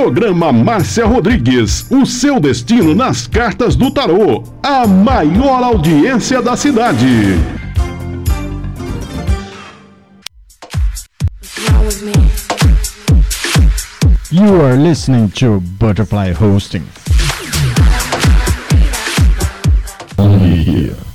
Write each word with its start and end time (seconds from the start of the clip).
Programa 0.00 0.50
Márcia 0.50 1.04
Rodrigues, 1.04 1.84
o 1.90 2.06
seu 2.06 2.40
destino 2.40 2.94
nas 2.94 3.26
cartas 3.26 3.76
do 3.76 3.90
tarô, 3.90 4.42
a 4.62 4.86
maior 4.86 5.62
audiência 5.62 6.40
da 6.40 6.56
cidade. 6.56 7.36
You 14.32 14.64
are 14.64 14.78
listening 14.78 15.28
to 15.34 15.60
Butterfly 15.78 16.32
Hosting. 16.32 16.82
Only 20.16 20.62
here. 20.62 21.09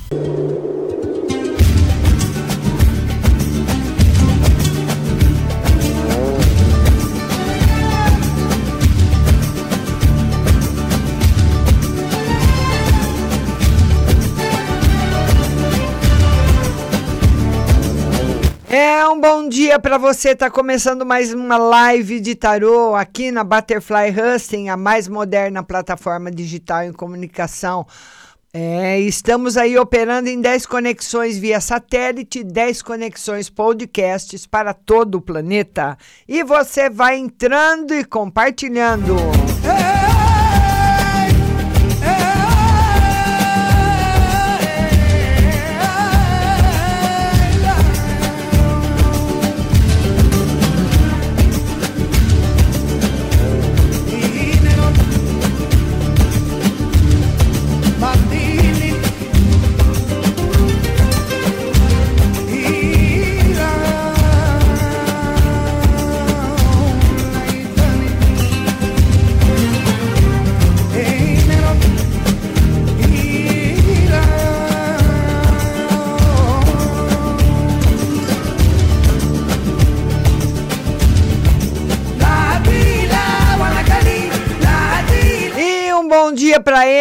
Dia 19.66 19.80
para 19.80 19.98
você. 19.98 20.32
Tá 20.32 20.48
começando 20.48 21.04
mais 21.04 21.34
uma 21.34 21.56
live 21.56 22.20
de 22.20 22.36
tarô 22.36 22.94
aqui 22.94 23.32
na 23.32 23.42
Butterfly 23.42 24.14
Husting, 24.14 24.68
a 24.68 24.76
mais 24.76 25.08
moderna 25.08 25.60
plataforma 25.60 26.30
digital 26.30 26.84
em 26.84 26.92
comunicação. 26.92 27.84
É, 28.54 29.00
estamos 29.00 29.56
aí 29.56 29.76
operando 29.76 30.28
em 30.28 30.40
10 30.40 30.66
conexões 30.66 31.36
via 31.36 31.60
satélite, 31.60 32.44
10 32.44 32.80
conexões 32.80 33.50
podcasts 33.50 34.46
para 34.46 34.72
todo 34.72 35.16
o 35.16 35.20
planeta. 35.20 35.98
E 36.28 36.44
você 36.44 36.88
vai 36.88 37.16
entrando 37.16 37.92
e 37.92 38.04
compartilhando. 38.04 39.16
E 39.16 39.55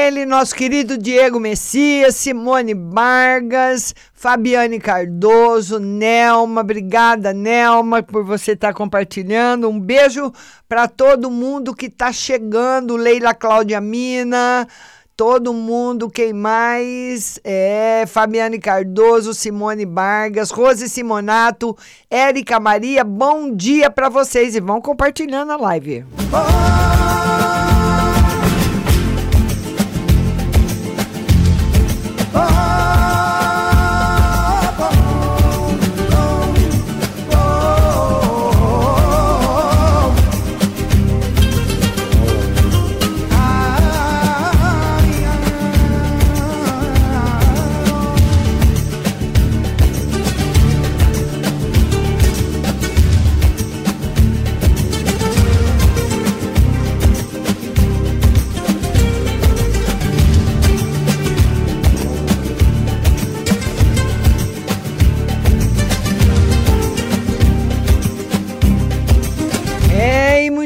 ele, 0.05 0.25
nosso 0.25 0.53
querido 0.53 0.97
Diego 0.99 1.39
Messias, 1.39 2.15
Simone 2.15 2.75
Vargas, 2.75 3.95
Fabiane 4.13 4.79
Cardoso, 4.79 5.79
Nelma, 5.79 6.61
obrigada 6.61 7.33
Nelma 7.33 8.03
por 8.03 8.23
você 8.23 8.51
estar 8.51 8.73
compartilhando. 8.73 9.67
Um 9.67 9.79
beijo 9.79 10.31
para 10.69 10.87
todo 10.87 11.31
mundo 11.31 11.73
que 11.73 11.87
está 11.87 12.11
chegando, 12.11 12.95
Leila 12.95 13.33
Cláudia 13.33 13.81
Mina, 13.81 14.67
todo 15.17 15.51
mundo, 15.51 16.07
quem 16.07 16.33
mais? 16.33 17.39
É, 17.43 18.03
Fabiane 18.07 18.59
Cardoso, 18.59 19.33
Simone 19.33 19.85
Vargas, 19.85 20.51
Rose 20.51 20.87
Simonato, 20.87 21.75
Érica 22.11 22.59
Maria, 22.59 23.03
bom 23.03 23.51
dia 23.51 23.89
para 23.89 24.07
vocês 24.07 24.55
e 24.55 24.59
vão 24.59 24.79
compartilhando 24.79 25.51
a 25.51 25.57
live. 25.57 26.05
É, 26.31 26.74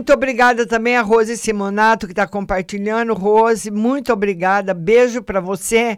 muito 0.10 0.18
obrigada 0.18 0.66
também 0.66 0.98
a 0.98 1.04
Rose 1.04 1.38
Simonato 1.38 2.08
que 2.08 2.14
está 2.14 2.26
compartilhando. 2.26 3.14
Rose, 3.14 3.70
muito 3.70 4.12
obrigada. 4.12 4.74
Beijo 4.74 5.22
para 5.22 5.40
você. 5.40 5.98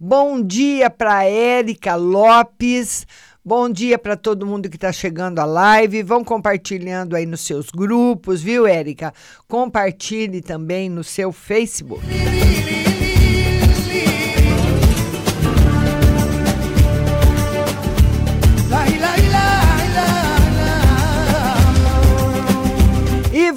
Bom 0.00 0.42
dia 0.42 0.90
para 0.90 1.24
Érica 1.24 1.94
Lopes. 1.94 3.06
Bom 3.44 3.70
dia 3.70 4.00
para 4.00 4.16
todo 4.16 4.44
mundo 4.44 4.68
que 4.68 4.76
está 4.76 4.90
chegando 4.90 5.38
à 5.38 5.44
live. 5.44 6.02
Vão 6.02 6.24
compartilhando 6.24 7.14
aí 7.14 7.24
nos 7.24 7.42
seus 7.42 7.70
grupos, 7.70 8.42
viu, 8.42 8.66
Érica? 8.66 9.14
Compartilhe 9.46 10.42
também 10.42 10.90
no 10.90 11.04
seu 11.04 11.30
Facebook. 11.30 12.02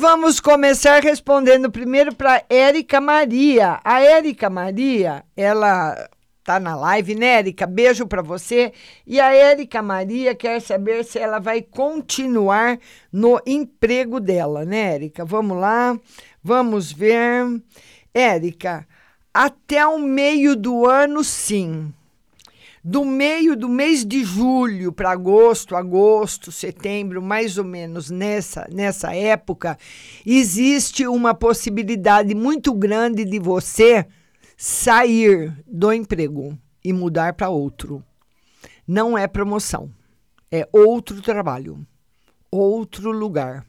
Vamos 0.08 0.40
começar 0.40 1.02
respondendo 1.02 1.72
primeiro 1.72 2.14
para 2.14 2.44
Érica 2.48 3.02
Maria. 3.02 3.80
A 3.84 4.04
Érica 4.04 4.52
Maria, 4.52 5.26
ela 5.36 6.08
tá 6.44 6.60
na 6.60 6.76
live, 6.76 7.16
né, 7.16 7.40
Érica? 7.40 7.66
Beijo 7.66 8.06
para 8.06 8.22
você. 8.22 8.72
E 9.04 9.20
a 9.20 9.34
Érica 9.34 9.82
Maria 9.82 10.36
quer 10.36 10.62
saber 10.62 11.04
se 11.04 11.18
ela 11.18 11.40
vai 11.40 11.64
continuar 11.64 12.78
no 13.12 13.42
emprego 13.48 14.20
dela, 14.20 14.64
né, 14.64 14.94
Érica? 14.94 15.26
Vamos 15.26 15.58
lá, 15.58 16.00
vamos 16.44 16.92
ver. 16.92 17.60
Érica, 18.14 18.88
até 19.34 19.88
o 19.88 19.98
meio 19.98 20.56
do 20.56 20.86
ano, 20.88 21.24
sim 21.24 21.92
do 22.88 23.04
meio 23.04 23.56
do 23.56 23.68
mês 23.68 24.06
de 24.06 24.24
julho 24.24 24.92
para 24.92 25.10
agosto, 25.10 25.75
agosto, 25.75 26.51
setembro, 26.51 27.20
mais 27.20 27.58
ou 27.58 27.63
menos 27.63 28.12
nessa, 28.12 28.68
nessa 28.72 29.12
época, 29.12 29.75
existe 30.24 31.08
uma 31.08 31.34
possibilidade 31.34 32.36
muito 32.36 32.72
grande 32.75 33.25
de 33.25 33.39
você 33.39 34.06
sair 34.56 35.51
do 35.65 35.92
emprego 35.92 36.56
e 36.84 36.94
mudar 36.94 37.34
para 37.34 37.50
outro. 37.50 38.04
Não 38.88 39.18
é 39.18 39.27
promoção, 39.27 39.89
é 40.51 40.70
outro 40.72 41.24
trabalho, 41.24 41.84
outro 42.51 43.10
lugar. 43.10 43.65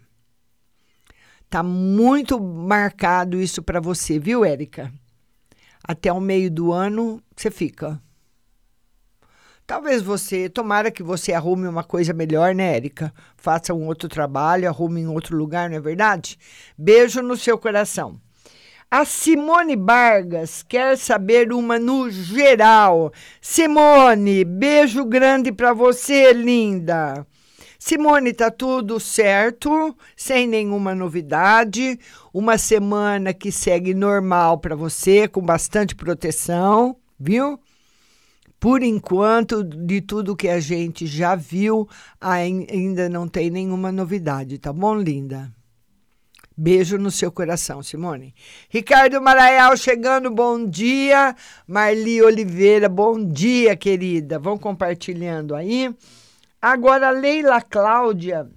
Tá 1.49 1.63
muito 1.63 2.39
marcado 2.39 3.41
isso 3.41 3.63
para 3.63 3.81
você, 3.81 4.19
viu, 4.19 4.45
Érica? 4.45 4.93
Até 5.83 6.13
o 6.13 6.21
meio 6.21 6.51
do 6.51 6.71
ano 6.71 7.23
você 7.35 7.51
fica. 7.51 7.99
Talvez 9.67 10.01
você, 10.01 10.49
tomara 10.49 10.93
que 10.93 11.03
você 11.03 11.33
arrume 11.33 11.67
uma 11.67 11.83
coisa 11.83 12.13
melhor, 12.13 12.55
né, 12.55 12.77
Érica? 12.77 13.13
Faça 13.37 13.75
um 13.75 13.87
outro 13.87 14.09
trabalho, 14.09 14.69
arrume 14.69 15.01
em 15.01 15.09
outro 15.09 15.37
lugar, 15.37 15.69
não 15.69 15.77
é 15.77 15.81
verdade? 15.81 16.39
Beijo 16.79 17.21
no 17.21 17.37
seu 17.37 17.59
coração. 17.59 18.21
A 18.89 19.05
Simone 19.05 19.75
Vargas 19.75 20.63
quer 20.63 20.97
saber 20.97 21.53
uma 21.53 21.81
no 21.81 22.09
geral. 22.09 23.13
Simone, 23.41 24.45
beijo 24.45 25.05
grande 25.05 25.51
para 25.51 25.73
você, 25.73 26.33
linda. 26.33 27.27
Simone, 27.77 28.33
tá 28.33 28.53
tudo 28.53 29.01
certo, 29.01 29.97
sem 30.17 30.47
nenhuma 30.47 30.95
novidade. 30.95 31.99
Uma 32.33 32.57
semana 32.57 33.35
que 33.35 33.51
segue 33.51 33.95
normal 33.95 34.59
para 34.59 34.77
você, 34.77 35.27
com 35.27 35.41
bastante 35.41 35.97
proteção, 35.97 36.97
viu? 37.19 37.59
Por 38.59 38.83
enquanto, 38.83 39.63
de 39.63 40.01
tudo 40.01 40.37
que 40.37 40.49
a 40.49 40.59
gente 40.61 41.07
já 41.07 41.35
viu, 41.35 41.89
ainda 42.21 43.09
não 43.09 43.29
tem 43.29 43.51
nenhuma 43.51 43.93
novidade, 43.93 44.59
tá 44.59 44.73
bom, 44.73 44.95
linda? 44.95 45.53
Beijo 46.59 46.97
no 46.97 47.11
seu 47.11 47.31
coração, 47.31 47.83
Simone. 47.83 48.35
Ricardo 48.71 49.21
Maraial 49.21 49.77
chegando, 49.77 50.31
bom 50.31 50.65
dia. 50.65 51.37
Marli 51.67 52.23
Oliveira, 52.23 52.89
bom 52.89 53.23
dia, 53.23 53.77
querida. 53.77 54.39
Vão 54.39 54.57
compartilhando 54.57 55.55
aí. 55.55 55.95
Agora, 56.61 57.11
Leila 57.11 57.61
Cláudia, 57.61 58.49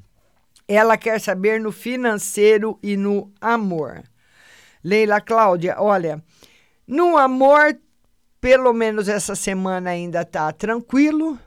ela 0.66 0.96
quer 0.96 1.20
saber 1.20 1.60
no 1.60 1.74
financeiro 1.74 2.80
e 2.82 2.96
no 2.96 3.34
amor. 3.42 4.02
Leila 4.82 5.20
Cláudia, 5.20 5.76
olha, 5.78 6.24
no 6.88 7.18
amor, 7.18 7.78
pelo 8.42 8.74
menos 8.74 9.10
essa 9.10 9.36
semana 9.36 9.90
ainda 9.90 10.24
tá 10.26 10.52
tranquilo. 10.52 11.38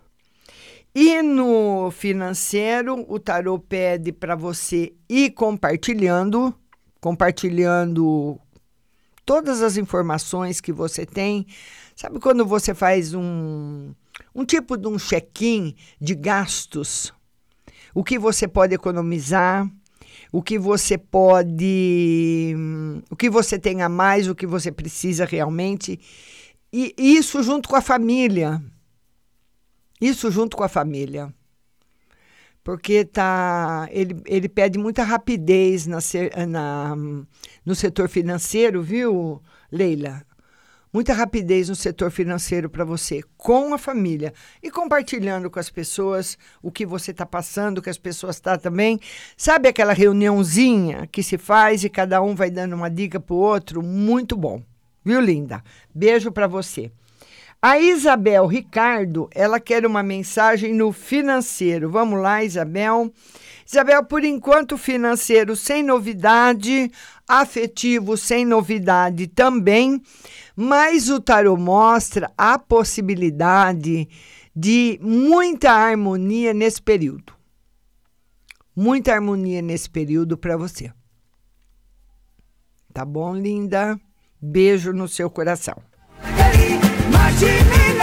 E 0.95 1.23
no 1.23 1.91
financeiro, 1.91 3.05
o 3.09 3.19
tarô 3.19 3.59
pede 3.59 4.13
para 4.13 4.37
você 4.37 4.93
ir 5.09 5.31
compartilhando, 5.31 6.55
compartilhando 7.01 8.39
todas 9.25 9.63
as 9.63 9.79
informações 9.79 10.61
que 10.61 10.73
você 10.73 11.07
tem. 11.07 11.47
Sabe 11.97 12.21
quando 12.21 12.45
você 12.45 12.75
faz 12.75 13.15
um, 13.15 13.95
um 14.35 14.45
tipo 14.45 14.77
de 14.77 14.87
um 14.87 14.99
check-in 14.99 15.75
de 15.99 16.15
gastos? 16.15 17.13
O 17.95 18.05
que 18.05 18.19
você 18.19 18.47
pode 18.47 18.75
economizar, 18.75 19.67
o 20.31 20.43
que 20.43 20.59
você 20.59 20.99
pode. 20.99 22.55
o 23.11 23.17
que 23.17 23.31
você 23.31 23.59
tem 23.59 23.83
a 23.83 23.89
mais, 23.89 24.29
o 24.29 24.35
que 24.35 24.47
você 24.47 24.71
precisa 24.71 25.25
realmente. 25.25 25.99
E 26.73 26.95
isso 26.97 27.43
junto 27.43 27.69
com 27.69 27.77
a 27.77 27.83
família. 27.83 28.63
Isso 30.01 30.31
junto 30.31 30.57
com 30.57 30.65
a 30.65 30.69
família. 30.69 31.33
Porque 32.65 33.05
tá, 33.05 33.89
ele, 33.91 34.23
ele 34.25 34.49
pede 34.49 34.79
muita 34.79 35.03
rapidez 35.03 35.87
na, 35.87 35.99
na, 36.49 36.97
no 37.65 37.75
setor 37.75 38.09
financeiro, 38.09 38.83
viu, 38.83 39.43
Leila? 39.71 40.25
Muita 40.93 41.15
rapidez 41.15 41.69
no 41.69 41.75
setor 41.75 42.11
financeiro 42.11 42.69
para 42.69 42.85
você, 42.85 43.23
com 43.37 43.73
a 43.75 43.79
família. 43.79 44.33
E 44.63 44.71
compartilhando 44.71 45.51
com 45.51 45.59
as 45.59 45.71
pessoas 45.71 46.39
o 46.63 46.71
que 46.71 46.87
você 46.87 47.11
está 47.11 47.27
passando, 47.27 47.83
que 47.83 47.91
as 47.91 47.99
pessoas 47.99 48.37
estão 48.37 48.53
tá 48.53 48.59
também. 48.59 49.01
Sabe 49.37 49.69
aquela 49.69 49.93
reuniãozinha 49.93 51.07
que 51.11 51.23
se 51.23 51.39
faz 51.39 51.83
e 51.83 51.89
cada 51.89 52.23
um 52.23 52.35
vai 52.35 52.51
dando 52.51 52.75
uma 52.75 52.91
dica 52.91 53.19
para 53.19 53.35
o 53.35 53.39
outro? 53.39 53.83
Muito 53.83 54.37
bom. 54.37 54.63
Viu, 55.05 55.21
linda? 55.21 55.63
Beijo 55.95 56.31
para 56.31 56.47
você. 56.47 56.91
A 57.61 57.79
Isabel 57.79 58.47
Ricardo, 58.47 59.29
ela 59.33 59.61
quer 59.61 59.87
uma 59.87 60.03
mensagem 60.03 60.75
no 60.75 60.93
financeiro. 60.93 61.89
Vamos 61.89 62.21
lá, 62.21 62.43
Isabel. 62.43 63.13
Isabel, 63.65 64.05
por 64.05 64.25
enquanto, 64.25 64.77
financeiro 64.77 65.55
sem 65.55 65.83
novidade, 65.83 66.91
afetivo 67.27 68.17
sem 68.17 68.45
novidade 68.45 69.29
também, 69.29 70.03
mas 70.57 71.09
o 71.09 71.21
tarot 71.21 71.61
mostra 71.61 72.33
a 72.37 72.59
possibilidade 72.59 74.09
de 74.55 74.99
muita 75.01 75.71
harmonia 75.71 76.53
nesse 76.53 76.83
período. 76.83 77.33
Muita 78.75 79.13
harmonia 79.15 79.63
nesse 79.63 79.89
período 79.89 80.37
para 80.37 80.57
você. 80.57 80.93
Tá 82.93 83.05
bom, 83.05 83.35
linda? 83.37 83.99
Beijo 84.43 84.93
no 84.93 85.07
seu 85.07 85.31
coração. 85.31 85.77
Chimina 87.39 88.03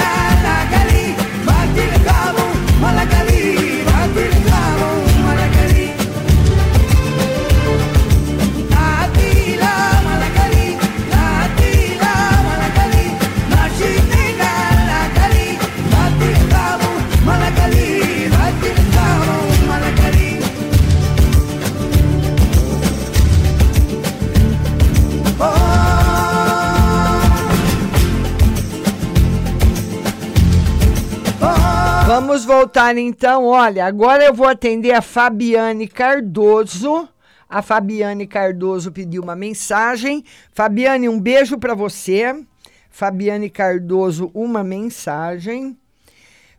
Vamos 32.29 32.45
voltar 32.45 32.95
então. 32.95 33.47
Olha, 33.47 33.87
agora 33.87 34.23
eu 34.23 34.35
vou 34.35 34.47
atender 34.47 34.91
a 34.91 35.01
Fabiane 35.01 35.87
Cardoso. 35.87 37.09
A 37.49 37.63
Fabiane 37.63 38.27
Cardoso 38.27 38.91
pediu 38.91 39.23
uma 39.23 39.35
mensagem. 39.35 40.23
Fabiane, 40.53 41.09
um 41.09 41.19
beijo 41.19 41.57
para 41.57 41.73
você. 41.73 42.39
Fabiane 42.87 43.49
Cardoso, 43.49 44.29
uma 44.31 44.63
mensagem. 44.63 45.75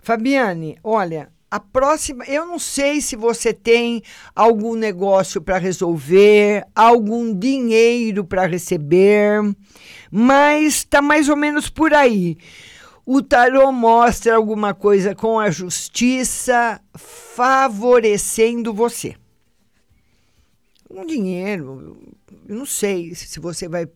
Fabiane, 0.02 0.76
olha, 0.82 1.28
a 1.48 1.60
próxima, 1.60 2.24
eu 2.24 2.44
não 2.44 2.58
sei 2.58 3.00
se 3.00 3.14
você 3.14 3.54
tem 3.54 4.02
algum 4.34 4.74
negócio 4.74 5.40
para 5.40 5.56
resolver, 5.56 6.66
algum 6.74 7.32
dinheiro 7.32 8.24
para 8.24 8.44
receber, 8.44 9.40
mas 10.10 10.78
está 10.78 11.00
mais 11.00 11.28
ou 11.28 11.36
menos 11.36 11.70
por 11.70 11.94
aí 11.94 12.36
o 13.04 13.22
tarô 13.22 13.72
mostra 13.72 14.36
alguma 14.36 14.74
coisa 14.74 15.14
com 15.14 15.38
a 15.38 15.50
justiça 15.50 16.80
favorecendo 16.94 18.74
você. 18.74 19.16
Um 20.90 21.06
dinheiro, 21.06 21.96
não 22.48 22.66
sei 22.66 23.14
se 23.14 23.38
você 23.38 23.68
vai, 23.68 23.88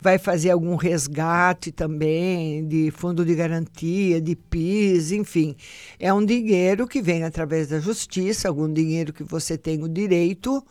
vai 0.00 0.18
fazer 0.18 0.50
algum 0.50 0.74
resgate 0.74 1.70
também 1.70 2.66
de 2.66 2.90
fundo 2.90 3.24
de 3.24 3.34
garantia, 3.34 4.20
de 4.20 4.34
PIS, 4.34 5.12
enfim. 5.12 5.56
É 5.98 6.12
um 6.12 6.24
dinheiro 6.24 6.88
que 6.88 7.00
vem 7.00 7.22
através 7.22 7.68
da 7.68 7.78
justiça, 7.78 8.48
algum 8.48 8.70
dinheiro 8.70 9.12
que 9.12 9.22
você 9.22 9.56
tem 9.56 9.82
o 9.82 9.88
direito 9.88 10.64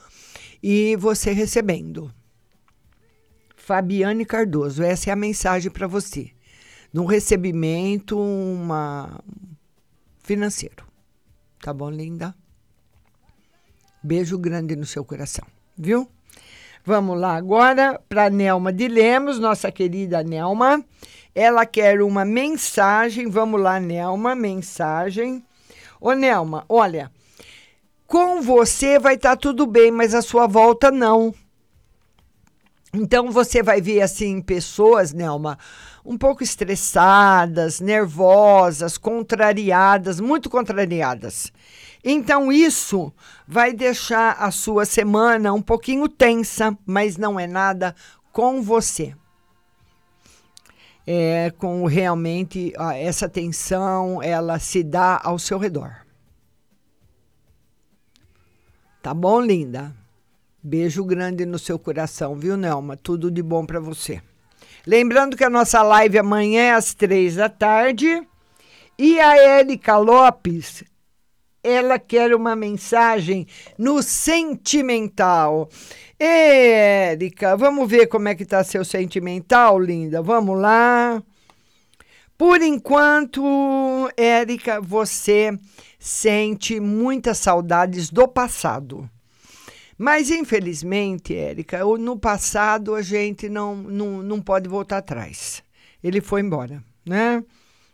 e 0.62 0.96
você 0.98 1.32
recebendo. 1.32 2.14
Fabiane 3.56 4.26
Cardoso, 4.26 4.84
essa 4.84 5.10
é 5.10 5.14
a 5.14 5.16
mensagem 5.16 5.72
para 5.72 5.88
você 5.88 6.32
de 6.92 7.00
um 7.00 7.06
recebimento 7.06 8.20
uma 8.20 9.20
financeiro. 10.24 10.86
Tá 11.62 11.74
bom, 11.74 11.90
linda? 11.90 12.36
Beijo 14.02 14.38
grande 14.38 14.76
no 14.76 14.86
seu 14.86 15.04
coração, 15.04 15.46
viu? 15.78 16.10
Vamos 16.86 17.20
lá 17.20 17.36
agora 17.36 18.02
para 18.08 18.30
Nelma 18.30 18.72
de 18.72 18.88
Lemos, 18.88 19.38
nossa 19.38 19.72
querida 19.72 20.24
Nelma. 20.24 20.84
Ela 21.36 21.66
quer 21.66 22.02
uma 22.02 22.24
mensagem. 22.24 23.30
Vamos 23.30 23.62
lá, 23.62 23.80
Nelma, 23.80 24.34
mensagem. 24.34 25.44
Ô, 26.00 26.14
Nelma, 26.14 26.66
olha, 26.70 27.12
com 28.08 28.42
você 28.42 28.98
vai 28.98 29.16
estar 29.16 29.32
tá 29.32 29.36
tudo 29.36 29.68
bem, 29.68 29.92
mas 29.92 30.16
a 30.16 30.22
sua 30.22 30.48
volta 30.48 30.90
não. 30.90 31.34
Então 32.94 33.32
você 33.32 33.62
vai 33.62 33.82
ver 33.82 34.02
assim 34.02 34.42
pessoas, 34.42 35.14
Nelma, 35.14 35.60
um 36.10 36.18
pouco 36.18 36.42
estressadas, 36.42 37.80
nervosas, 37.80 38.98
contrariadas, 38.98 40.20
muito 40.20 40.50
contrariadas. 40.50 41.54
Então, 42.04 42.52
isso 42.52 43.14
vai 43.48 43.74
deixar 43.74 44.32
a 44.40 44.50
sua 44.50 44.86
semana 44.86 45.54
um 45.54 45.62
pouquinho 45.62 46.10
tensa, 46.10 46.76
mas 46.84 47.16
não 47.16 47.40
é 47.40 47.46
nada 47.46 47.96
com 48.32 48.60
você. 48.60 49.16
É 51.06 51.52
com 51.52 51.86
realmente 51.86 52.74
ó, 52.76 52.90
essa 52.90 53.30
tensão, 53.30 54.20
ela 54.24 54.58
se 54.58 54.84
dá 54.84 55.22
ao 55.24 55.38
seu 55.38 55.60
redor. 55.60 56.08
Tá 59.00 59.14
bom, 59.14 59.40
linda? 59.40 59.96
Beijo 60.62 61.06
grande 61.06 61.46
no 61.46 61.60
seu 61.60 61.78
coração, 61.78 62.36
viu, 62.36 62.58
Nelma? 62.58 62.98
Tudo 62.98 63.30
de 63.30 63.44
bom 63.44 63.64
para 63.64 63.80
você. 63.80 64.24
Lembrando 64.90 65.38
que 65.38 65.44
a 65.44 65.52
nossa 65.52 65.84
live 65.84 66.18
amanhã 66.18 66.62
é 66.64 66.72
às 66.72 66.96
três 66.96 67.36
da 67.36 67.48
tarde. 67.48 68.28
E 68.98 69.20
a 69.20 69.38
Érica 69.38 69.96
Lopes, 69.98 70.84
ela 71.64 72.00
quer 72.00 72.34
uma 72.34 72.56
mensagem 72.56 73.46
no 73.78 74.02
sentimental. 74.02 75.70
Érica, 76.18 77.56
vamos 77.56 77.88
ver 77.88 78.08
como 78.08 78.30
é 78.30 78.34
que 78.34 78.44
tá 78.44 78.64
seu 78.64 78.84
sentimental, 78.84 79.78
linda. 79.78 80.24
Vamos 80.24 80.60
lá. 80.60 81.22
Por 82.36 82.60
enquanto, 82.60 84.10
Érica, 84.18 84.82
você 84.82 85.56
sente 86.00 86.80
muitas 86.80 87.38
saudades 87.38 88.10
do 88.10 88.28
passado. 88.28 89.08
Mas, 90.02 90.32
infelizmente, 90.32 91.36
Érica, 91.36 91.84
no 91.84 92.18
passado 92.18 92.96
a 92.96 93.02
gente 93.02 93.50
não, 93.50 93.76
não, 93.76 94.24
não 94.24 94.42
pode 94.42 94.70
voltar 94.70 95.00
atrás. 95.00 95.62
Ele 96.02 96.22
foi 96.22 96.40
embora, 96.40 96.82
né? 97.06 97.44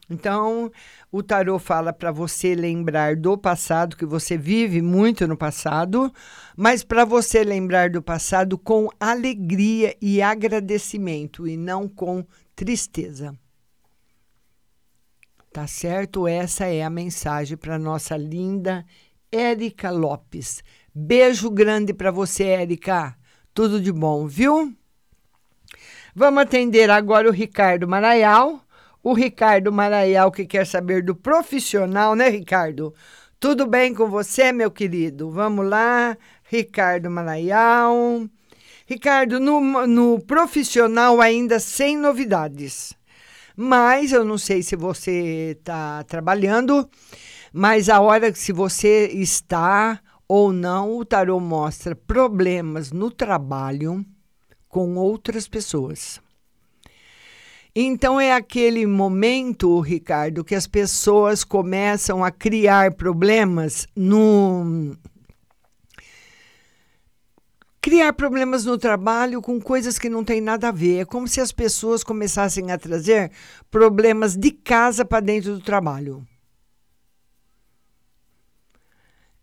Então, 0.08 0.72
o 1.12 1.24
tarô 1.24 1.58
fala 1.58 1.91
para 1.91 2.12
você 2.12 2.54
lembrar 2.54 3.15
do 3.15 3.36
passado, 3.36 3.98
que 3.98 4.06
você 4.06 4.38
vive 4.38 4.84
muito 4.84 5.28
no 5.28 5.36
passado, 5.36 6.13
mas 6.56 6.84
para 6.84 7.04
você 7.04 7.44
lembrar 7.44 7.89
do 7.89 8.04
passado 8.04 8.56
com 8.56 8.88
alegria 9.00 9.98
e 10.00 10.22
agradecimento 10.22 11.48
e 11.48 11.58
não 11.58 11.89
com 11.89 12.24
tristeza. 12.56 13.36
Tá 15.52 15.65
certo? 15.65 16.28
Essa 16.28 16.65
é 16.65 16.84
a 16.84 16.89
mensagem 16.89 17.58
para 17.58 17.80
nossa 17.80 18.15
linda 18.15 18.86
Érica 19.32 19.89
Lopes. 19.89 20.63
Beijo 20.98 21.50
grande 21.50 21.94
para 21.94 22.10
você, 22.10 22.46
Érica. 22.46 23.18
Tudo 23.54 23.82
de 23.82 23.92
bom, 23.92 24.28
viu? 24.28 24.74
Vamos 26.16 26.44
atender 26.44 26.90
agora 26.90 27.28
o 27.28 27.34
Ricardo 27.34 27.86
Maraial. 27.86 28.62
O 29.04 29.14
Ricardo 29.14 29.74
Maraial 29.74 30.32
que 30.32 30.46
quer 30.46 30.66
saber 30.66 31.04
do 31.04 31.14
profissional, 31.14 32.16
né, 32.16 32.30
Ricardo? 32.30 32.96
Tudo 33.42 33.68
bem 33.68 33.94
com 33.94 34.10
você, 34.10 34.54
meu 34.54 34.72
querido? 34.72 35.30
Vamos 35.30 35.68
lá, 35.68 36.18
Ricardo 36.50 37.12
Maraial. 37.12 38.26
Ricardo, 38.86 39.38
no, 39.38 39.86
no 39.86 40.22
profissional 40.22 41.20
ainda 41.20 41.60
sem 41.60 41.98
novidades. 41.98 42.94
Mas 43.54 44.14
eu 44.14 44.24
não 44.24 44.38
sei 44.38 44.64
se 44.64 44.78
você 44.78 45.58
está 45.60 46.06
trabalhando, 46.06 46.90
mas 47.52 47.90
a 47.90 48.00
hora 48.00 48.32
que 48.32 48.40
se 48.40 48.54
você 48.54 49.08
está 49.08 50.00
ou 50.28 50.52
não, 50.52 50.98
o 50.98 51.06
tarô 51.06 51.40
mostra 51.40 51.96
problemas 51.96 52.92
no 52.92 53.12
trabalho 53.12 54.06
com 54.68 54.96
outras 54.96 55.48
pessoas. 55.48 56.20
Então 57.76 58.20
é 58.20 58.32
aquele 58.32 58.86
momento, 58.86 59.80
Ricardo, 59.82 60.46
que 60.46 60.56
as 60.56 60.66
pessoas 60.66 61.44
começam 61.44 62.24
a 62.24 62.32
criar 62.32 62.94
problemas 62.94 63.86
no 63.96 64.96
criar 67.82 68.14
problemas 68.14 68.66
no 68.66 68.78
trabalho 68.78 69.42
com 69.42 69.62
coisas 69.62 70.00
que 70.00 70.10
não 70.10 70.24
tem 70.24 70.42
nada 70.42 70.70
a 70.70 70.72
ver. 70.72 71.02
É 71.02 71.06
como 71.06 71.28
se 71.28 71.40
as 71.40 71.52
pessoas 71.52 72.04
começassem 72.04 72.72
a 72.72 72.78
trazer 72.78 73.30
problemas 73.70 74.36
de 74.36 74.52
casa 74.52 75.06
para 75.06 75.20
dentro 75.20 75.54
do 75.54 75.62
trabalho. 75.62 76.26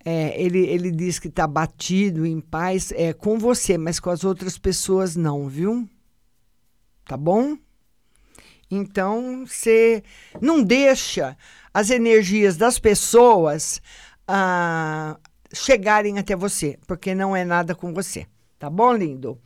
É, 0.04 0.40
ele, 0.40 0.66
ele 0.66 0.90
diz 0.90 1.18
que 1.18 1.28
está 1.28 1.46
batido, 1.46 2.26
em 2.26 2.40
paz, 2.40 2.92
é 2.92 3.12
com 3.12 3.38
você, 3.38 3.78
mas 3.78 4.00
com 4.00 4.10
as 4.10 4.24
outras 4.24 4.58
pessoas 4.58 5.14
não, 5.14 5.48
viu? 5.48 5.88
Tá 7.04 7.16
bom? 7.16 7.56
Então, 8.70 9.44
você 9.46 10.02
não 10.40 10.62
deixa 10.62 11.36
as 11.74 11.90
energias 11.90 12.56
das 12.56 12.78
pessoas 12.78 13.80
ah, 14.26 15.18
chegarem 15.52 16.18
até 16.18 16.34
você, 16.34 16.78
porque 16.86 17.14
não 17.14 17.36
é 17.36 17.44
nada 17.44 17.74
com 17.74 17.92
você. 17.92 18.26
Tá 18.58 18.70
bom, 18.70 18.92
lindo? 18.94 19.38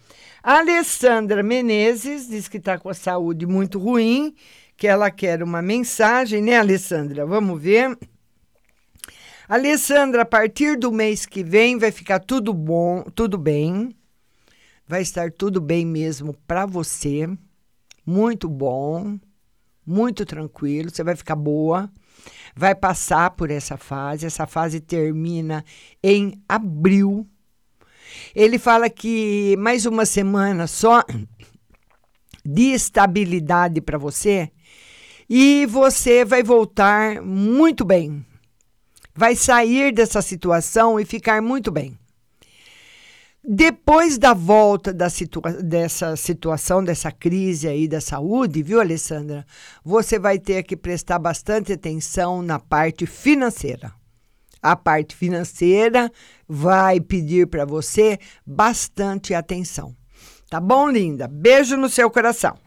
A 0.43 0.59
Alessandra 0.59 1.43
Menezes 1.43 2.29
diz 2.29 2.49
que 2.49 2.59
está 2.59 2.79
com 2.79 2.89
a 2.89 2.95
saúde 2.95 3.47
muito 3.47 3.79
ruim, 3.79 4.35
que 4.77 4.87
ela 4.87 5.11
quer 5.11 5.43
uma 5.43 5.61
mensagem, 5.61 6.43
né, 6.43 6.59
Alessandra? 6.59 7.27
Vamos 7.27 7.61
ver. 7.61 7.99
Alessandra, 9.49 10.23
a 10.23 10.27
partir 10.27 10.77
do 10.77 10.91
mês 10.91 11.25
que 11.25 11.45
vem 11.45 11.79
vai 11.79 11.93
ficar 11.93 12.19
tudo 12.19 12.53
bom, 12.53 13.05
tudo 13.15 13.39
bem. 13.39 13.95
Vai 14.89 15.03
estar 15.03 15.31
tudo 15.31 15.61
bem 15.61 15.87
mesmo 15.87 16.35
para 16.49 16.67
você. 16.67 17.29
Muito 18.05 18.49
bom, 18.49 19.17
muito 19.87 20.27
tranquilo, 20.27 20.91
você 20.91 21.05
vai 21.05 21.15
ficar 21.15 21.37
boa. 21.37 21.89
Vai 22.57 22.75
passar 22.75 23.31
por 23.31 23.53
essa 23.53 23.77
fase. 23.77 24.27
Essa 24.27 24.49
fase 24.49 24.81
termina 24.81 25.65
em 26.03 26.43
abril. 26.49 27.25
Ele 28.35 28.59
fala 28.59 28.91
que 28.91 29.55
mais 29.61 29.87
uma 29.87 30.05
semana 30.05 30.67
só 30.67 31.05
de 32.45 32.73
estabilidade 32.73 33.81
para 33.81 33.97
você 33.97 34.51
e 35.31 35.67
você 35.67 36.25
vai 36.25 36.43
voltar 36.43 37.23
muito 37.23 37.85
bem 37.85 38.25
vai 39.17 39.35
sair 39.35 39.93
dessa 39.93 40.21
situação 40.21 41.01
e 41.01 41.05
ficar 41.05 41.41
muito 41.41 41.71
bem. 41.71 41.99
Depois 43.49 44.19
da 44.19 44.35
volta 44.35 44.93
da 44.93 45.09
situa 45.09 45.53
dessa 45.53 46.17
situação, 46.17 46.83
dessa 46.83 47.13
crise 47.13 47.69
aí 47.69 47.87
da 47.87 48.01
saúde, 48.01 48.61
viu, 48.61 48.81
Alessandra? 48.81 49.47
Você 49.85 50.19
vai 50.19 50.37
ter 50.37 50.65
que 50.65 50.77
prestar 50.77 51.21
bastante 51.21 51.73
atenção 51.73 52.43
na 52.43 52.59
parte 52.59 53.07
financeira. 53.07 53.93
A 54.61 54.75
parte 54.75 55.15
financeira 55.15 56.11
vai 56.49 57.01
pedir 57.01 57.47
para 57.47 57.65
você 57.65 58.19
bastante 58.45 59.33
atenção. 59.33 59.95
Tá 60.51 60.59
bom, 60.59 60.89
linda? 60.89 61.29
Beijo 61.29 61.77
no 61.77 61.89
seu 61.89 62.11
coração. 62.11 62.59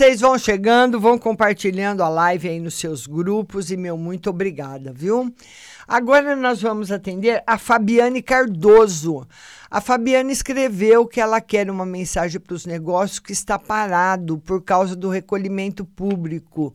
Vocês 0.00 0.22
vão 0.22 0.38
chegando, 0.38 0.98
vão 0.98 1.18
compartilhando 1.18 2.02
a 2.02 2.08
live 2.08 2.48
aí 2.48 2.58
nos 2.58 2.72
seus 2.72 3.06
grupos 3.06 3.70
e 3.70 3.76
meu 3.76 3.98
muito 3.98 4.30
obrigada, 4.30 4.94
viu? 4.94 5.30
Agora 5.86 6.34
nós 6.34 6.62
vamos 6.62 6.90
atender 6.90 7.42
a 7.46 7.58
Fabiane 7.58 8.22
Cardoso. 8.22 9.28
A 9.70 9.78
Fabiane 9.78 10.32
escreveu 10.32 11.06
que 11.06 11.20
ela 11.20 11.38
quer 11.38 11.70
uma 11.70 11.84
mensagem 11.84 12.40
para 12.40 12.54
os 12.54 12.64
negócios 12.64 13.18
que 13.18 13.34
está 13.34 13.58
parado 13.58 14.38
por 14.38 14.62
causa 14.62 14.96
do 14.96 15.10
recolhimento 15.10 15.84
público. 15.84 16.74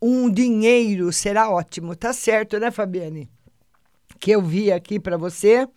Um 0.00 0.30
dinheiro 0.30 1.12
será 1.12 1.50
ótimo, 1.50 1.94
tá 1.94 2.14
certo, 2.14 2.58
né, 2.58 2.70
Fabiane? 2.70 3.28
Que 4.18 4.30
eu 4.30 4.40
vi 4.40 4.72
aqui 4.72 4.98
para 4.98 5.18
você. 5.18 5.68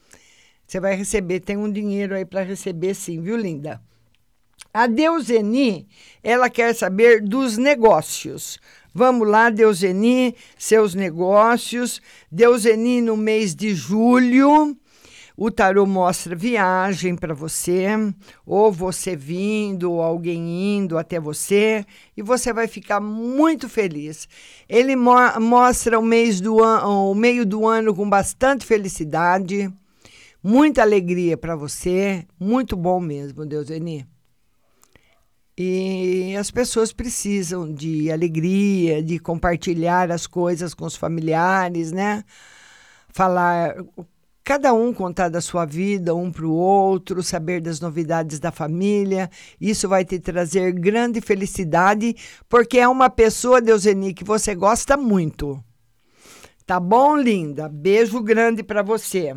Você 0.66 0.80
vai 0.80 0.96
receber, 0.96 1.42
tem 1.42 1.58
um 1.58 1.70
dinheiro 1.70 2.16
aí 2.16 2.24
para 2.24 2.42
receber 2.42 2.94
sim, 2.94 3.22
viu, 3.22 3.36
linda? 3.36 3.82
A 4.74 4.88
Deuseni, 4.88 5.86
ela 6.24 6.50
quer 6.50 6.74
saber 6.74 7.22
dos 7.22 7.58
negócios. 7.58 8.58
Vamos 8.94 9.28
lá, 9.28 9.50
Deuseni, 9.50 10.34
seus 10.58 10.96
negócios. 10.96 12.02
Deuseni, 12.32 13.02
no 13.02 13.18
mês 13.18 13.54
de 13.54 13.76
julho, 13.76 14.78
o 15.36 15.52
tarô 15.52 15.86
mostra 15.86 16.36
viagem 16.36 17.18
para 17.18 17.34
você, 17.34 17.88
ou 18.46 18.72
você 18.72 19.14
vindo, 19.14 19.92
ou 19.92 20.02
alguém 20.02 20.78
indo 20.78 20.98
até 20.98 21.20
você, 21.20 21.86
e 22.16 22.22
você 22.22 22.54
vai 22.54 22.68
ficar 22.68 23.02
muito 23.02 23.68
feliz. 23.68 24.28
Ele 24.70 24.96
mo 24.96 25.16
mostra 25.42 26.00
o 26.00 26.04
mês 26.04 26.40
do 26.40 26.58
o 26.58 27.14
meio 27.14 27.46
do 27.46 27.68
ano 27.68 27.94
com 27.94 28.10
bastante 28.10 28.66
felicidade, 28.66 29.70
muita 30.42 30.82
alegria 30.82 31.36
para 31.36 31.58
você, 31.58 32.26
muito 32.40 32.78
bom 32.78 33.00
mesmo, 33.02 33.46
Deuseni. 33.46 34.11
E 35.58 36.36
as 36.38 36.50
pessoas 36.50 36.94
precisam 36.94 37.72
de 37.72 38.12
alegria, 38.12 39.04
de 39.04 39.20
compartilhar 39.20 40.12
as 40.12 40.26
coisas 40.26 40.74
com 40.74 40.86
os 40.86 40.96
familiares, 40.96 41.92
né? 41.92 42.24
Falar, 43.10 43.76
cada 44.44 44.74
um 44.74 44.94
contar 44.94 45.30
da 45.30 45.42
sua 45.42 45.66
vida 45.66 46.16
um 46.16 46.32
para 46.32 46.46
o 46.46 46.54
outro, 46.54 47.22
saber 47.22 47.62
das 47.62 47.80
novidades 47.80 48.40
da 48.40 48.52
família. 48.52 49.30
Isso 49.60 49.88
vai 49.88 50.06
te 50.06 50.20
trazer 50.20 50.72
grande 50.72 51.20
felicidade, 51.22 52.16
porque 52.50 52.80
é 52.80 52.88
uma 52.88 53.10
pessoa, 53.10 53.62
Deuseni, 53.62 54.14
que 54.14 54.24
você 54.24 54.56
gosta 54.56 54.96
muito. 54.96 55.62
Tá 56.66 56.80
bom, 56.80 57.18
linda? 57.18 57.68
Beijo 57.68 58.22
grande 58.22 58.64
para 58.64 58.82
você. 58.82 59.36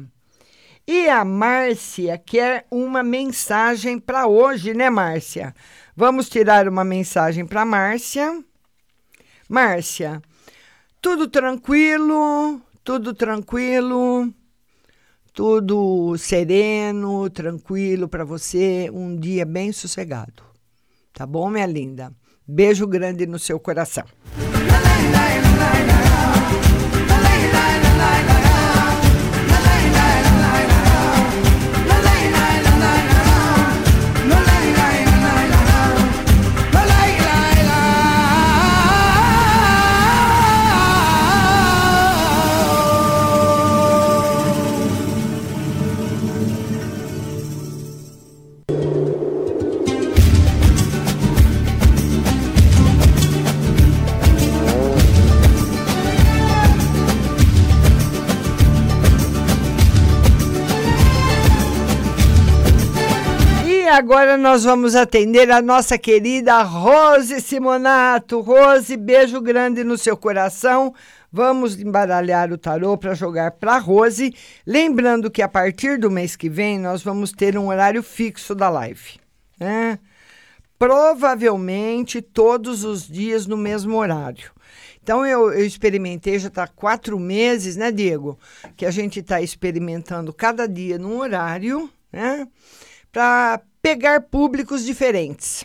E 0.87 1.09
a 1.09 1.25
Márcia 1.25 2.19
quer 2.19 2.67
uma 2.71 3.03
mensagem 3.03 3.99
para 3.99 4.27
hoje, 4.27 4.75
né, 4.75 4.91
Márcia? 4.91 5.55
Vamos 5.97 6.29
tirar 6.29 6.69
uma 6.69 6.83
mensagem 6.83 7.47
para 7.47 7.65
Márcia. 7.65 8.43
Márcia, 9.49 10.21
tudo 11.01 11.29
tranquilo, 11.29 12.61
tudo 12.83 13.15
tranquilo, 13.15 14.35
tudo 15.33 16.17
sereno, 16.19 17.31
tranquilo 17.31 18.09
para 18.09 18.25
você, 18.25 18.91
um 18.93 19.15
dia 19.15 19.45
bem 19.45 19.71
sossegado. 19.71 20.43
Tá 21.13 21.25
bom, 21.25 21.49
minha 21.49 21.67
linda? 21.67 22.13
Beijo 22.45 22.89
grande 22.89 23.25
no 23.25 23.39
seu 23.39 23.61
coração. 23.61 24.05
Agora 63.95 64.37
nós 64.37 64.65
vamos 64.65 64.97
atender 64.97 65.53
a 65.53 65.63
nossa 65.63 65.97
querida 65.97 66.61
Rose 66.63 67.41
Simonato. 67.41 68.41
Rose, 68.41 68.97
beijo 68.97 69.41
grande 69.41 69.85
no 69.85 69.97
seu 69.97 70.17
coração. 70.17 70.93
Vamos 71.31 71.81
embaralhar 71.81 72.53
o 72.53 72.59
tarô 72.59 72.99
para 72.99 73.15
jogar 73.15 73.53
para 73.53 73.79
Rose. 73.79 74.35
Lembrando 74.67 75.31
que 75.31 75.41
a 75.41 75.49
partir 75.49 75.97
do 75.97 76.11
mês 76.11 76.35
que 76.35 76.49
vem 76.49 76.77
nós 76.77 77.05
vamos 77.05 77.31
ter 77.31 77.57
um 77.57 77.69
horário 77.69 78.03
fixo 78.03 78.53
da 78.53 78.69
live. 78.69 79.21
Né? 79.61 80.01
Provavelmente 80.77 82.21
todos 82.21 82.83
os 82.83 83.07
dias 83.07 83.47
no 83.47 83.57
mesmo 83.57 83.97
horário. 83.97 84.51
Então 85.05 85.25
eu, 85.25 85.53
eu 85.53 85.65
experimentei, 85.65 86.37
já 86.41 86.49
está 86.49 86.67
quatro 86.67 87.17
meses, 87.17 87.77
né, 87.77 87.93
Diego? 87.93 88.37
Que 88.77 88.87
a 88.87 88.91
gente 88.91 89.21
está 89.21 89.41
experimentando 89.41 90.33
cada 90.33 90.67
dia 90.67 90.99
num 90.99 91.21
horário, 91.21 91.89
né? 92.13 92.49
Para 93.13 93.61
pegar 93.85 94.23
públicos 94.23 94.83
diferentes. 94.83 95.63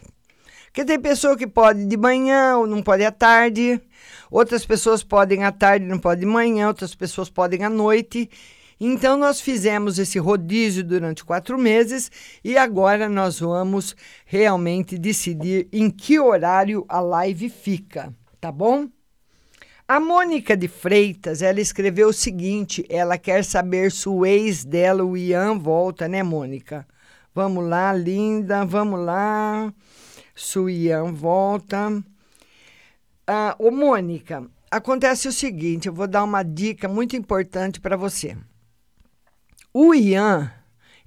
Porque 0.65 0.83
tem 0.83 0.99
pessoa 0.99 1.37
que 1.37 1.47
pode 1.47 1.85
de 1.85 1.95
manhã 1.95 2.57
ou 2.57 2.67
não 2.67 2.83
pode 2.83 3.05
à 3.05 3.13
tarde, 3.13 3.81
outras 4.29 4.65
pessoas 4.65 5.01
podem 5.01 5.45
à 5.45 5.53
tarde, 5.53 5.85
não 5.85 5.97
podem 5.97 6.19
de 6.19 6.25
manhã, 6.25 6.67
outras 6.67 6.93
pessoas 6.93 7.29
podem 7.29 7.63
à 7.63 7.69
noite. 7.69 8.29
Então, 8.77 9.15
nós 9.15 9.39
fizemos 9.39 9.97
esse 9.97 10.19
rodízio 10.19 10.83
durante 10.83 11.23
quatro 11.23 11.57
meses 11.57 12.11
e 12.43 12.57
agora 12.57 13.07
nós 13.07 13.39
vamos 13.39 13.95
realmente 14.25 14.97
decidir 14.97 15.69
em 15.71 15.89
que 15.89 16.19
horário 16.19 16.85
a 16.89 16.99
live 16.99 17.49
fica, 17.49 18.13
tá 18.41 18.51
bom? 18.51 18.89
A 19.87 19.97
Mônica 19.97 20.57
de 20.57 20.67
Freitas, 20.67 21.41
ela 21.41 21.61
escreveu 21.61 22.09
o 22.09 22.13
seguinte: 22.13 22.85
ela 22.89 23.17
quer 23.17 23.45
saber 23.45 23.93
se 23.93 24.09
o 24.09 24.25
ex 24.25 24.65
dela, 24.65 25.05
o 25.05 25.15
Ian, 25.15 25.57
volta, 25.57 26.05
né, 26.05 26.21
Mônica? 26.21 26.85
Vamos 27.33 27.67
lá, 27.67 27.93
linda, 27.93 28.65
vamos 28.65 28.99
lá. 28.99 29.73
Suian 30.35 31.13
volta. 31.13 32.03
Ah, 33.27 33.55
ô, 33.59 33.69
Mônica, 33.69 34.49
acontece 34.71 35.27
o 35.27 35.31
seguinte: 35.31 35.87
eu 35.87 35.93
vou 35.93 36.07
dar 36.07 36.23
uma 36.23 36.43
dica 36.43 36.87
muito 36.87 37.15
importante 37.15 37.79
para 37.79 37.95
você. 37.95 38.35
O 39.71 39.93
Ian, 39.93 40.51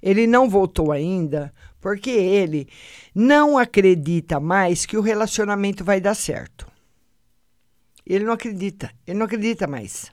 ele 0.01 0.25
não 0.25 0.49
voltou 0.49 0.91
ainda 0.91 1.53
porque 1.81 2.11
ele 2.11 2.69
não 3.13 3.57
acredita 3.57 4.39
mais 4.39 4.85
que 4.85 4.95
o 4.95 5.01
relacionamento 5.01 5.83
vai 5.83 5.99
dar 5.99 6.15
certo. 6.15 6.71
Ele 8.05 8.23
não 8.23 8.31
acredita, 8.31 8.89
ele 9.05 9.19
não 9.19 9.25
acredita 9.25 9.67
mais. 9.67 10.09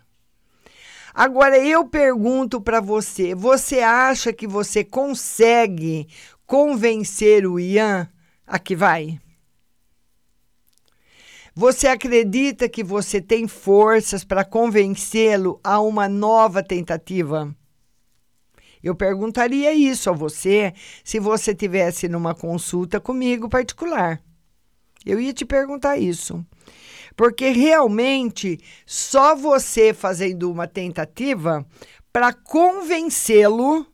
Agora 1.14 1.58
eu 1.58 1.86
pergunto 1.86 2.60
para 2.60 2.80
você: 2.80 3.34
você 3.34 3.80
acha 3.80 4.32
que 4.32 4.46
você 4.46 4.84
consegue 4.84 6.08
convencer 6.46 7.46
o 7.46 7.58
Ian 7.58 8.08
a 8.46 8.58
que 8.58 8.74
vai? 8.74 9.20
Você 11.54 11.88
acredita 11.88 12.68
que 12.68 12.82
você 12.82 13.20
tem 13.20 13.46
forças 13.46 14.24
para 14.24 14.44
convencê-lo 14.44 15.60
a 15.62 15.80
uma 15.80 16.08
nova 16.08 16.62
tentativa? 16.62 17.54
Eu 18.82 18.94
perguntaria 18.94 19.74
isso 19.74 20.08
a 20.08 20.12
você 20.12 20.72
se 21.04 21.18
você 21.18 21.54
tivesse 21.54 22.08
numa 22.08 22.34
consulta 22.34 22.98
comigo 22.98 23.48
particular. 23.48 24.22
Eu 25.04 25.20
ia 25.20 25.32
te 25.32 25.44
perguntar 25.44 25.98
isso. 25.98 26.44
Porque 27.16 27.50
realmente 27.50 28.58
só 28.86 29.34
você 29.34 29.92
fazendo 29.92 30.50
uma 30.50 30.66
tentativa 30.66 31.66
para 32.12 32.32
convencê-lo 32.32 33.86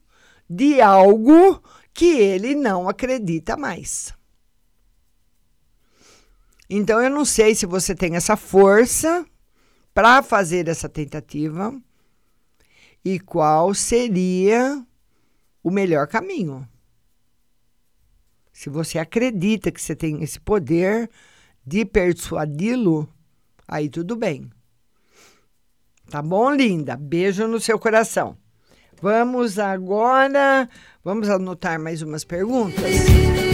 de 0.48 0.81
algo 0.81 1.62
que 1.92 2.18
ele 2.18 2.55
não 2.55 2.88
acredita 2.88 3.57
mais. 3.57 4.14
Então 6.68 7.00
eu 7.00 7.11
não 7.11 7.24
sei 7.24 7.55
se 7.55 7.64
você 7.64 7.94
tem 7.94 8.16
essa 8.16 8.37
força 8.37 9.24
para 9.94 10.22
fazer 10.22 10.68
essa 10.68 10.88
tentativa 10.88 11.74
e 13.05 13.20
qual 13.20 13.72
seria 13.72 14.85
o 15.62 15.70
melhor 15.70 16.09
caminho. 16.09 16.68
Se 18.52 18.68
você 18.68 18.98
acredita 18.98 19.70
que 19.70 19.81
você 19.81 19.94
tem 19.94 20.22
esse 20.22 20.40
poder, 20.40 21.09
de 21.66 21.85
persuadi-lo, 21.85 23.09
aí 23.66 23.88
tudo 23.88 24.14
bem. 24.14 24.48
Tá 26.09 26.22
bom, 26.22 26.55
linda? 26.55 26.96
Beijo 26.96 27.48
no 27.48 27.59
seu 27.59 27.79
coração. 27.79 28.37
Vamos 29.02 29.59
agora, 29.59 30.68
vamos 31.05 31.29
anotar 31.29 31.81
mais 31.81 32.00
umas 32.00 32.24
perguntas. 32.24 33.45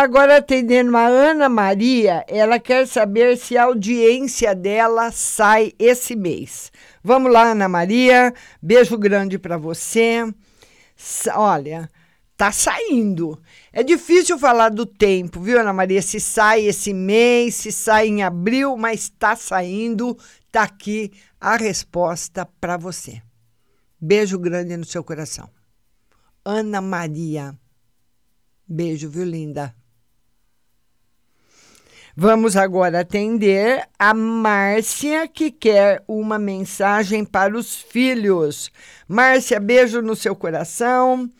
Agora 0.00 0.36
atendendo 0.36 0.96
a 0.96 1.06
Ana 1.06 1.48
Maria, 1.48 2.24
ela 2.28 2.58
quer 2.58 2.86
saber 2.86 3.36
se 3.36 3.56
a 3.56 3.64
audiência 3.64 4.54
dela 4.54 5.10
sai 5.10 5.72
esse 5.78 6.14
mês. 6.16 6.70
Vamos 7.02 7.32
lá, 7.32 7.52
Ana 7.52 7.68
Maria, 7.68 8.32
beijo 8.62 8.96
grande 8.96 9.38
para 9.38 9.56
você. 9.56 10.22
Olha, 11.34 11.90
tá 12.36 12.52
saindo. 12.52 13.40
É 13.72 13.82
difícil 13.82 14.38
falar 14.38 14.70
do 14.70 14.86
tempo, 14.86 15.40
viu, 15.40 15.60
Ana 15.60 15.72
Maria? 15.72 16.02
Se 16.02 16.20
sai 16.20 16.64
esse 16.66 16.92
mês, 16.92 17.54
se 17.54 17.72
sai 17.72 18.08
em 18.08 18.22
abril, 18.22 18.76
mas 18.76 19.08
tá 19.08 19.34
saindo, 19.36 20.16
tá 20.50 20.62
aqui 20.62 21.12
a 21.40 21.56
resposta 21.56 22.46
para 22.60 22.76
você. 22.76 23.22
Beijo 24.00 24.38
grande 24.38 24.76
no 24.76 24.84
seu 24.84 25.02
coração. 25.02 25.48
Ana 26.44 26.80
Maria. 26.80 27.58
Beijo, 28.68 29.08
viu, 29.08 29.24
linda? 29.24 29.74
Vamos 32.18 32.56
agora 32.56 33.00
atender 33.00 33.86
a 33.98 34.14
Márcia, 34.14 35.28
que 35.28 35.50
quer 35.50 36.02
uma 36.08 36.38
mensagem 36.38 37.26
para 37.26 37.54
os 37.54 37.76
filhos. 37.76 38.70
Márcia, 39.06 39.60
beijo 39.60 40.00
no 40.00 40.16
seu 40.16 40.34
coração. 40.34 41.30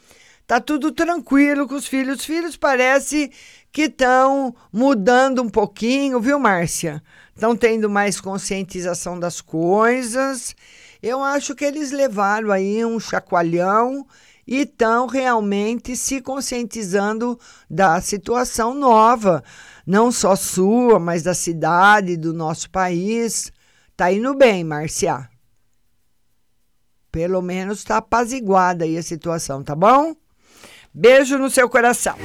Tá 0.46 0.60
tudo 0.60 0.92
tranquilo 0.92 1.66
com 1.66 1.76
os 1.76 1.86
filhos. 1.86 2.18
Os 2.18 2.26
filhos 2.26 2.58
parece 2.58 3.30
que 3.72 3.84
estão 3.84 4.54
mudando 4.70 5.40
um 5.40 5.48
pouquinho, 5.48 6.20
viu, 6.20 6.38
Márcia? 6.38 7.02
Estão 7.34 7.56
tendo 7.56 7.88
mais 7.88 8.20
conscientização 8.20 9.18
das 9.18 9.40
coisas. 9.40 10.54
Eu 11.02 11.22
acho 11.22 11.54
que 11.54 11.64
eles 11.64 11.90
levaram 11.90 12.52
aí 12.52 12.84
um 12.84 13.00
chacoalhão 13.00 14.06
e 14.46 14.60
estão 14.60 15.06
realmente 15.06 15.96
se 15.96 16.20
conscientizando 16.20 17.38
da 17.68 18.00
situação 18.00 18.74
nova, 18.74 19.42
não 19.86 20.10
só 20.10 20.34
sua, 20.34 20.98
mas 20.98 21.22
da 21.22 21.32
cidade, 21.32 22.16
do 22.16 22.32
nosso 22.32 22.68
país. 22.70 23.52
Tá 23.96 24.12
indo 24.12 24.34
bem, 24.34 24.64
Márcia. 24.64 25.30
Pelo 27.12 27.40
menos 27.40 27.78
está 27.78 27.98
apaziguada 27.98 28.84
aí 28.84 28.98
a 28.98 29.02
situação, 29.02 29.62
tá 29.62 29.74
bom? 29.74 30.14
Beijo 30.92 31.38
no 31.38 31.48
seu 31.48 31.68
coração. 31.68 32.16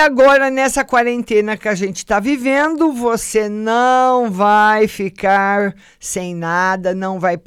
Agora 0.00 0.50
nessa 0.50 0.82
quarentena 0.82 1.56
que 1.56 1.68
a 1.68 1.74
gente 1.74 1.98
está 1.98 2.18
vivendo, 2.18 2.90
você 2.92 3.48
não 3.48 4.30
vai 4.30 4.88
ficar 4.88 5.74
sem 5.98 6.34
nada, 6.34 6.94
não 6.94 7.20
vai 7.20 7.38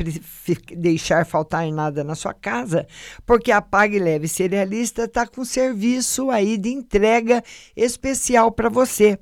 deixar 0.75 1.25
faltar 1.25 1.67
nada 1.71 2.03
na 2.03 2.13
sua 2.13 2.33
casa, 2.33 2.85
porque 3.25 3.51
a 3.51 3.61
Pague 3.61 3.97
Leve 3.97 4.27
Cerealista 4.27 5.05
está 5.05 5.25
com 5.25 5.43
serviço 5.43 6.29
aí 6.29 6.57
de 6.57 6.69
entrega 6.69 7.43
especial 7.75 8.51
para 8.51 8.69
você. 8.69 9.17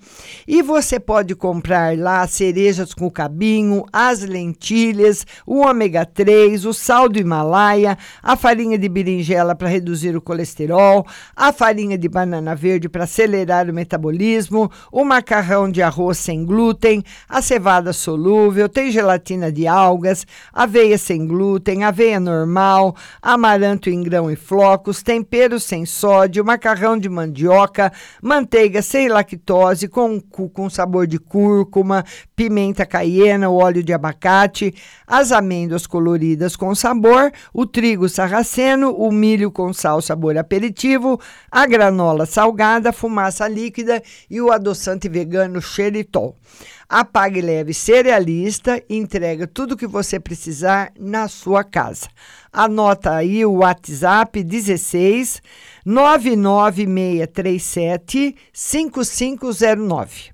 E 0.45 0.61
você 0.61 0.99
pode 0.99 1.33
comprar 1.33 1.97
lá 1.97 2.27
cerejas 2.27 2.93
com 2.93 3.09
cabinho, 3.09 3.85
as 3.93 4.21
lentilhas, 4.21 5.25
o 5.45 5.59
ômega 5.59 6.05
3, 6.05 6.65
o 6.65 6.73
sal 6.73 7.07
do 7.07 7.17
Himalaia, 7.17 7.97
a 8.21 8.35
farinha 8.35 8.77
de 8.77 8.89
berinjela 8.89 9.55
para 9.55 9.69
reduzir 9.69 10.15
o 10.17 10.21
colesterol, 10.21 11.07
a 11.35 11.53
farinha 11.53 11.97
de 11.97 12.09
banana 12.09 12.53
verde 12.53 12.89
para 12.89 13.07
acelerar 13.21 13.69
o 13.69 13.73
metabolismo, 13.73 14.71
o 14.91 15.05
macarrão 15.05 15.69
de 15.69 15.81
arroz 15.81 16.17
sem 16.17 16.43
glúten, 16.43 17.03
a 17.29 17.41
cevada 17.41 17.93
solúvel, 17.93 18.67
tem 18.67 18.91
gelatina 18.91 19.51
de 19.51 19.67
algas, 19.67 20.25
aveia 20.51 20.97
sem 20.97 21.27
glúten, 21.27 21.83
aveia 21.83 22.19
normal, 22.19 22.95
amaranto 23.21 23.89
em 23.89 24.01
grão 24.01 24.31
e 24.31 24.35
flocos, 24.35 25.03
tempero 25.03 25.59
sem 25.59 25.85
sódio, 25.85 26.43
macarrão 26.43 26.97
de 26.97 27.07
mandioca, 27.07 27.91
manteiga 28.21 28.81
sem 28.81 29.07
lactose, 29.07 29.87
com, 29.87 30.19
com 30.19 30.69
sabor 30.69 31.05
de 31.05 31.19
cúrcuma, 31.19 32.03
pimenta 32.35 32.85
caiena, 32.85 33.51
óleo 33.51 33.83
de 33.83 33.93
abacate, 33.93 34.73
as 35.05 35.31
amêndoas 35.31 35.85
coloridas 35.85 36.55
com 36.55 36.73
sabor, 36.73 37.31
o 37.53 37.65
trigo 37.67 38.09
sarraceno, 38.09 38.91
o 38.91 39.11
milho 39.11 39.51
com 39.51 39.71
sal 39.71 40.01
sabor 40.01 40.37
aperitivo, 40.37 41.19
a 41.51 41.67
granola 41.67 42.25
salgada, 42.25 42.71
salgada, 42.71 42.93
fumaça 43.11 43.47
líquida 43.47 44.03
e 44.29 44.39
o 44.39 44.51
adoçante 44.51 45.09
vegano 45.09 45.59
xeritol. 45.61 46.37
A 46.87 47.05
Leve 47.43 47.73
Cerealista 47.73 48.81
entrega 48.89 49.45
tudo 49.45 49.73
o 49.73 49.77
que 49.77 49.85
você 49.85 50.17
precisar 50.19 50.93
na 50.97 51.27
sua 51.27 51.63
casa. 51.63 52.07
Anota 52.51 53.13
aí 53.15 53.45
o 53.45 53.57
WhatsApp 53.57 54.43
16 54.43 55.39
99637 55.85 58.35
5509. 58.53 60.31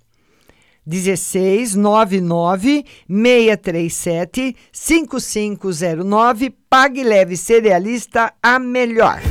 16 0.86 1.76
99 1.76 2.86
637 3.08 4.56
5509. 4.72 6.56
Pague 6.70 7.04
Leve 7.04 7.36
Cerealista, 7.36 8.34
a 8.42 8.58
melhor. 8.58 9.22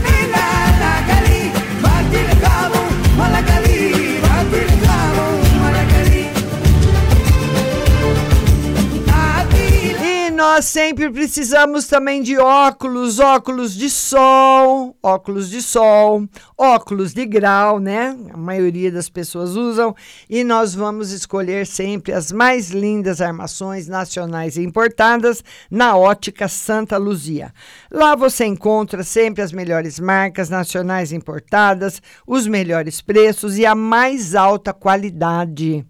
Nós 10.37 10.67
sempre 10.67 11.11
precisamos 11.11 11.87
também 11.87 12.23
de 12.23 12.37
óculos, 12.37 13.19
óculos 13.19 13.75
de 13.75 13.89
sol, 13.89 14.95
óculos 15.03 15.49
de 15.49 15.63
sol, 15.63 16.29
óculos 16.59 17.15
de 17.15 17.25
grau, 17.25 17.81
né? 17.81 18.15
A 18.31 18.37
maioria 18.37 18.93
das 18.93 19.09
pessoas 19.09 19.57
usam 19.57 19.97
e 20.29 20.45
nós 20.45 20.75
vamos 20.75 21.11
escolher 21.11 21.67
sempre 21.67 22.13
as 22.13 22.31
mais 22.31 22.71
lindas 22.71 23.23
armações 23.23 23.89
nacionais 23.89 24.59
e 24.59 24.63
importadas 24.63 25.43
na 25.71 25.97
Ótica 25.97 26.49
Santa 26.49 26.99
Luzia. 26.99 27.51
Lá 27.91 28.15
você 28.15 28.45
encontra 28.45 29.03
sempre 29.03 29.41
as 29.41 29.53
melhores 29.53 29.99
marcas 29.99 30.51
nacionais 30.51 31.13
importadas, 31.13 32.03
os 32.27 32.47
melhores 32.47 33.01
preços 33.01 33.57
e 33.57 33.65
a 33.65 33.75
mais 33.75 34.35
alta 34.35 34.75
qualidade. 34.75 35.87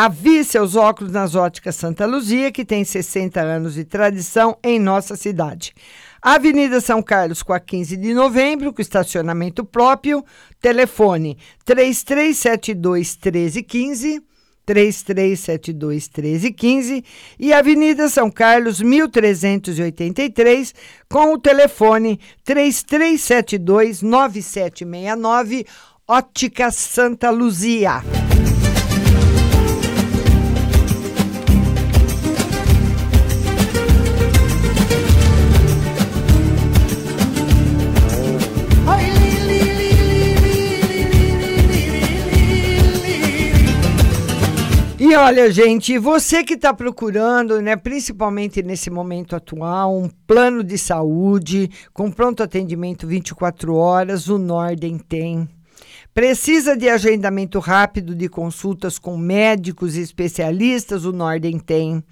Avie 0.00 0.44
seus 0.44 0.76
óculos 0.76 1.12
nas 1.12 1.34
óticas 1.34 1.74
Santa 1.74 2.06
Luzia, 2.06 2.52
que 2.52 2.64
tem 2.64 2.84
60 2.84 3.40
anos 3.40 3.74
de 3.74 3.82
tradição 3.84 4.56
em 4.62 4.78
nossa 4.78 5.16
cidade. 5.16 5.74
Avenida 6.22 6.80
São 6.80 7.02
Carlos, 7.02 7.42
com 7.42 7.52
a 7.52 7.58
15 7.58 7.96
de 7.96 8.14
novembro, 8.14 8.72
com 8.72 8.80
estacionamento 8.80 9.64
próprio. 9.64 10.24
Telefone 10.60 11.36
3372 11.64 13.18
1315. 13.20 14.22
3372 14.64 16.08
1315 16.08 17.04
e 17.36 17.52
Avenida 17.52 18.08
São 18.08 18.30
Carlos 18.30 18.80
1383 18.80 20.74
com 21.08 21.32
o 21.32 21.38
telefone 21.38 22.20
3372 22.44 24.02
9769 24.02 25.66
Ótica 26.06 26.70
Santa 26.70 27.30
Luzia. 27.30 28.02
E 45.08 45.16
olha, 45.16 45.50
gente, 45.50 45.96
você 45.96 46.44
que 46.44 46.52
está 46.52 46.74
procurando, 46.74 47.62
né, 47.62 47.76
principalmente 47.76 48.62
nesse 48.62 48.90
momento 48.90 49.34
atual, 49.34 49.96
um 49.96 50.06
plano 50.26 50.62
de 50.62 50.76
saúde 50.76 51.70
com 51.94 52.10
pronto 52.10 52.42
atendimento 52.42 53.06
24 53.06 53.74
horas, 53.74 54.28
o 54.28 54.36
Norden 54.36 54.98
tem. 54.98 55.48
Precisa 56.18 56.76
de 56.76 56.88
agendamento 56.88 57.60
rápido 57.60 58.12
de 58.12 58.28
consultas 58.28 58.98
com 58.98 59.16
médicos 59.16 59.96
e 59.96 60.00
especialistas? 60.00 61.04
O 61.04 61.12
Norden 61.12 61.60
tem. 61.60 62.02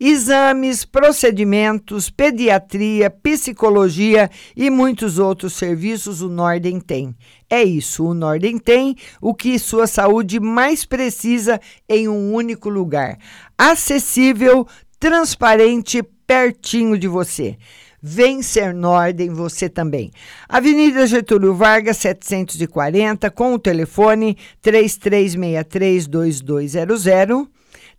Exames, 0.00 0.84
procedimentos, 0.84 2.10
pediatria, 2.10 3.08
psicologia 3.08 4.28
e 4.56 4.68
muitos 4.68 5.20
outros 5.20 5.52
serviços 5.52 6.22
o 6.22 6.28
Norden 6.28 6.80
tem. 6.80 7.14
É 7.48 7.62
isso, 7.62 8.04
o 8.04 8.14
Norden 8.14 8.58
tem 8.58 8.96
o 9.20 9.32
que 9.32 9.56
sua 9.60 9.86
saúde 9.86 10.40
mais 10.40 10.84
precisa 10.84 11.60
em 11.88 12.08
um 12.08 12.34
único 12.34 12.68
lugar. 12.68 13.16
Acessível, 13.56 14.66
transparente, 14.98 16.02
pertinho 16.26 16.98
de 16.98 17.06
você. 17.06 17.56
Vencer 18.02 18.74
Nordem 18.74 19.30
você 19.30 19.68
também. 19.68 20.10
Avenida 20.48 21.06
Getúlio 21.06 21.54
Vargas, 21.54 21.98
740, 21.98 23.30
com 23.30 23.52
o 23.54 23.58
telefone 23.58 24.36
33632200. 24.62 27.46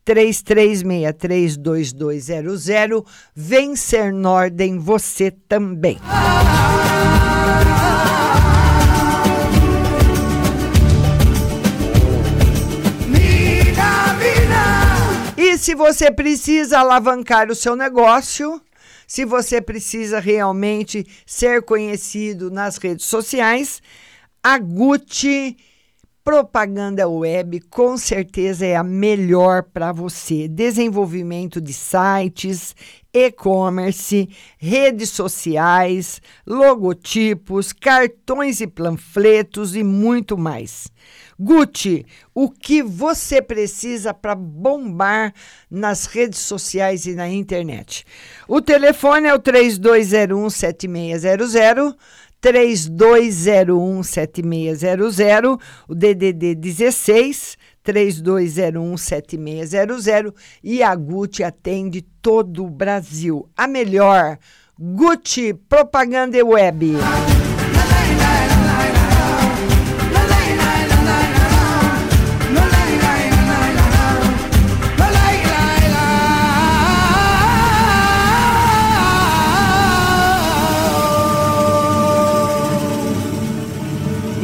33632200. 0.05 3.05
Vem 3.33 3.73
Vencer 3.73 4.13
Nordem 4.13 4.77
você 4.77 5.31
também. 5.31 5.97
E 15.37 15.57
se 15.57 15.73
você 15.73 16.11
precisa 16.11 16.79
alavancar 16.79 17.49
o 17.49 17.55
seu 17.55 17.73
negócio, 17.75 18.61
se 19.13 19.25
você 19.25 19.61
precisa 19.61 20.19
realmente 20.19 21.05
ser 21.23 21.61
conhecido 21.61 22.49
nas 22.49 22.77
redes 22.77 23.05
sociais, 23.05 23.79
a 24.41 24.57
Gucci 24.57 25.55
Propaganda 26.23 27.07
web 27.07 27.59
com 27.69 27.95
certeza 27.95 28.65
é 28.65 28.75
a 28.75 28.83
melhor 28.83 29.61
para 29.61 29.91
você. 29.91 30.47
Desenvolvimento 30.47 31.61
de 31.61 31.73
sites, 31.73 32.75
e-commerce, 33.13 34.27
redes 34.57 35.11
sociais, 35.11 36.19
logotipos, 36.47 37.71
cartões 37.71 38.61
e 38.61 38.67
panfletos 38.67 39.75
e 39.75 39.83
muito 39.83 40.35
mais. 40.35 40.87
Gucci, 41.39 42.05
o 42.33 42.49
que 42.49 42.81
você 42.81 43.41
precisa 43.41 44.13
para 44.13 44.35
bombar 44.35 45.33
nas 45.69 46.05
redes 46.05 46.39
sociais 46.39 47.05
e 47.05 47.13
na 47.13 47.27
internet? 47.29 48.05
O 48.47 48.61
telefone 48.61 49.27
é 49.27 49.33
o 49.33 49.39
3201 49.39 50.49
7600 50.49 51.95
3201 52.43 54.03
7600, 54.03 55.57
o 55.87 55.95
DDD 55.95 56.55
16 56.55 57.57
3201 57.81 58.97
7600 58.97 60.33
e 60.61 60.83
a 60.83 60.93
Gucci 60.93 61.41
atende 61.41 62.01
todo 62.21 62.65
o 62.65 62.69
Brasil. 62.69 63.49
A 63.55 63.65
melhor 63.65 64.37
Gucci 64.77 65.53
Propaganda 65.53 66.43
Web. 66.43 66.97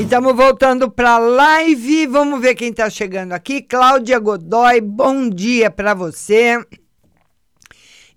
Estamos 0.10 0.36
voltando 0.36 0.90
para 0.90 1.12
a 1.12 1.20
live. 1.20 2.08
Vamos 2.08 2.42
ver 2.42 2.56
quem 2.56 2.72
está 2.72 2.90
chegando 2.90 3.32
aqui. 3.32 3.62
Cláudia 3.62 4.18
Godoy, 4.18 4.82
bom 4.82 5.30
dia 5.30 5.70
para 5.70 5.94
você. 5.94 6.60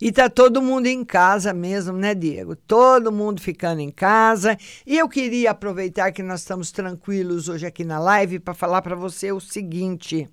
E 0.00 0.10
tá 0.10 0.30
todo 0.30 0.62
mundo 0.62 0.86
em 0.86 1.04
casa 1.04 1.52
mesmo, 1.52 1.92
né, 1.92 2.14
Diego? 2.14 2.56
Todo 2.56 3.12
mundo 3.12 3.42
ficando 3.42 3.82
em 3.82 3.90
casa. 3.90 4.56
E 4.86 4.96
eu 4.96 5.06
queria 5.06 5.50
aproveitar 5.50 6.10
que 6.12 6.22
nós 6.22 6.40
estamos 6.40 6.72
tranquilos 6.72 7.50
hoje 7.50 7.66
aqui 7.66 7.84
na 7.84 7.98
live 7.98 8.38
para 8.38 8.54
falar 8.54 8.80
para 8.80 8.96
você 8.96 9.30
o 9.30 9.38
seguinte: 9.38 10.26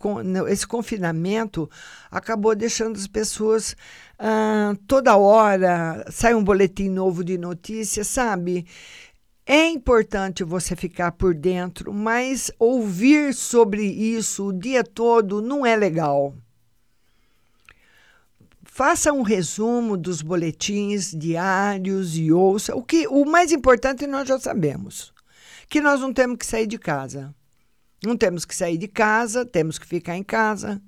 esse 0.48 0.68
confinamento 0.68 1.68
acabou 2.12 2.56
deixando 2.56 2.96
as 2.96 3.08
pessoas 3.08 3.76
ah, 4.20 4.76
toda 4.88 5.18
hora 5.18 6.06
sai 6.12 6.36
um 6.36 6.44
boletim 6.44 6.90
novo 6.90 7.24
de 7.24 7.40
notícias, 7.40 8.06
sabe? 8.06 8.68
É 9.48 9.68
importante 9.68 10.44
você 10.44 10.76
ficar 10.76 11.12
por 11.14 11.34
dentro, 11.34 11.92
mas 11.92 12.52
ouvir 12.60 13.34
sobre 13.34 13.84
isso 13.84 14.50
o 14.50 14.54
dia 14.54 14.84
todo 14.84 15.42
não 15.42 15.66
é 15.66 15.76
legal. 15.76 16.36
Faça 18.64 19.12
um 19.12 19.24
resumo 19.24 19.98
dos 19.98 20.22
boletins 20.22 21.12
diários 21.18 22.16
e 22.16 22.32
ouça. 22.32 22.76
O 22.76 22.84
que 22.84 23.08
o 23.08 23.26
mais 23.26 23.52
importante 23.52 24.06
nós 24.06 24.28
já 24.28 24.38
sabemos 24.38 25.17
que 25.70 25.82
nós 25.82 26.00
não 26.02 26.14
temos 26.14 26.38
que 26.38 26.46
sair 26.46 26.68
de 26.68 26.78
casa. 26.78 27.34
Não 28.04 28.16
temos 28.16 28.46
que 28.46 28.56
sair 28.56 28.78
de 28.78 28.88
casa, 28.88 29.46
temos 29.46 29.80
que 29.80 29.88
ficar 29.88 30.16
em 30.16 30.24
casa, 30.24 30.82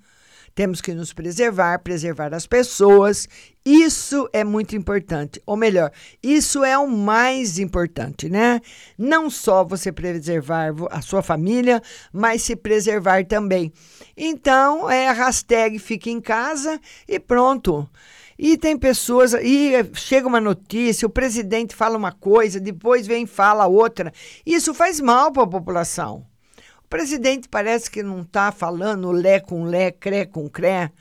temos 0.60 0.82
que 0.82 0.94
nos 0.94 1.14
preservar, 1.14 1.80
preservar 1.80 2.34
as 2.34 2.46
pessoas. 2.46 3.30
Isso 3.66 4.28
é 4.34 4.44
muito 4.44 4.76
importante. 4.76 5.42
Ou 5.46 5.56
melhor, 5.56 5.90
isso 6.22 6.66
é 6.66 6.78
o 6.78 6.86
mais 6.86 7.58
importante, 7.58 8.28
né? 8.28 8.60
Não 8.98 9.30
só 9.30 9.64
você 9.64 9.90
preservar 9.90 10.74
a 10.92 11.02
sua 11.02 11.22
família, 11.22 11.82
mas 12.12 12.42
se 12.42 12.58
preservar 12.58 13.26
também. 13.26 13.72
Então, 14.18 14.90
é 14.90 15.08
a 15.08 15.14
hashtag 15.14 15.80
fique 15.80 16.12
em 16.12 16.20
casa 16.20 16.78
e 17.08 17.18
pronto. 17.22 17.90
E 18.38 18.58
tem 18.58 18.78
pessoas, 18.78 19.34
e 19.36 19.72
chega 19.94 20.28
uma 20.28 20.42
notícia, 20.42 21.06
o 21.06 21.10
presidente 21.10 21.74
fala 21.74 21.98
uma 21.98 22.12
coisa, 22.12 22.60
depois 22.60 23.08
vem 23.08 23.24
e 23.24 23.28
fala 23.28 23.66
outra. 23.66 24.12
Isso 24.46 24.74
faz 24.74 25.00
mal 25.00 25.32
para 25.32 25.44
a 25.44 25.48
população. 25.48 26.26
O 26.90 26.98
presidente 26.98 27.48
parece 27.48 27.88
que 27.92 28.02
não 28.02 28.22
está 28.24 28.52
falando 28.52 29.12
lé 29.12 29.40
com 29.40 29.64
lé, 29.64 29.92
cré 29.92 30.26
com 30.26 30.50
cré. 30.50 30.92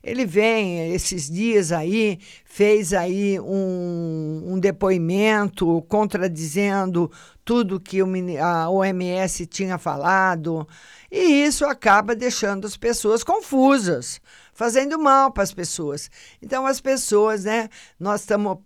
Ele 0.00 0.24
vem 0.24 0.94
esses 0.94 1.28
dias 1.28 1.72
aí, 1.72 2.20
fez 2.44 2.92
aí 2.92 3.40
um, 3.40 4.52
um 4.52 4.60
depoimento 4.60 5.82
contradizendo 5.88 7.10
tudo 7.44 7.80
que 7.80 7.98
a 8.40 8.70
OMS 8.70 9.44
tinha 9.46 9.78
falado. 9.78 10.64
E 11.10 11.44
isso 11.44 11.66
acaba 11.66 12.14
deixando 12.14 12.64
as 12.64 12.76
pessoas 12.76 13.24
confusas 13.24 14.20
fazendo 14.52 14.96
mal 14.96 15.32
para 15.32 15.42
as 15.42 15.52
pessoas. 15.52 16.08
Então, 16.40 16.64
as 16.66 16.80
pessoas, 16.80 17.42
né? 17.42 17.68
Nós 17.98 18.20
estamos. 18.20 18.58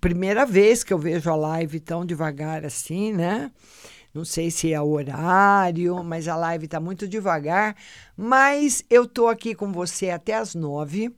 Primeira 0.00 0.44
vez 0.44 0.82
que 0.82 0.92
eu 0.92 0.98
vejo 0.98 1.30
a 1.30 1.36
live 1.36 1.78
tão 1.78 2.04
devagar 2.04 2.64
assim, 2.64 3.12
né? 3.12 3.52
Não 4.16 4.24
sei 4.24 4.50
se 4.50 4.72
é 4.72 4.80
o 4.80 4.88
horário, 4.88 6.02
mas 6.02 6.26
a 6.26 6.34
live 6.36 6.64
está 6.64 6.80
muito 6.80 7.06
devagar. 7.06 7.76
Mas 8.16 8.82
eu 8.88 9.04
estou 9.04 9.28
aqui 9.28 9.54
com 9.54 9.70
você 9.70 10.08
até 10.08 10.32
as 10.34 10.54
nove. 10.54 11.14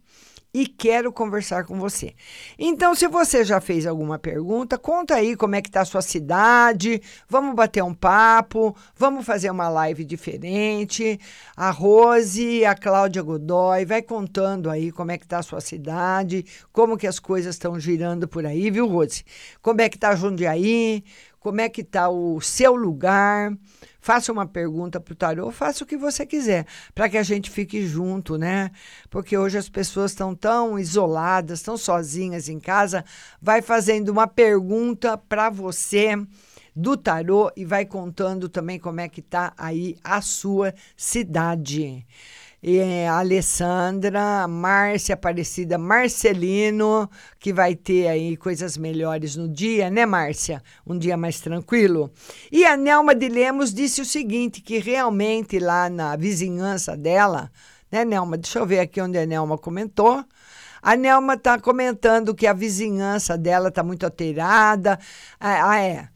e 0.52 0.66
quero 0.66 1.12
conversar 1.12 1.64
com 1.64 1.78
você. 1.78 2.14
Então, 2.58 2.94
se 2.94 3.06
você 3.06 3.44
já 3.44 3.60
fez 3.60 3.86
alguma 3.86 4.18
pergunta, 4.18 4.78
conta 4.78 5.14
aí 5.14 5.36
como 5.36 5.54
é 5.54 5.62
que 5.62 5.68
está 5.68 5.82
a 5.82 5.84
sua 5.84 6.00
cidade, 6.00 7.02
vamos 7.28 7.54
bater 7.54 7.82
um 7.84 7.94
papo, 7.94 8.74
vamos 8.96 9.26
fazer 9.26 9.50
uma 9.50 9.68
live 9.68 10.04
diferente. 10.04 11.20
A 11.56 11.70
Rose, 11.70 12.64
a 12.64 12.74
Cláudia 12.74 13.22
Godoy, 13.22 13.84
vai 13.84 14.00
contando 14.02 14.70
aí 14.70 14.90
como 14.90 15.12
é 15.12 15.18
que 15.18 15.24
está 15.24 15.38
a 15.38 15.42
sua 15.42 15.60
cidade, 15.60 16.44
como 16.72 16.96
que 16.96 17.06
as 17.06 17.18
coisas 17.18 17.54
estão 17.54 17.78
girando 17.78 18.26
por 18.26 18.46
aí, 18.46 18.70
viu, 18.70 18.86
Rose? 18.86 19.24
Como 19.60 19.80
é 19.80 19.88
que 19.88 19.96
está 19.96 20.14
Jundiaí, 20.16 21.04
como 21.40 21.60
é 21.60 21.68
que 21.68 21.82
está 21.82 22.08
o 22.08 22.40
seu 22.40 22.74
lugar. 22.74 23.52
Faça 24.00 24.32
uma 24.32 24.46
pergunta 24.46 24.98
para 25.00 25.12
o 25.12 25.16
tarô, 25.16 25.50
faça 25.50 25.84
o 25.84 25.86
que 25.86 25.96
você 25.96 26.24
quiser, 26.24 26.66
para 26.94 27.08
que 27.08 27.18
a 27.18 27.22
gente 27.22 27.50
fique 27.50 27.86
junto, 27.86 28.38
né? 28.38 28.70
Porque 29.10 29.36
hoje 29.36 29.58
as 29.58 29.68
pessoas 29.68 30.12
estão 30.12 30.34
tão 30.34 30.78
isoladas, 30.78 31.62
tão 31.62 31.76
sozinhas 31.76 32.48
em 32.48 32.58
casa. 32.58 33.04
Vai 33.42 33.60
fazendo 33.60 34.08
uma 34.08 34.26
pergunta 34.26 35.18
para 35.18 35.50
você 35.50 36.16
do 36.74 36.96
tarô 36.96 37.50
e 37.56 37.64
vai 37.64 37.84
contando 37.84 38.48
também 38.48 38.78
como 38.78 39.00
é 39.00 39.08
que 39.08 39.20
tá 39.20 39.52
aí 39.58 39.96
a 40.02 40.20
sua 40.20 40.72
cidade 40.96 42.06
a 43.08 43.18
Alessandra, 43.18 44.48
Márcia 44.48 45.14
Aparecida, 45.14 45.78
Marcelino, 45.78 47.08
que 47.38 47.52
vai 47.52 47.76
ter 47.76 48.08
aí 48.08 48.36
coisas 48.36 48.76
melhores 48.76 49.36
no 49.36 49.48
dia, 49.48 49.88
né, 49.88 50.04
Márcia? 50.04 50.60
Um 50.84 50.98
dia 50.98 51.16
mais 51.16 51.40
tranquilo. 51.40 52.10
E 52.50 52.64
a 52.66 52.76
Nelma 52.76 53.14
de 53.14 53.28
Lemos 53.28 53.72
disse 53.72 54.00
o 54.00 54.04
seguinte: 54.04 54.60
que 54.60 54.78
realmente 54.78 55.60
lá 55.60 55.88
na 55.88 56.16
vizinhança 56.16 56.96
dela, 56.96 57.50
né, 57.92 58.04
Nelma? 58.04 58.36
Deixa 58.36 58.58
eu 58.58 58.66
ver 58.66 58.80
aqui 58.80 59.00
onde 59.00 59.16
a 59.18 59.24
Nelma 59.24 59.56
comentou. 59.56 60.24
A 60.82 60.96
Nelma 60.96 61.34
está 61.34 61.60
comentando 61.60 62.34
que 62.34 62.46
a 62.46 62.52
vizinhança 62.52 63.38
dela 63.38 63.68
está 63.68 63.84
muito 63.84 64.04
alterada. 64.04 64.98
Ah, 65.38 65.70
ah 65.70 65.80
é. 65.80 66.08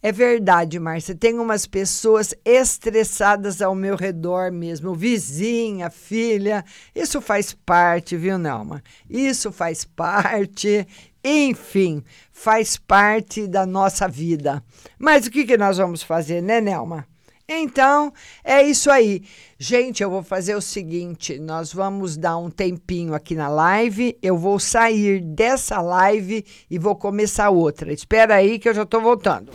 É 0.00 0.12
verdade, 0.12 0.78
Márcia. 0.78 1.14
Tem 1.14 1.38
umas 1.38 1.66
pessoas 1.66 2.32
estressadas 2.44 3.60
ao 3.60 3.74
meu 3.74 3.96
redor 3.96 4.52
mesmo. 4.52 4.94
Vizinha, 4.94 5.90
filha. 5.90 6.64
Isso 6.94 7.20
faz 7.20 7.52
parte, 7.52 8.16
viu, 8.16 8.38
Nelma? 8.38 8.82
Isso 9.10 9.50
faz 9.50 9.84
parte. 9.84 10.86
Enfim, 11.24 12.02
faz 12.30 12.76
parte 12.76 13.48
da 13.48 13.66
nossa 13.66 14.06
vida. 14.06 14.62
Mas 14.98 15.26
o 15.26 15.30
que, 15.30 15.44
que 15.44 15.56
nós 15.56 15.78
vamos 15.78 16.02
fazer, 16.02 16.40
né, 16.40 16.60
Nelma? 16.60 17.04
Então, 17.48 18.12
é 18.44 18.62
isso 18.62 18.90
aí. 18.90 19.22
Gente, 19.58 20.02
eu 20.02 20.10
vou 20.10 20.22
fazer 20.22 20.54
o 20.54 20.60
seguinte: 20.60 21.38
nós 21.40 21.72
vamos 21.72 22.16
dar 22.16 22.36
um 22.36 22.50
tempinho 22.50 23.14
aqui 23.14 23.34
na 23.34 23.48
live. 23.48 24.16
Eu 24.22 24.36
vou 24.36 24.60
sair 24.60 25.20
dessa 25.20 25.80
live 25.80 26.44
e 26.70 26.78
vou 26.78 26.94
começar 26.94 27.50
outra. 27.50 27.92
Espera 27.92 28.36
aí 28.36 28.58
que 28.58 28.68
eu 28.68 28.74
já 28.74 28.82
estou 28.82 29.00
voltando. 29.00 29.50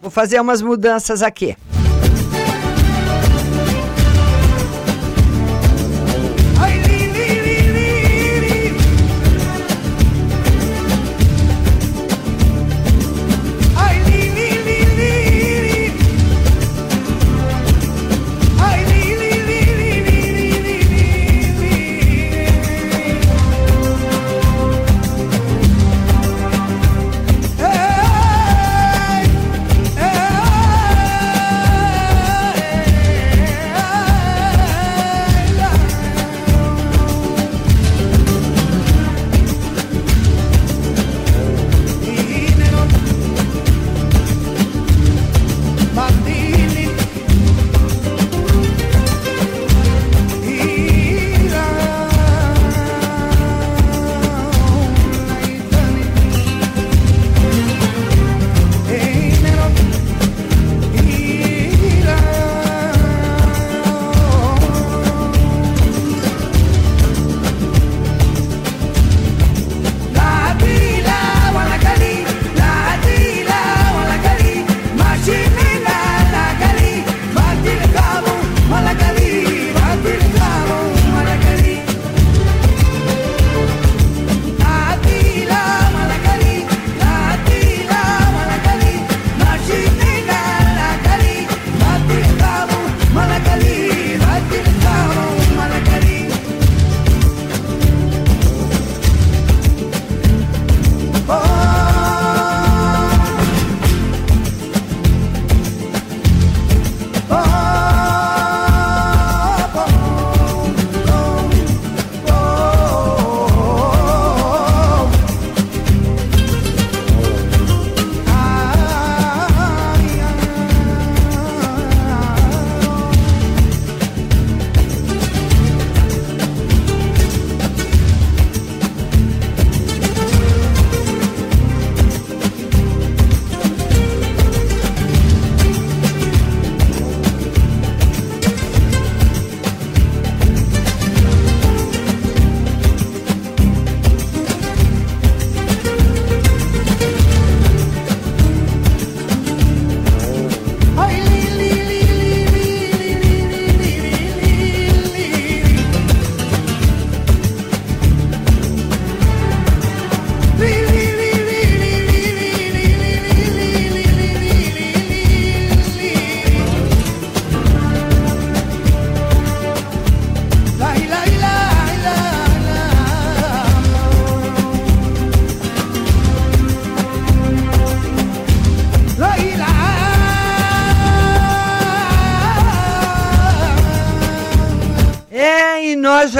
Vou 0.00 0.10
fazer 0.10 0.40
umas 0.40 0.62
mudanças 0.62 1.22
aqui. 1.22 1.56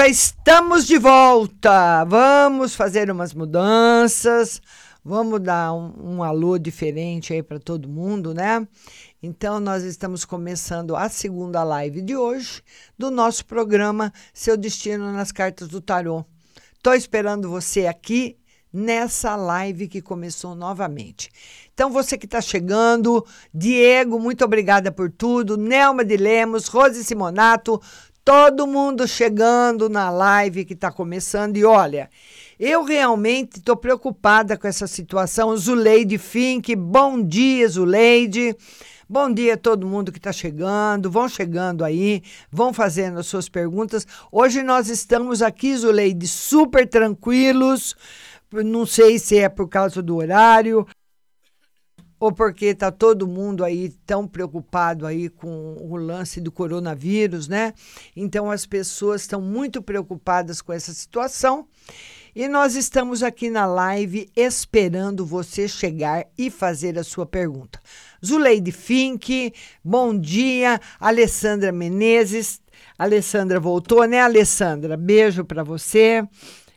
Já 0.03 0.09
estamos 0.09 0.85
de 0.85 0.97
volta. 0.97 2.03
Vamos 2.03 2.75
fazer 2.75 3.09
umas 3.09 3.33
mudanças. 3.33 4.61
Vamos 5.01 5.39
dar 5.39 5.73
um, 5.73 6.15
um 6.15 6.23
alô 6.23 6.57
diferente 6.57 7.31
aí 7.31 7.41
para 7.41 7.57
todo 7.57 7.87
mundo, 7.87 8.33
né? 8.33 8.67
Então, 9.21 9.61
nós 9.61 9.83
estamos 9.83 10.25
começando 10.25 10.93
a 10.93 11.07
segunda 11.07 11.63
live 11.63 12.01
de 12.01 12.17
hoje 12.17 12.61
do 12.97 13.09
nosso 13.09 13.45
programa 13.45 14.11
Seu 14.33 14.57
Destino 14.57 15.09
nas 15.13 15.31
Cartas 15.31 15.69
do 15.69 15.79
Tarô. 15.79 16.25
Tô 16.81 16.91
esperando 16.91 17.49
você 17.49 17.87
aqui 17.87 18.37
nessa 18.73 19.37
live 19.37 19.87
que 19.87 20.01
começou 20.01 20.53
novamente. 20.53 21.29
Então, 21.73 21.89
você 21.89 22.17
que 22.17 22.25
está 22.25 22.41
chegando, 22.41 23.25
Diego, 23.53 24.19
muito 24.19 24.43
obrigada 24.43 24.91
por 24.91 25.09
tudo. 25.09 25.55
Nelma 25.55 26.03
de 26.03 26.17
Lemos, 26.17 26.67
Rose 26.67 27.05
Simonato, 27.05 27.79
todo 28.23 28.65
mundo 28.65 29.07
chegando 29.07 29.89
na 29.89 30.09
live 30.09 30.65
que 30.65 30.73
está 30.73 30.91
começando. 30.91 31.57
E 31.57 31.65
olha, 31.65 32.09
eu 32.59 32.83
realmente 32.83 33.57
estou 33.57 33.75
preocupada 33.75 34.57
com 34.57 34.67
essa 34.67 34.87
situação. 34.87 35.55
Zuleide 35.57 36.17
Fink, 36.17 36.75
bom 36.75 37.21
dia, 37.21 37.67
Zuleide. 37.67 38.55
Bom 39.09 39.31
dia 39.31 39.55
a 39.55 39.57
todo 39.57 39.85
mundo 39.85 40.11
que 40.11 40.17
está 40.17 40.31
chegando. 40.31 41.11
Vão 41.11 41.27
chegando 41.27 41.83
aí, 41.83 42.23
vão 42.51 42.73
fazendo 42.73 43.19
as 43.19 43.27
suas 43.27 43.49
perguntas. 43.49 44.07
Hoje 44.31 44.63
nós 44.63 44.89
estamos 44.89 45.41
aqui, 45.41 45.75
Zuleide, 45.75 46.27
super 46.27 46.87
tranquilos. 46.87 47.95
Não 48.51 48.85
sei 48.85 49.19
se 49.19 49.37
é 49.37 49.49
por 49.49 49.67
causa 49.67 50.01
do 50.01 50.15
horário 50.15 50.87
ou 52.23 52.31
porque 52.31 52.67
está 52.67 52.89
todo 52.89 53.27
mundo 53.27 53.65
aí 53.65 53.89
tão 54.05 54.25
preocupado 54.25 55.05
aí 55.05 55.27
com 55.27 55.75
o 55.77 55.97
lance 55.97 56.39
do 56.39 56.53
coronavírus, 56.53 57.49
né? 57.49 57.73
Então 58.15 58.49
as 58.49 58.65
pessoas 58.65 59.23
estão 59.23 59.41
muito 59.41 59.81
preocupadas 59.81 60.61
com 60.61 60.71
essa 60.71 60.93
situação. 60.93 61.67
E 62.33 62.47
nós 62.47 62.75
estamos 62.75 63.23
aqui 63.23 63.49
na 63.49 63.65
live 63.65 64.29
esperando 64.37 65.25
você 65.25 65.67
chegar 65.67 66.25
e 66.37 66.49
fazer 66.49 66.97
a 66.97 67.03
sua 67.03 67.25
pergunta. 67.25 67.77
Zuleide 68.25 68.71
Fink, 68.71 69.53
bom 69.83 70.17
dia. 70.17 70.79
Alessandra 71.01 71.73
Menezes. 71.73 72.61
Alessandra 72.97 73.59
voltou, 73.59 74.05
né, 74.05 74.21
Alessandra? 74.21 74.95
Beijo 74.95 75.43
para 75.43 75.61
você. 75.61 76.25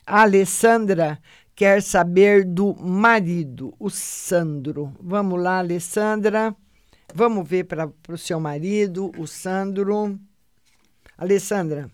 Alessandra 0.04 1.20
quer 1.56 1.82
saber 1.82 2.44
do 2.44 2.74
marido, 2.74 3.74
o 3.80 3.88
Sandro. 3.88 4.94
Vamos 5.00 5.42
lá, 5.42 5.58
Alessandra. 5.58 6.54
Vamos 7.14 7.48
ver 7.48 7.64
para 7.64 7.90
o 8.10 8.18
seu 8.18 8.38
marido, 8.38 9.10
o 9.16 9.26
Sandro. 9.26 10.20
Alessandra, 11.16 11.90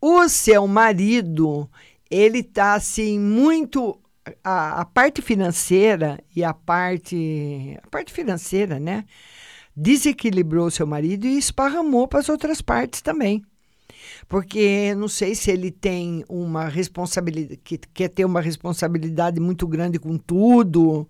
o 0.00 0.28
seu 0.28 0.66
marido, 0.66 1.70
ele 2.10 2.40
está 2.40 2.74
assim 2.74 3.20
muito 3.20 3.96
a, 4.42 4.80
a, 4.80 4.84
parte 4.84 5.22
financeira 5.22 6.18
e 6.34 6.42
a 6.42 6.52
parte 6.52 7.78
a 7.80 7.86
parte 7.88 8.12
financeira, 8.12 8.80
né? 8.80 9.04
Desequilibrou 9.76 10.72
seu 10.72 10.88
marido 10.88 11.24
e 11.24 11.38
esparramou 11.38 12.08
para 12.08 12.18
as 12.18 12.28
outras 12.28 12.60
partes 12.60 13.00
também 13.00 13.44
porque 14.28 14.94
não 14.94 15.08
sei 15.08 15.34
se 15.34 15.50
ele 15.50 15.70
tem 15.70 16.22
uma 16.28 16.68
responsabilidade, 16.68 17.60
que 17.64 17.78
quer 17.78 18.08
ter 18.08 18.24
uma 18.26 18.40
responsabilidade 18.40 19.40
muito 19.40 19.66
grande 19.66 19.98
com 19.98 20.18
tudo, 20.18 21.08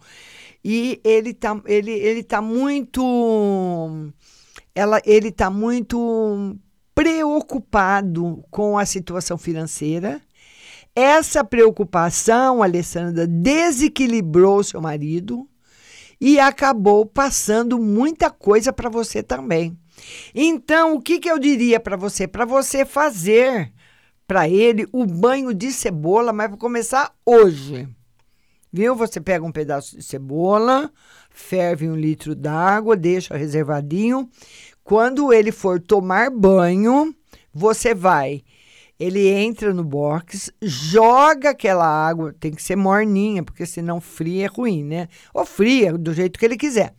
e 0.64 1.00
ele 1.02 1.34
tá, 1.34 1.60
ele, 1.66 1.90
ele 1.90 2.22
tá 2.22 2.40
muito, 2.40 4.12
ela, 4.74 5.00
ele 5.04 5.32
tá 5.32 5.50
muito 5.50 6.56
preocupado 6.94 8.44
com 8.50 8.78
a 8.78 8.86
situação 8.86 9.36
financeira. 9.36 10.20
Essa 10.94 11.44
preocupação, 11.44 12.62
Alessandra, 12.62 13.26
desequilibrou 13.26 14.64
seu 14.64 14.80
marido 14.80 15.48
e 16.20 16.40
acabou 16.40 17.06
passando 17.06 17.78
muita 17.78 18.30
coisa 18.30 18.72
para 18.72 18.88
você 18.88 19.22
também. 19.22 19.78
Então, 20.34 20.94
o 20.94 21.00
que, 21.00 21.18
que 21.18 21.30
eu 21.30 21.38
diria 21.38 21.80
para 21.80 21.96
você? 21.96 22.26
Para 22.26 22.44
você 22.44 22.84
fazer 22.84 23.72
para 24.28 24.46
ele 24.46 24.86
o 24.92 25.06
banho 25.06 25.54
de 25.54 25.72
cebola, 25.72 26.34
mas 26.34 26.48
para 26.48 26.58
começar 26.58 27.14
hoje. 27.24 27.88
Viu? 28.70 28.94
Você 28.94 29.20
pega 29.20 29.44
um 29.44 29.50
pedaço 29.50 29.96
de 29.96 30.02
cebola, 30.02 30.92
ferve 31.30 31.88
um 31.88 31.96
litro 31.96 32.34
d'água, 32.34 32.94
deixa 32.94 33.36
reservadinho. 33.36 34.28
Quando 34.84 35.32
ele 35.32 35.50
for 35.50 35.80
tomar 35.80 36.30
banho, 36.30 37.14
você 37.52 37.94
vai. 37.94 38.42
Ele 39.00 39.28
entra 39.28 39.72
no 39.72 39.84
box, 39.84 40.52
joga 40.60 41.50
aquela 41.50 41.86
água, 41.86 42.34
tem 42.38 42.52
que 42.52 42.62
ser 42.62 42.76
morninha, 42.76 43.42
porque 43.42 43.64
senão 43.64 44.00
fria 44.00 44.44
é 44.44 44.48
ruim, 44.48 44.84
né? 44.84 45.08
Ou 45.32 45.46
fria, 45.46 45.96
do 45.96 46.12
jeito 46.12 46.38
que 46.38 46.44
ele 46.44 46.56
quiser 46.56 46.94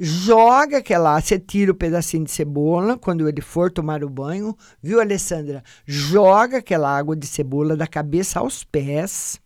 joga 0.00 0.78
aquela, 0.78 1.20
você 1.20 1.38
tira 1.38 1.70
o 1.70 1.74
pedacinho 1.74 2.24
de 2.24 2.30
cebola 2.30 2.96
quando 2.96 3.28
ele 3.28 3.40
for 3.40 3.70
tomar 3.70 4.02
o 4.02 4.08
banho, 4.08 4.56
viu, 4.82 5.00
Alessandra? 5.00 5.62
Joga 5.86 6.58
aquela 6.58 6.96
água 6.96 7.14
de 7.14 7.26
cebola 7.26 7.76
da 7.76 7.86
cabeça 7.86 8.40
aos 8.40 8.64
pés 8.64 9.39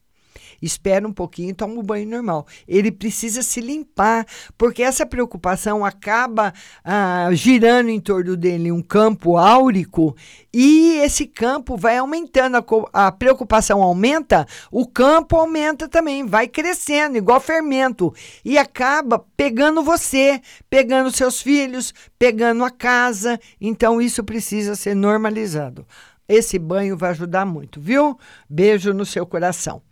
espera 0.65 1.07
um 1.07 1.13
pouquinho 1.13 1.55
toma 1.55 1.79
o 1.79 1.83
banho 1.83 2.09
normal. 2.09 2.47
Ele 2.67 2.91
precisa 2.91 3.43
se 3.43 3.61
limpar, 3.61 4.27
porque 4.57 4.83
essa 4.83 5.07
preocupação 5.07 5.85
acaba 5.85 6.53
ah, 6.85 7.29
girando 7.33 7.89
em 7.89 8.01
torno 8.01 8.37
dele 8.37 8.73
um 8.73 8.83
campo 8.83 9.37
áurico 9.37 10.17
e 10.53 10.99
esse 10.99 11.27
campo 11.27 11.77
vai 11.77 11.99
aumentando, 11.99 12.57
a, 12.57 13.07
a 13.07 13.13
preocupação 13.13 13.83
aumenta, 13.83 14.47
o 14.71 14.87
campo 14.87 15.37
aumenta 15.37 15.89
também, 15.89 16.25
vai 16.25 16.47
crescendo, 16.47 17.17
igual 17.17 17.41
fermento, 17.41 18.15
e 18.45 18.57
acaba 18.57 19.25
pegando 19.37 19.83
você, 19.83 20.41
pegando 20.71 21.11
seus 21.11 21.43
filhos, 21.43 21.93
pegando 22.19 22.65
a 22.65 22.71
casa. 22.71 23.39
Então, 23.61 24.01
isso 24.01 24.23
precisa 24.23 24.77
ser 24.77 24.95
normalizado. 24.95 25.87
Esse 26.29 26.59
banho 26.59 26.97
vai 26.97 27.11
ajudar 27.11 27.45
muito, 27.45 27.81
viu? 27.81 28.19
Beijo 28.49 28.95
no 28.95 29.05
seu 29.05 29.27
coração. 29.27 29.83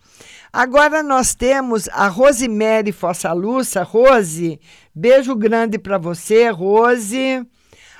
Agora 0.55 1.03
nós 1.03 1.35
temos 1.35 1.89
a 1.89 2.09
Rosemary 2.09 2.93
Fossa 2.93 3.33
Luça. 3.33 3.83
Rose, 3.83 4.61
beijo 4.95 5.35
grande 5.35 5.79
para 5.79 5.97
você, 5.97 6.51
Rose. 6.51 7.43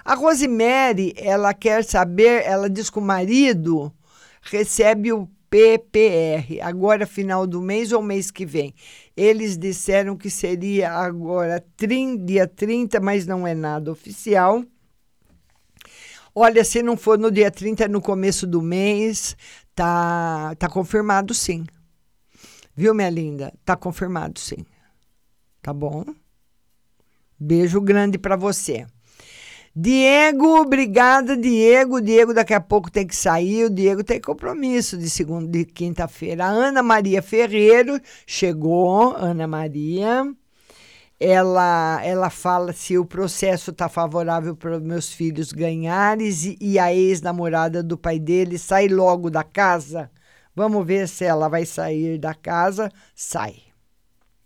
A 0.05 0.15
Rosemary, 0.15 1.15
ela 1.17 1.55
quer 1.55 1.83
saber, 1.83 2.43
ela 2.45 2.69
diz 2.69 2.91
que 2.91 2.99
o 2.99 3.03
marido 3.03 3.91
recebe 4.43 5.15
o 5.15 5.27
PPR, 5.49 6.61
agora 6.61 7.07
final 7.07 7.47
do 7.47 7.63
mês 7.63 7.91
ou 7.91 8.03
mês 8.03 8.31
que 8.31 8.45
vem. 8.45 8.75
Eles 9.17 9.57
disseram 9.57 10.15
que 10.15 10.29
seria 10.29 10.93
agora 10.93 11.65
30, 11.79 12.23
dia 12.23 12.47
30, 12.47 13.01
mas 13.01 13.27
não 13.27 13.47
é 13.47 13.55
nada 13.55 13.91
oficial. 13.91 14.63
Olha, 16.35 16.63
se 16.65 16.83
não 16.83 16.99
for 16.99 17.19
no 17.19 17.31
dia 17.31 17.51
30, 17.51 17.85
é 17.85 17.89
no 17.89 18.03
começo 18.03 18.47
do 18.47 18.61
mês, 18.61 19.37
tá, 19.75 20.55
tá 20.59 20.69
confirmado 20.69 21.33
sim. 21.33 21.65
Viu, 22.75 22.95
minha 22.95 23.11
linda? 23.11 23.53
Tá 23.65 23.77
confirmado, 23.77 24.39
sim. 24.41 24.65
Tá 25.61 25.73
bom? 25.73 26.05
Beijo 27.39 27.81
grande 27.81 28.19
para 28.19 28.37
você. 28.37 28.87
Diego, 29.75 30.61
obrigada, 30.61 31.35
Diego. 31.37 32.01
Diego 32.01 32.35
daqui 32.35 32.53
a 32.53 32.61
pouco 32.61 32.91
tem 32.91 33.07
que 33.07 33.17
sair. 33.17 33.65
O 33.65 33.71
Diego 33.71 34.05
tem 34.05 34.21
compromisso 34.21 34.99
de 34.99 35.09
segunda, 35.09 35.47
de 35.47 35.65
quinta-feira. 35.65 36.45
A 36.45 36.49
Ana 36.49 36.83
Maria 36.83 37.23
Ferreiro 37.23 37.99
chegou. 38.27 39.17
Ana 39.17 39.47
Maria. 39.47 40.31
Ela, 41.19 42.01
ela 42.05 42.31
fala 42.31 42.73
se 42.73 42.99
o 42.99 43.07
processo 43.07 43.71
está 43.71 43.89
favorável 43.89 44.55
para 44.55 44.79
meus 44.79 45.13
filhos 45.13 45.53
ganharem 45.53 46.29
e, 46.29 46.59
e 46.61 46.79
a 46.79 46.93
ex-namorada 46.93 47.83
do 47.83 47.97
pai 47.97 48.19
dele 48.19 48.59
sai 48.59 48.89
logo 48.89 49.31
da 49.31 49.43
casa. 49.43 50.11
Vamos 50.55 50.87
ver 50.87 51.09
se 51.09 51.25
ela 51.25 51.49
vai 51.49 51.65
sair 51.65 52.19
da 52.19 52.35
casa. 52.35 52.91
Sai. 53.15 53.63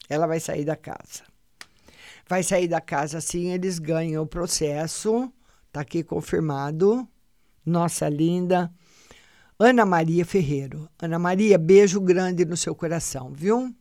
Ela 0.08 0.26
vai 0.26 0.40
sair 0.40 0.64
da 0.64 0.76
casa. 0.76 1.24
Vai 2.28 2.42
sair 2.42 2.68
da 2.68 2.80
casa 2.80 3.20
sim, 3.20 3.52
eles 3.52 3.78
ganham 3.78 4.22
o 4.22 4.26
processo. 4.26 5.32
Tá 5.72 5.80
aqui 5.80 6.02
confirmado. 6.02 7.06
Nossa 7.64 8.08
linda. 8.08 8.70
Ana 9.58 9.84
Maria 9.86 10.24
Ferreiro. 10.24 10.88
Ana 11.00 11.18
Maria, 11.18 11.56
beijo 11.56 12.00
grande 12.00 12.44
no 12.44 12.56
seu 12.56 12.74
coração, 12.74 13.32
viu? 13.32 13.74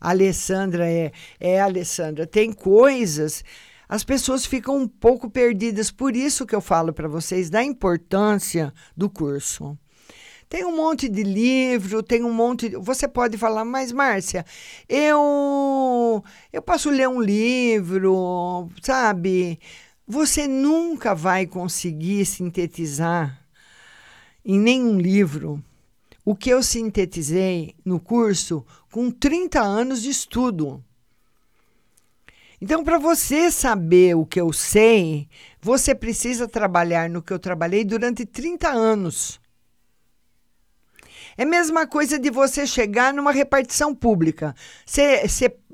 Alessandra 0.00 0.88
é, 0.88 1.12
é 1.38 1.60
Alessandra. 1.60 2.26
Tem 2.26 2.52
coisas, 2.52 3.44
as 3.88 4.02
pessoas 4.04 4.46
ficam 4.46 4.76
um 4.76 4.88
pouco 4.88 5.28
perdidas. 5.28 5.90
Por 5.90 6.16
isso 6.16 6.46
que 6.46 6.54
eu 6.54 6.60
falo 6.60 6.92
para 6.92 7.08
vocês 7.08 7.50
da 7.50 7.62
importância 7.62 8.72
do 8.96 9.10
curso. 9.10 9.76
Tem 10.50 10.64
um 10.64 10.74
monte 10.74 11.08
de 11.08 11.22
livro, 11.22 12.02
tem 12.02 12.24
um 12.24 12.32
monte. 12.32 12.68
De... 12.70 12.76
Você 12.76 13.06
pode 13.06 13.38
falar, 13.38 13.64
mas 13.64 13.92
Márcia, 13.92 14.44
eu 14.88 16.24
eu 16.52 16.60
posso 16.60 16.90
ler 16.90 17.08
um 17.08 17.20
livro, 17.22 18.68
sabe? 18.82 19.60
Você 20.08 20.48
nunca 20.48 21.14
vai 21.14 21.46
conseguir 21.46 22.26
sintetizar 22.26 23.46
em 24.44 24.58
nenhum 24.58 24.98
livro 24.98 25.62
o 26.24 26.34
que 26.34 26.50
eu 26.50 26.64
sintetizei 26.64 27.76
no 27.84 28.00
curso 28.00 28.66
com 28.90 29.08
30 29.08 29.60
anos 29.60 30.02
de 30.02 30.10
estudo. 30.10 30.84
Então, 32.60 32.82
para 32.82 32.98
você 32.98 33.52
saber 33.52 34.16
o 34.16 34.26
que 34.26 34.40
eu 34.40 34.52
sei, 34.52 35.28
você 35.60 35.94
precisa 35.94 36.48
trabalhar 36.48 37.08
no 37.08 37.22
que 37.22 37.32
eu 37.32 37.38
trabalhei 37.38 37.84
durante 37.84 38.26
30 38.26 38.68
anos. 38.68 39.40
É 41.36 41.42
a 41.42 41.46
mesma 41.46 41.86
coisa 41.86 42.18
de 42.18 42.30
você 42.30 42.66
chegar 42.66 43.14
numa 43.14 43.32
repartição 43.32 43.94
pública. 43.94 44.54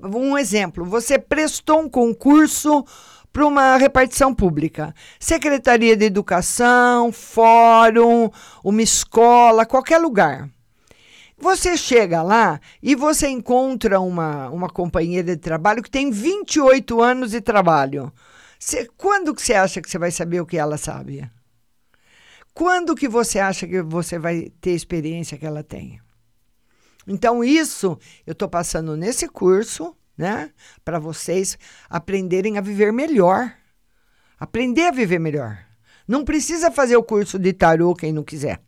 Um 0.02 0.36
exemplo, 0.36 0.84
você 0.84 1.18
prestou 1.18 1.80
um 1.80 1.88
concurso 1.88 2.84
para 3.32 3.46
uma 3.46 3.76
repartição 3.76 4.34
pública. 4.34 4.94
Secretaria 5.20 5.96
de 5.96 6.06
Educação, 6.06 7.12
fórum, 7.12 8.30
uma 8.64 8.80
escola, 8.82 9.66
qualquer 9.66 9.98
lugar. 9.98 10.48
Você 11.38 11.76
chega 11.76 12.22
lá 12.22 12.58
e 12.82 12.94
você 12.94 13.28
encontra 13.28 14.00
uma, 14.00 14.48
uma 14.48 14.70
companheira 14.70 15.36
de 15.36 15.42
trabalho 15.42 15.82
que 15.82 15.90
tem 15.90 16.10
28 16.10 17.02
anos 17.02 17.32
de 17.32 17.42
trabalho. 17.42 18.10
Quando 18.96 19.34
que 19.34 19.42
você 19.42 19.52
acha 19.52 19.82
que 19.82 19.90
você 19.90 19.98
vai 19.98 20.10
saber 20.10 20.40
o 20.40 20.46
que 20.46 20.56
ela 20.56 20.78
sabe? 20.78 21.30
Quando 22.56 22.94
que 22.94 23.06
você 23.06 23.38
acha 23.38 23.68
que 23.68 23.82
você 23.82 24.18
vai 24.18 24.50
ter 24.62 24.70
a 24.70 24.76
experiência 24.76 25.36
que 25.36 25.44
ela 25.44 25.62
tem? 25.62 26.00
Então, 27.06 27.44
isso 27.44 27.98
eu 28.26 28.32
estou 28.32 28.48
passando 28.48 28.96
nesse 28.96 29.28
curso, 29.28 29.94
né? 30.16 30.50
Para 30.82 30.98
vocês 30.98 31.58
aprenderem 31.86 32.56
a 32.56 32.62
viver 32.62 32.94
melhor. 32.94 33.52
Aprender 34.40 34.84
a 34.84 34.90
viver 34.90 35.18
melhor. 35.18 35.58
Não 36.08 36.24
precisa 36.24 36.70
fazer 36.70 36.96
o 36.96 37.02
curso 37.02 37.38
de 37.38 37.52
tarô 37.52 37.94
quem 37.94 38.10
não 38.10 38.24
quiser. 38.24 38.62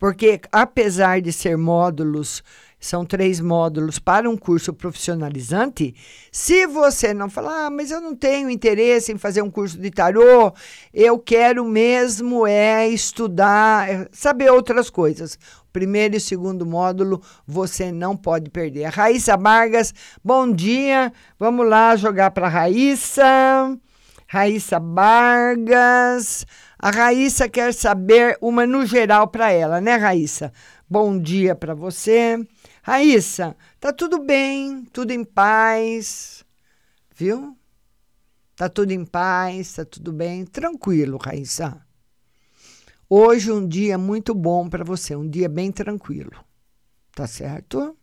Porque, 0.00 0.40
apesar 0.50 1.20
de 1.20 1.32
ser 1.32 1.56
módulos, 1.56 2.42
são 2.78 3.04
três 3.04 3.40
módulos 3.40 3.98
para 3.98 4.28
um 4.28 4.36
curso 4.36 4.72
profissionalizante, 4.72 5.94
se 6.30 6.66
você 6.66 7.14
não 7.14 7.28
falar, 7.28 7.66
ah, 7.66 7.70
mas 7.70 7.90
eu 7.90 8.00
não 8.00 8.14
tenho 8.14 8.50
interesse 8.50 9.12
em 9.12 9.18
fazer 9.18 9.42
um 9.42 9.50
curso 9.50 9.78
de 9.78 9.90
tarô, 9.90 10.52
eu 10.92 11.18
quero 11.18 11.64
mesmo 11.64 12.46
é 12.46 12.88
estudar, 12.88 13.88
é 13.88 14.08
saber 14.12 14.50
outras 14.50 14.90
coisas. 14.90 15.38
Primeiro 15.72 16.16
e 16.16 16.20
segundo 16.20 16.64
módulo 16.64 17.20
você 17.46 17.92
não 17.92 18.16
pode 18.16 18.48
perder. 18.50 18.84
Raíssa 18.86 19.36
Vargas, 19.36 19.92
bom 20.24 20.50
dia. 20.50 21.12
Vamos 21.38 21.68
lá 21.68 21.94
jogar 21.96 22.30
para 22.30 22.48
Raíssa. 22.48 23.76
Raíssa 24.26 24.80
Vargas. 24.80 26.46
A 26.78 26.90
Raíssa 26.90 27.48
quer 27.48 27.74
saber 27.74 28.38
uma 28.40 28.66
no 28.66 28.86
geral 28.86 29.28
para 29.28 29.50
ela, 29.50 29.80
né, 29.80 29.96
Raíssa? 29.96 30.52
Bom 30.88 31.18
dia 31.18 31.54
para 31.54 31.74
você. 31.74 32.38
Raíssa, 32.86 33.56
tá 33.80 33.92
tudo 33.92 34.22
bem, 34.22 34.84
tudo 34.84 35.10
em 35.10 35.24
paz, 35.24 36.44
viu? 37.12 37.58
Tá 38.54 38.68
tudo 38.68 38.92
em 38.92 39.04
paz, 39.04 39.74
tá 39.74 39.84
tudo 39.84 40.12
bem, 40.12 40.46
tranquilo, 40.46 41.18
Raíssa. 41.18 41.84
Hoje 43.10 43.50
um 43.50 43.66
dia 43.66 43.98
muito 43.98 44.32
bom 44.32 44.68
para 44.68 44.84
você, 44.84 45.16
um 45.16 45.28
dia 45.28 45.48
bem 45.48 45.72
tranquilo, 45.72 46.30
tá 47.12 47.26
certo? 47.26 47.96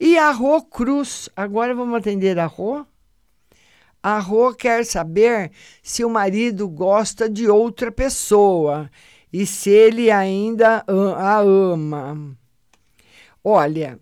E 0.00 0.18
a 0.18 0.32
Rô 0.32 0.60
Cruz, 0.62 1.28
agora 1.36 1.72
vamos 1.72 1.94
atender 1.94 2.40
a 2.40 2.46
Rô? 2.46 2.84
A 4.02 4.18
Rô 4.18 4.52
quer 4.52 4.84
saber 4.84 5.52
se 5.84 6.04
o 6.04 6.10
marido 6.10 6.68
gosta 6.68 7.30
de 7.30 7.48
outra 7.48 7.92
pessoa 7.92 8.90
e 9.32 9.46
se 9.46 9.70
ele 9.70 10.10
ainda 10.10 10.84
a 11.16 11.38
ama. 11.38 12.36
Olha, 13.44 14.00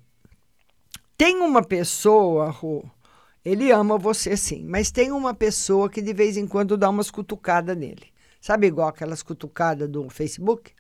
tem 1.17 1.37
uma 1.37 1.63
pessoa, 1.63 2.51
Rô, 2.51 2.85
ele 3.45 3.71
ama 3.73 3.97
você 3.97 4.37
sim, 4.37 4.65
mas 4.65 4.91
tem 4.91 5.11
uma 5.13 5.33
pessoa 5.33 5.89
que 5.89 6.03
de 6.03 6.13
vez 6.13 6.37
em 6.37 6.47
quando 6.47 6.77
dá 6.77 6.91
umas 6.91 7.11
cutucadas 7.11 7.77
nele. 7.77 8.13
Sabe 8.41 8.67
igual 8.67 8.89
aquelas 8.89 9.23
cutucadas 9.23 9.89
do 9.89 10.09
Facebook? 10.11 10.73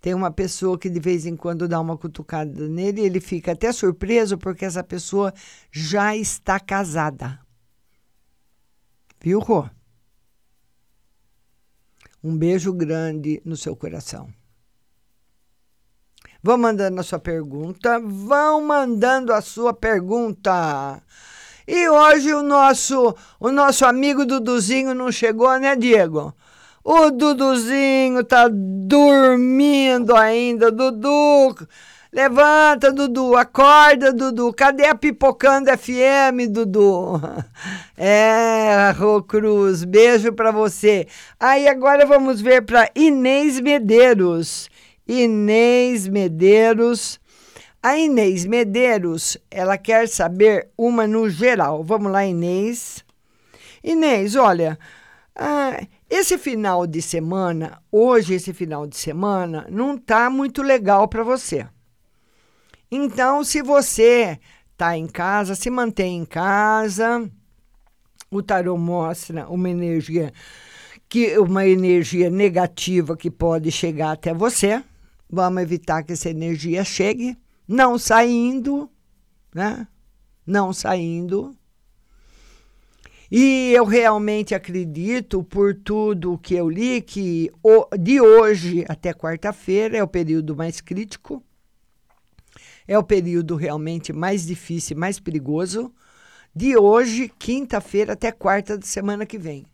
Tem 0.00 0.14
uma 0.14 0.30
pessoa 0.30 0.78
que 0.78 0.88
de 0.88 1.00
vez 1.00 1.26
em 1.26 1.36
quando 1.36 1.68
dá 1.68 1.80
uma 1.80 1.96
cutucada 1.96 2.68
nele 2.68 3.00
e 3.00 3.04
ele 3.04 3.20
fica 3.20 3.52
até 3.52 3.72
surpreso 3.72 4.38
porque 4.38 4.64
essa 4.64 4.82
pessoa 4.82 5.32
já 5.72 6.16
está 6.16 6.60
casada. 6.60 7.40
Viu, 9.20 9.40
Rô? 9.40 9.68
Um 12.22 12.36
beijo 12.36 12.72
grande 12.72 13.40
no 13.44 13.56
seu 13.56 13.74
coração. 13.74 14.32
Vão 16.42 16.56
mandando 16.56 17.00
a 17.00 17.02
sua 17.02 17.18
pergunta. 17.18 18.00
Vão 18.00 18.60
mandando 18.60 19.32
a 19.32 19.40
sua 19.40 19.74
pergunta. 19.74 21.02
E 21.66 21.88
hoje 21.88 22.32
o 22.32 22.42
nosso, 22.42 23.14
o 23.38 23.50
nosso 23.50 23.84
amigo 23.84 24.24
Duduzinho 24.24 24.94
não 24.94 25.12
chegou, 25.12 25.58
né, 25.58 25.76
Diego? 25.76 26.34
O 26.82 27.10
Duduzinho 27.10 28.24
tá 28.24 28.48
dormindo 28.48 30.16
ainda. 30.16 30.70
Dudu, 30.70 31.54
levanta, 32.10 32.90
Dudu. 32.90 33.36
Acorda, 33.36 34.12
Dudu. 34.12 34.50
Cadê 34.54 34.86
a 34.86 34.94
Pipocando 34.94 35.70
FM, 35.76 36.48
Dudu? 36.48 37.20
É, 38.00 38.94
Rô 38.96 39.20
Cruz, 39.20 39.82
beijo 39.82 40.32
para 40.32 40.52
você. 40.52 41.08
Aí 41.38 41.66
agora 41.66 42.06
vamos 42.06 42.40
ver 42.40 42.62
para 42.62 42.88
Inês 42.94 43.60
Medeiros. 43.60 44.70
Inês 45.08 46.06
Medeiros. 46.06 47.18
A 47.82 47.96
Inês 47.96 48.44
Medeiros, 48.44 49.38
ela 49.50 49.78
quer 49.78 50.06
saber 50.08 50.68
uma 50.76 51.06
no 51.06 51.30
geral. 51.30 51.82
Vamos 51.82 52.12
lá, 52.12 52.26
Inês. 52.26 53.04
Inês, 53.82 54.36
olha, 54.36 54.78
ah, 55.34 55.80
esse 56.10 56.36
final 56.36 56.86
de 56.86 57.00
semana, 57.00 57.80
hoje 57.90 58.34
esse 58.34 58.52
final 58.52 58.86
de 58.86 58.96
semana, 58.96 59.66
não 59.70 59.96
tá 59.96 60.28
muito 60.28 60.62
legal 60.62 61.08
para 61.08 61.22
você. 61.22 61.66
Então, 62.90 63.42
se 63.44 63.62
você 63.62 64.38
tá 64.76 64.96
em 64.96 65.06
casa, 65.06 65.54
se 65.54 65.68
mantém 65.70 66.18
em 66.18 66.24
casa. 66.24 67.30
O 68.30 68.42
tarô 68.42 68.76
mostra 68.76 69.48
uma 69.48 69.68
energia 69.68 70.32
que 71.08 71.38
uma 71.38 71.66
energia 71.66 72.28
negativa 72.28 73.16
que 73.16 73.30
pode 73.30 73.72
chegar 73.72 74.12
até 74.12 74.32
você. 74.34 74.82
Vamos 75.30 75.62
evitar 75.62 76.02
que 76.02 76.12
essa 76.12 76.30
energia 76.30 76.84
chegue, 76.84 77.36
não 77.66 77.98
saindo, 77.98 78.90
né? 79.54 79.86
Não 80.46 80.72
saindo. 80.72 81.54
E 83.30 83.72
eu 83.74 83.84
realmente 83.84 84.54
acredito, 84.54 85.44
por 85.44 85.74
tudo 85.74 86.38
que 86.38 86.54
eu 86.54 86.68
li, 86.68 87.02
que 87.02 87.50
de 88.00 88.20
hoje 88.22 88.86
até 88.88 89.12
quarta-feira 89.12 89.98
é 89.98 90.02
o 90.02 90.08
período 90.08 90.56
mais 90.56 90.80
crítico, 90.80 91.42
é 92.86 92.98
o 92.98 93.04
período 93.04 93.54
realmente 93.54 94.14
mais 94.14 94.46
difícil, 94.46 94.96
mais 94.96 95.20
perigoso. 95.20 95.92
De 96.56 96.74
hoje, 96.78 97.30
quinta-feira, 97.38 98.14
até 98.14 98.32
quarta 98.32 98.78
da 98.78 98.86
semana 98.86 99.26
que 99.26 99.36
vem. 99.36 99.66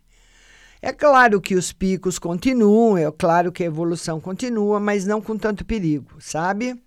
É 0.87 0.93
claro 0.93 1.41
que 1.41 1.55
os 1.55 1.73
picos 1.73 2.19
continuam, 2.19 2.99
é 2.99 3.11
claro 3.11 3.51
que 3.51 3.63
a 3.63 3.67
evolução 3.67 4.21
continua, 4.21 4.79
mas 4.79 5.07
não 5.07 5.19
com 5.19 5.35
tanto 5.35 5.65
perigo, 5.65 6.21
sabe? 6.21 6.79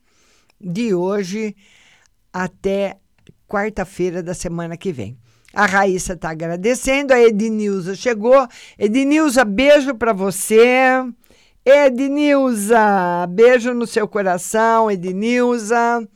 De 0.61 0.93
hoje 0.93 1.55
até 2.31 2.97
quarta-feira 3.47 4.21
da 4.21 4.35
semana 4.35 4.77
que 4.77 4.91
vem. 4.91 5.17
A 5.51 5.65
Raíssa 5.65 6.13
está 6.13 6.29
agradecendo, 6.29 7.11
a 7.11 7.19
Ednilza 7.19 7.95
chegou. 7.95 8.47
Ednilza, 8.77 9.43
beijo 9.43 9.95
para 9.95 10.13
você. 10.13 11.03
Ednilza, 11.65 13.25
beijo 13.27 13.73
no 13.73 13.87
seu 13.87 14.07
coração, 14.07 14.91
Ednilza. 14.91 16.07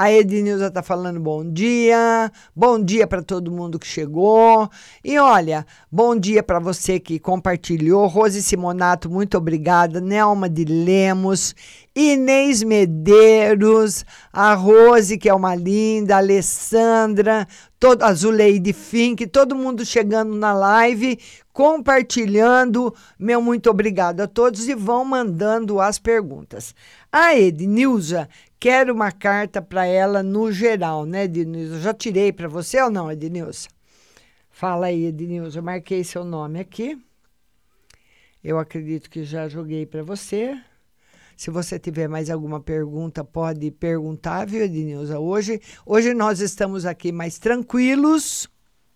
A 0.00 0.10
Ednilza 0.10 0.68
está 0.68 0.82
falando 0.82 1.20
bom 1.20 1.44
dia. 1.44 2.32
Bom 2.56 2.82
dia 2.82 3.06
para 3.06 3.22
todo 3.22 3.52
mundo 3.52 3.78
que 3.78 3.86
chegou. 3.86 4.66
E 5.04 5.18
olha, 5.18 5.66
bom 5.92 6.16
dia 6.16 6.42
para 6.42 6.58
você 6.58 6.98
que 6.98 7.18
compartilhou. 7.18 8.06
Rose 8.06 8.42
Simonato, 8.42 9.10
muito 9.10 9.36
obrigada. 9.36 10.00
Nelma 10.00 10.48
de 10.48 10.64
Lemos, 10.64 11.54
Inês 11.94 12.62
Medeiros, 12.62 14.06
a 14.32 14.54
Rose, 14.54 15.18
que 15.18 15.28
é 15.28 15.34
uma 15.34 15.54
linda, 15.54 16.14
a 16.14 16.18
Alessandra, 16.18 17.46
todo, 17.78 18.02
a 18.02 18.14
Zuleide 18.14 18.72
Fink, 18.72 19.26
todo 19.26 19.54
mundo 19.54 19.84
chegando 19.84 20.34
na 20.34 20.54
live, 20.54 21.18
compartilhando. 21.52 22.94
Meu 23.18 23.42
muito 23.42 23.68
obrigado 23.68 24.22
a 24.22 24.26
todos 24.26 24.66
e 24.66 24.74
vão 24.74 25.04
mandando 25.04 25.78
as 25.78 25.98
perguntas. 25.98 26.74
A 27.12 27.36
Ednilza 27.36 28.30
quer 28.60 28.90
uma 28.90 29.10
carta 29.10 29.62
para 29.62 29.86
ela 29.86 30.22
no 30.22 30.52
geral, 30.52 31.06
né, 31.06 31.24
Ednilza? 31.24 31.80
Já 31.80 31.94
tirei 31.94 32.30
para 32.30 32.46
você 32.46 32.80
ou 32.82 32.90
não, 32.90 33.10
Ednilza? 33.10 33.68
Fala 34.50 34.86
aí, 34.86 35.06
Ednilza. 35.06 35.58
Eu 35.58 35.62
marquei 35.62 36.04
seu 36.04 36.22
nome 36.22 36.60
aqui. 36.60 37.02
Eu 38.44 38.58
acredito 38.58 39.08
que 39.08 39.24
já 39.24 39.48
joguei 39.48 39.86
para 39.86 40.02
você. 40.02 40.60
Se 41.36 41.50
você 41.50 41.78
tiver 41.78 42.06
mais 42.06 42.28
alguma 42.28 42.60
pergunta, 42.60 43.24
pode 43.24 43.70
perguntar, 43.70 44.46
viu, 44.46 44.62
Ednilza? 44.62 45.18
Hoje, 45.18 45.58
hoje 45.86 46.12
nós 46.12 46.40
estamos 46.40 46.84
aqui 46.84 47.10
mais 47.10 47.38
tranquilos, 47.38 48.46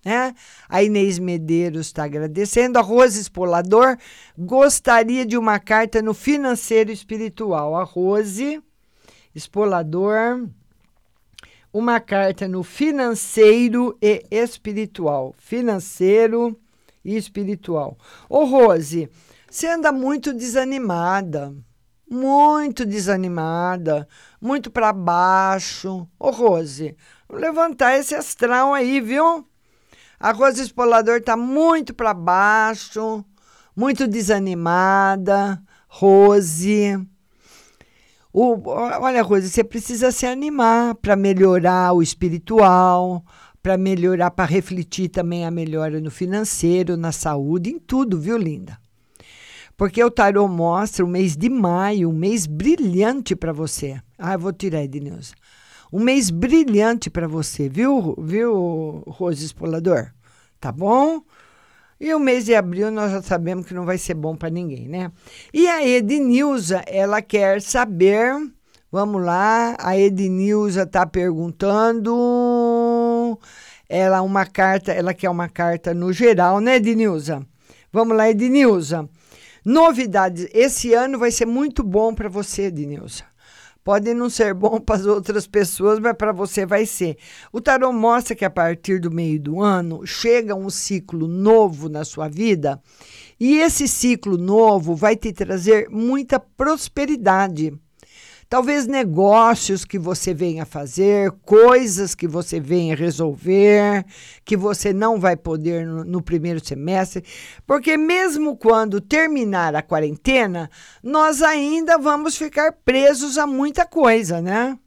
né? 0.04 0.34
A 0.68 0.82
Inês 0.82 1.18
Medeiros 1.18 1.86
está 1.86 2.04
agradecendo. 2.04 2.78
A 2.78 2.82
Rose 2.82 3.18
Espolador 3.18 3.96
gostaria 4.36 5.24
de 5.24 5.38
uma 5.38 5.58
carta 5.58 6.02
no 6.02 6.12
financeiro 6.12 6.90
espiritual. 6.90 7.74
A 7.74 7.82
Rose 7.82 8.62
Espolador. 9.35 10.49
Uma 11.72 11.99
carta 11.99 12.47
no 12.47 12.62
financeiro 12.62 13.99
e 14.01 14.24
espiritual. 14.30 15.35
Financeiro 15.39 16.57
e 17.05 17.16
espiritual. 17.16 17.99
Ô, 18.28 18.45
Rose, 18.45 19.11
você 19.51 19.66
anda 19.66 19.91
muito 19.91 20.32
desanimada. 20.32 21.53
Muito 22.09 22.87
desanimada. 22.87 24.07
Muito 24.41 24.70
para 24.70 24.93
baixo. 24.93 26.07
Ô, 26.18 26.30
Rose, 26.30 26.97
levantar 27.28 27.99
esse 27.99 28.14
astral 28.14 28.72
aí, 28.72 29.01
viu? 29.01 29.45
A 30.20 30.30
Rose 30.30 30.62
Espolador 30.62 31.20
tá 31.20 31.37
muito 31.37 31.93
para 31.93 32.14
baixo. 32.14 33.24
Muito 33.74 34.07
desanimada. 34.07 35.61
Rose. 35.89 37.05
O, 38.37 38.68
olha, 38.68 39.22
Rose, 39.22 39.49
você 39.49 39.62
precisa 39.62 40.11
se 40.11 40.26
animar 40.26 40.97
para 40.97 41.14
melhorar 41.14 41.93
o 41.93 42.03
espiritual, 42.03 43.24
para 43.62 43.78
melhorar, 43.78 44.32
para 44.32 44.45
refletir 44.45 45.09
também 45.09 45.47
a 45.47 45.53
melhora 45.53 46.01
no 46.01 46.11
financeiro, 46.11 46.97
na 46.97 47.12
saúde, 47.12 47.70
em 47.70 47.78
tudo, 47.78 48.18
viu, 48.18 48.37
linda? 48.37 48.76
Porque 49.76 50.03
o 50.03 50.11
tarô 50.11 50.49
mostra 50.49 51.05
o 51.05 51.09
mês 51.09 51.37
de 51.37 51.49
maio, 51.49 52.11
um 52.11 52.12
mês 52.12 52.45
brilhante 52.45 53.37
para 53.37 53.53
você. 53.53 54.01
Ah, 54.18 54.32
eu 54.32 54.39
vou 54.41 54.53
tirar, 54.53 54.82
Ednilson. 54.82 55.37
Um 55.93 56.01
mês 56.01 56.28
brilhante 56.28 57.09
para 57.09 57.28
você, 57.28 57.68
viu, 57.68 58.16
viu, 58.18 59.05
Rose 59.07 59.45
Espolador? 59.45 60.11
Tá 60.59 60.72
bom? 60.72 61.22
E 62.01 62.12
o 62.12 62.18
mês 62.18 62.45
de 62.45 62.55
abril 62.55 62.90
nós 62.90 63.12
já 63.12 63.22
sabemos 63.22 63.66
que 63.66 63.74
não 63.74 63.84
vai 63.84 63.99
ser 63.99 64.14
bom 64.14 64.36
para 64.36 64.51
ninguém, 64.51 64.88
né? 64.88 65.12
E 65.53 65.68
a 65.68 65.86
Ednilza, 65.86 66.82
ela 66.86 67.22
quer 67.22 67.61
saber. 67.62 68.34
Vamos 68.90 69.22
lá, 69.24 69.76
a 69.78 69.99
Ednilza 69.99 70.82
está 70.82 71.07
perguntando. 71.07 72.11
Ela 73.88 74.22
uma 74.22 74.47
carta, 74.47 74.92
ela 74.92 75.12
quer 75.12 75.30
uma 75.30 75.49
carta 75.49 75.92
no 75.92 76.12
geral, 76.12 76.61
né, 76.61 76.76
Ednilza? 76.76 77.45
Vamos 77.92 78.16
lá, 78.16 78.30
Ednilza. 78.30 79.09
Novidades. 79.64 80.49
Esse 80.53 80.95
ano 80.95 81.18
vai 81.18 81.30
ser 81.30 81.47
muito 81.47 81.82
bom 81.82 82.14
para 82.14 82.28
você, 82.28 82.64
Ednilza. 82.64 83.24
Pode 83.85 84.14
não 84.14 84.30
ser 84.30 84.55
bom 84.55 84.80
para 84.80 84.97
as 84.97 85.05
outras 85.05 85.47
pessoas, 85.47 85.99
mas 85.99 86.16
para 86.16 86.32
você 86.32 86.64
vai 86.64 86.87
ser. 86.87 87.18
O 87.53 87.61
tarot 87.61 87.95
mostra 87.95 88.35
que 88.35 88.45
a 88.45 88.49
partir 88.49 88.99
do 88.99 89.11
meio 89.11 89.39
do 89.39 89.61
ano 89.61 90.07
chega 90.07 90.55
um 90.55 90.70
ciclo 90.70 91.28
novo 91.28 91.91
na 91.91 92.03
sua 92.03 92.26
vida, 92.26 92.80
e 93.39 93.59
esse 93.59 93.87
ciclo 93.87 94.39
novo 94.39 94.95
vai 94.95 95.16
te 95.16 95.35
trazer 95.35 95.91
muita 95.91 96.41
prosperidade. 96.41 97.78
Talvez 98.49 98.86
negócios 98.86 99.84
que 99.84 99.99
você 99.99 100.34
venha 100.34 100.64
fazer, 100.64 101.30
coisas 101.45 102.14
que 102.14 102.28
você 102.28 102.61
venha 102.61 102.95
resolver, 102.95 104.05
que 104.45 104.57
você 104.57 104.92
não 104.92 105.18
vai 105.18 105.36
poder 105.36 105.86
no, 105.86 106.05
no, 106.05 106.22
primeiro 106.22 106.64
semestre, 106.64 107.24
porque 107.66 107.97
mesmo 107.97 108.57
quando 108.57 109.01
terminar 109.01 109.74
a 109.74 109.82
quarentena, 109.82 110.70
nós 111.03 111.42
ainda 111.42 111.99
vamos 111.99 112.36
ficar 112.36 112.72
presos 112.84 113.38
a 113.38 113.47
muita 113.47 113.86
coisa, 113.86 114.40
né? 114.40 114.78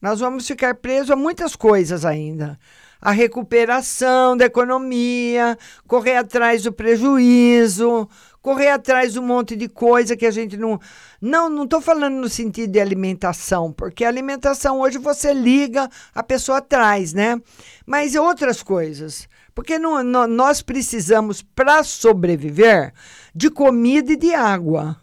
Nós 0.00 0.20
vamos 0.20 0.46
ficar 0.46 0.74
presos 0.76 1.10
a 1.10 1.16
muitas 1.16 1.56
coisas 1.56 2.04
ainda 2.04 2.58
a 3.00 3.12
recuperação 3.12 4.36
da 4.36 4.46
economia, 4.46 5.56
correr 5.86 6.16
atrás 6.16 6.64
do 6.64 6.72
prejuízo, 6.72 8.08
correr 8.48 8.70
atrás 8.70 9.12
de 9.12 9.18
um 9.18 9.22
monte 9.22 9.54
de 9.54 9.68
coisa 9.68 10.16
que 10.16 10.24
a 10.24 10.30
gente 10.30 10.56
não. 10.56 10.80
Não, 11.20 11.50
não 11.50 11.64
estou 11.64 11.82
falando 11.82 12.14
no 12.14 12.30
sentido 12.30 12.72
de 12.72 12.80
alimentação, 12.80 13.70
porque 13.70 14.06
alimentação 14.06 14.80
hoje 14.80 14.96
você 14.96 15.34
liga, 15.34 15.86
a 16.14 16.22
pessoa 16.22 16.62
traz, 16.62 17.12
né? 17.12 17.38
Mas 17.84 18.14
outras 18.14 18.62
coisas. 18.62 19.28
Porque 19.54 19.78
não, 19.78 20.02
não, 20.02 20.26
nós 20.26 20.62
precisamos, 20.62 21.42
para 21.42 21.82
sobreviver, 21.82 22.94
de 23.34 23.50
comida 23.50 24.12
e 24.12 24.16
de 24.16 24.32
água. 24.32 24.96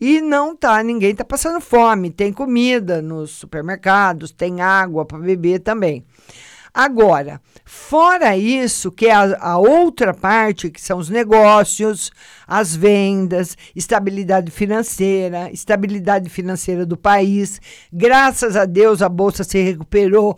E 0.00 0.22
não 0.22 0.56
tá, 0.56 0.82
ninguém 0.82 1.10
está 1.10 1.24
passando 1.24 1.60
fome. 1.60 2.10
Tem 2.10 2.32
comida 2.32 3.02
nos 3.02 3.32
supermercados, 3.32 4.30
tem 4.30 4.62
água 4.62 5.04
para 5.04 5.18
beber 5.18 5.58
também. 5.58 6.02
Agora, 6.74 7.40
fora 7.64 8.36
isso, 8.36 8.90
que 8.90 9.06
é 9.06 9.14
a, 9.14 9.36
a, 9.38 9.58
outra 9.58 10.12
parte, 10.12 10.70
que 10.70 10.80
são 10.80 10.98
os 10.98 11.08
negócios, 11.08 12.10
as 12.48 12.74
vendas, 12.74 13.56
estabilidade 13.76 14.50
financeira, 14.50 15.52
estabilidade 15.52 16.28
financeira 16.28 16.84
do 16.84 16.96
país. 16.96 17.60
Graças 17.92 18.56
a 18.56 18.64
Deus 18.64 19.02
a 19.02 19.08
bolsa 19.08 19.44
se 19.44 19.62
recuperou 19.62 20.36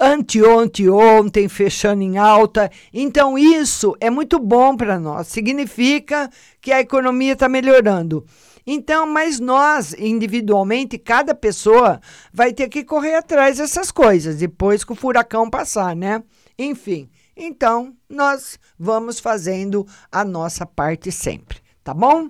anteontem, 0.00 0.88
ontem, 0.88 1.48
fechando 1.48 2.02
em 2.02 2.18
alta. 2.18 2.70
Então, 2.92 3.38
isso 3.38 3.96
é 4.00 4.10
muito 4.10 4.40
bom 4.40 4.76
para 4.76 4.98
nós. 4.98 5.28
Significa 5.28 6.28
que 6.60 6.72
a 6.72 6.80
economia 6.80 7.34
está 7.34 7.48
melhorando. 7.48 8.24
Então, 8.70 9.06
mas 9.06 9.40
nós, 9.40 9.94
individualmente, 9.94 10.98
cada 10.98 11.34
pessoa 11.34 11.98
vai 12.30 12.52
ter 12.52 12.68
que 12.68 12.84
correr 12.84 13.14
atrás 13.14 13.56
dessas 13.56 13.90
coisas 13.90 14.36
depois 14.36 14.84
que 14.84 14.92
o 14.92 14.94
furacão 14.94 15.48
passar, 15.48 15.96
né? 15.96 16.22
Enfim, 16.58 17.08
então 17.34 17.96
nós 18.06 18.58
vamos 18.78 19.20
fazendo 19.20 19.86
a 20.12 20.22
nossa 20.22 20.66
parte 20.66 21.10
sempre, 21.10 21.60
tá 21.82 21.94
bom? 21.94 22.28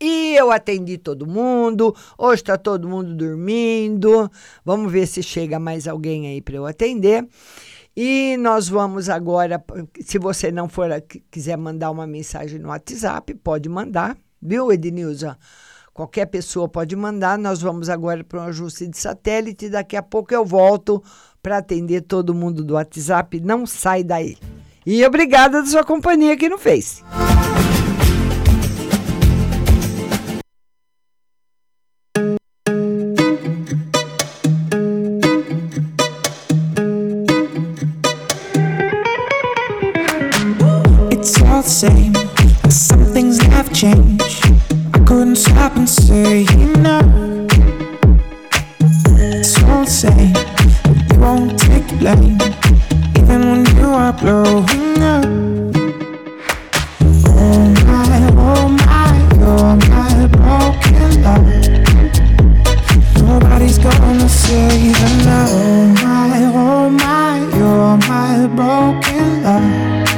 E 0.00 0.34
eu 0.34 0.50
atendi 0.50 0.96
todo 0.96 1.26
mundo. 1.26 1.94
Hoje 2.16 2.40
está 2.40 2.56
todo 2.56 2.88
mundo 2.88 3.14
dormindo. 3.14 4.30
Vamos 4.64 4.90
ver 4.90 5.06
se 5.06 5.22
chega 5.22 5.58
mais 5.58 5.86
alguém 5.86 6.26
aí 6.26 6.40
para 6.40 6.56
eu 6.56 6.64
atender. 6.64 7.28
E 7.94 8.34
nós 8.38 8.66
vamos 8.66 9.10
agora, 9.10 9.62
se 10.00 10.18
você 10.18 10.50
não 10.50 10.70
for 10.70 10.88
quiser 11.30 11.58
mandar 11.58 11.90
uma 11.90 12.06
mensagem 12.06 12.58
no 12.58 12.68
WhatsApp, 12.68 13.34
pode 13.34 13.68
mandar, 13.68 14.16
viu, 14.40 14.72
Ednilza? 14.72 15.36
Qualquer 15.92 16.26
pessoa 16.26 16.68
pode 16.68 16.94
mandar. 16.96 17.38
Nós 17.38 17.60
vamos 17.60 17.88
agora 17.88 18.24
para 18.24 18.40
um 18.40 18.44
ajuste 18.44 18.86
de 18.86 18.96
satélite. 18.96 19.68
Daqui 19.68 19.96
a 19.96 20.02
pouco 20.02 20.32
eu 20.32 20.44
volto 20.44 21.02
para 21.42 21.58
atender 21.58 22.02
todo 22.02 22.34
mundo 22.34 22.64
do 22.64 22.74
WhatsApp. 22.74 23.40
Não 23.40 23.66
sai 23.66 24.02
daí. 24.02 24.36
E 24.86 25.04
obrigada 25.04 25.60
da 25.60 25.66
sua 25.66 25.84
companhia 25.84 26.34
aqui 26.34 26.48
no 26.48 26.58
Face. 26.58 27.02
Broken 69.10 69.42
love. 69.42 70.08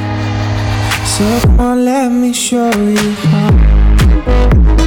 So 1.07 1.41
come 1.41 1.61
on, 1.61 1.85
let 1.85 2.11
me 2.11 2.33
show 2.33 2.71
you 2.71 3.13
how. 3.15 4.82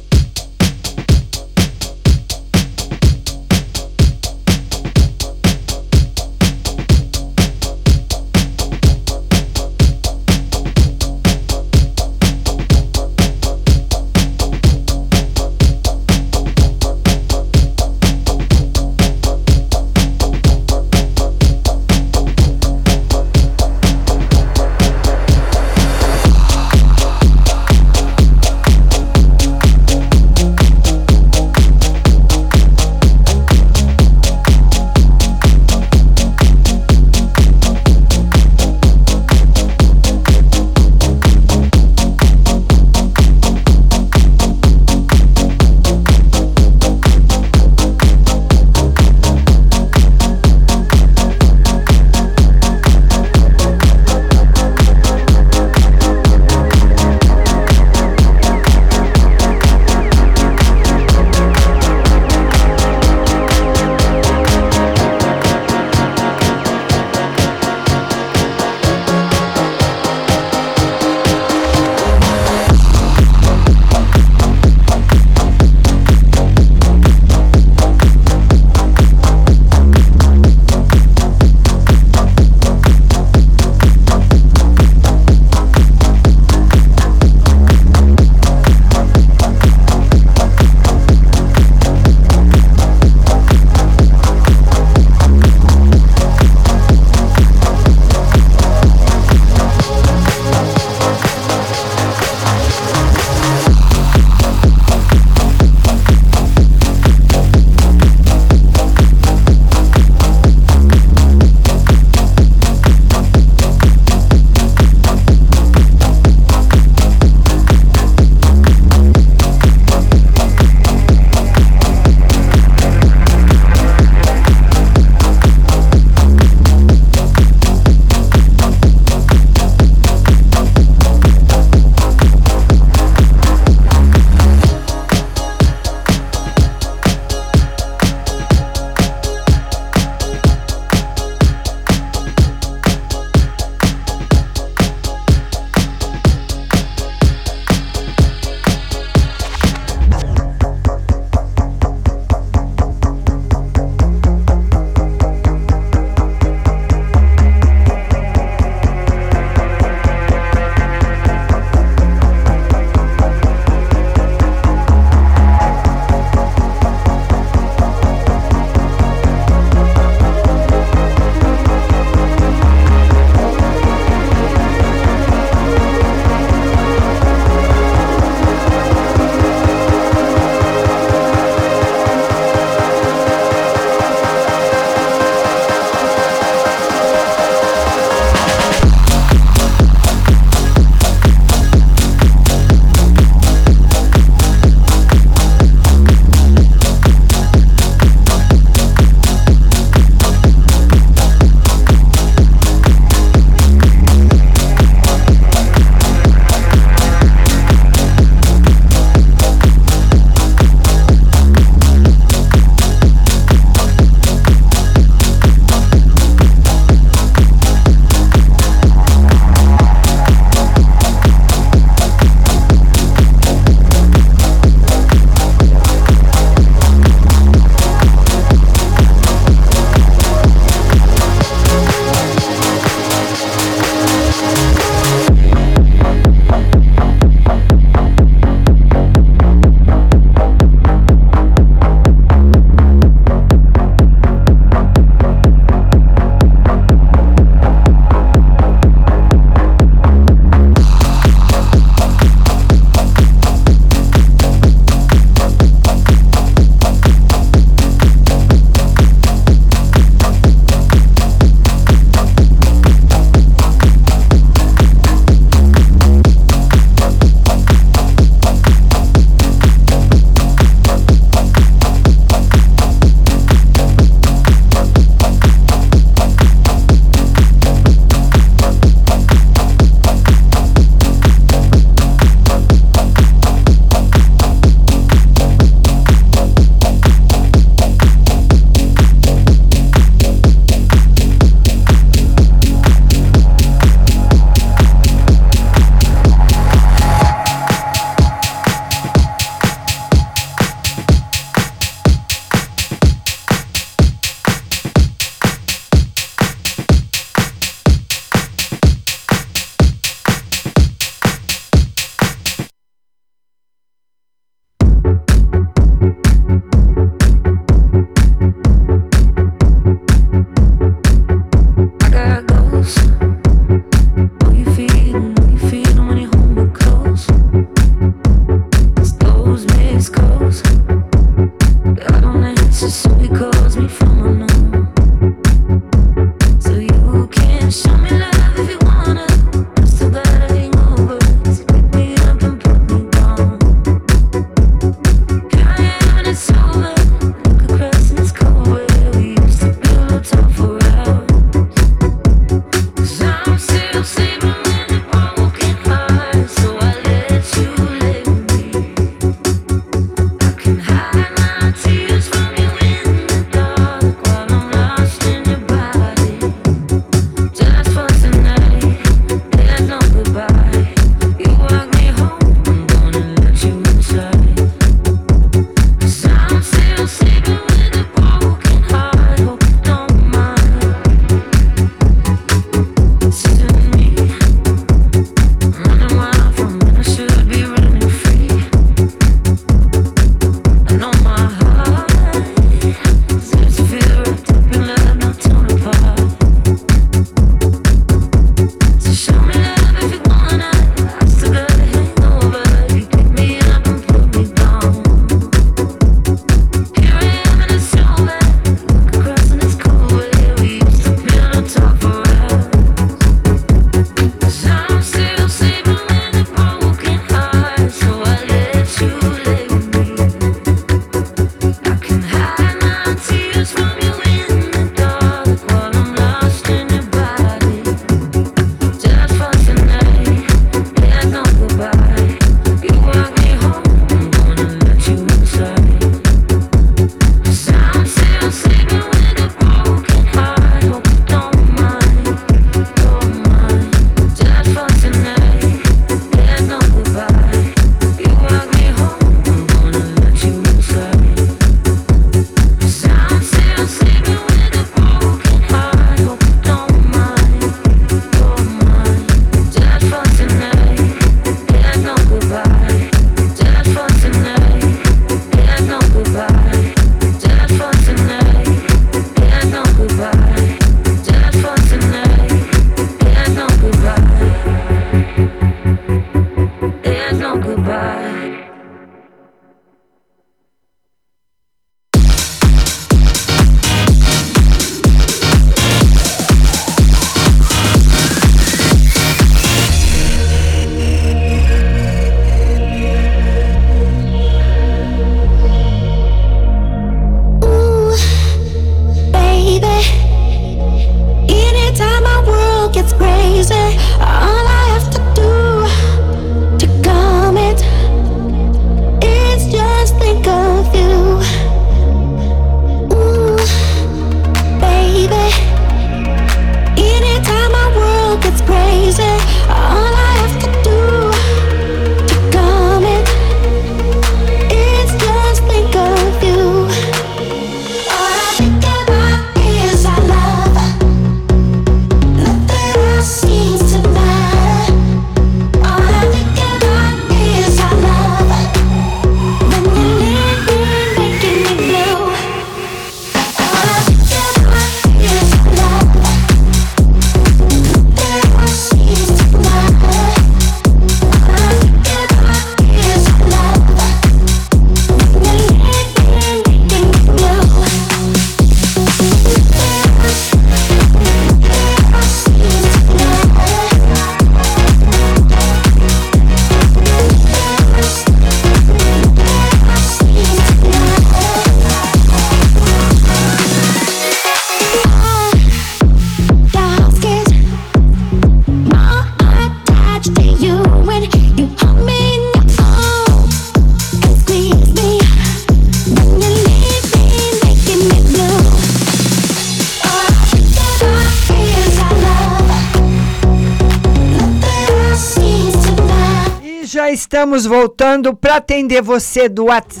Voltando 598.11 598.35
para 598.35 598.57
atender 598.57 599.01
você 599.01 599.47
do 599.47 599.65
WhatsApp. 599.65 600.00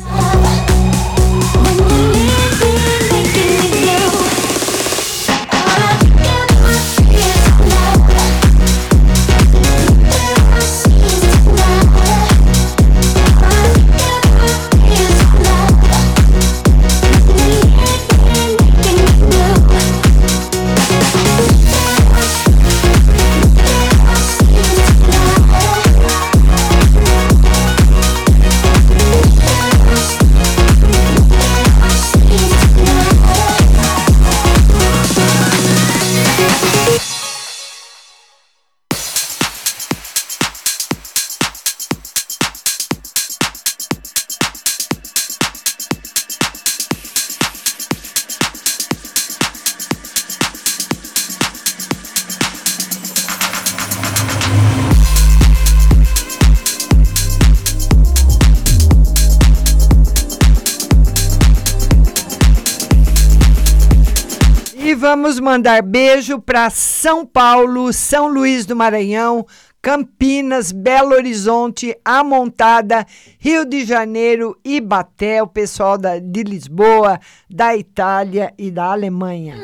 Mandar 65.51 65.81
beijo 65.81 66.39
para 66.39 66.69
São 66.69 67.25
Paulo, 67.25 67.91
São 67.91 68.27
Luís 68.29 68.65
do 68.65 68.73
Maranhão, 68.73 69.45
Campinas, 69.81 70.71
Belo 70.71 71.13
Horizonte, 71.13 71.93
Amontada, 72.05 73.05
Rio 73.37 73.65
de 73.65 73.83
Janeiro, 73.83 74.57
Ibaté, 74.63 75.43
o 75.43 75.47
pessoal 75.47 75.97
da, 75.97 76.19
de 76.19 76.43
Lisboa, 76.43 77.19
da 77.49 77.75
Itália 77.75 78.53
e 78.57 78.71
da 78.71 78.93
Alemanha. 78.93 79.57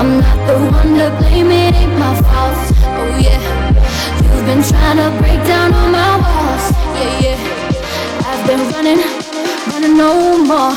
I'm 0.00 0.18
not 0.18 0.46
the 0.46 0.54
one 0.54 0.96
to 0.96 1.10
blame, 1.18 1.50
it 1.50 1.74
ain't 1.74 1.98
my 1.98 2.14
fault. 2.22 2.72
Oh, 2.86 3.18
yeah. 3.20 3.59
Been 4.50 4.64
trying 4.64 4.96
to 4.96 5.16
break 5.22 5.38
down 5.46 5.72
all 5.72 5.88
my 5.90 6.16
walls. 6.18 6.72
Yeah, 6.98 7.22
yeah. 7.22 8.26
I've 8.26 8.44
been 8.48 8.58
running, 8.72 8.98
running 9.70 9.96
no 9.96 10.42
more. 10.42 10.74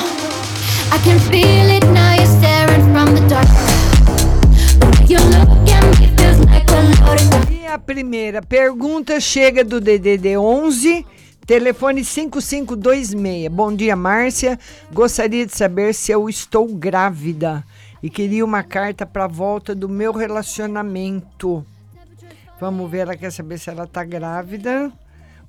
I 0.92 1.00
can 1.04 1.18
feel 1.18 1.72
it 1.72 1.84
now, 1.88 2.14
you're 2.14 2.28
staring 2.28 2.84
from 2.94 3.16
the 3.16 3.28
dark. 3.28 3.50
You 5.10 5.18
look. 5.18 5.50
E 7.50 7.66
a 7.66 7.80
primeira 7.80 8.44
pergunta 8.44 9.20
chega 9.20 9.64
do 9.64 9.82
DDD 9.82 10.38
11, 10.38 11.04
telefone 11.48 12.04
5526. 12.04 13.48
Bom 13.50 13.76
dia, 13.76 13.96
Márcia. 13.96 14.60
Gostaria 14.94 15.48
de 15.48 15.58
saber 15.58 15.96
se 15.96 16.12
eu 16.12 16.30
estou 16.30 16.68
grávida 16.68 17.64
e 18.04 18.10
queria 18.12 18.46
uma 18.46 18.62
carta 18.62 19.04
para 19.04 19.26
volta 19.26 19.74
do 19.74 19.90
meu 19.90 20.12
relacionamento. 20.12 21.66
Vamos 22.60 22.90
ver, 22.90 23.00
ela 23.00 23.18
quer 23.18 23.32
saber 23.32 23.58
se 23.58 23.70
ela 23.70 23.84
está 23.84 24.04
grávida. 24.04 24.92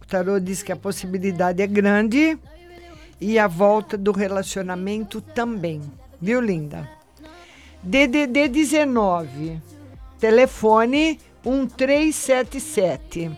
O 0.01 0.07
tarô 0.07 0.39
diz 0.39 0.63
que 0.63 0.73
a 0.73 0.77
possibilidade 0.77 1.63
é 1.63 1.67
grande 1.67 2.39
e 3.21 3.39
a 3.39 3.47
volta 3.47 3.97
do 3.97 4.13
relacionamento 4.13 5.21
também. 5.21 5.81
Viu, 6.21 6.41
linda? 6.41 6.89
DDD 7.83 8.49
19, 8.49 9.61
telefone 10.19 11.21
1377. 11.45 13.31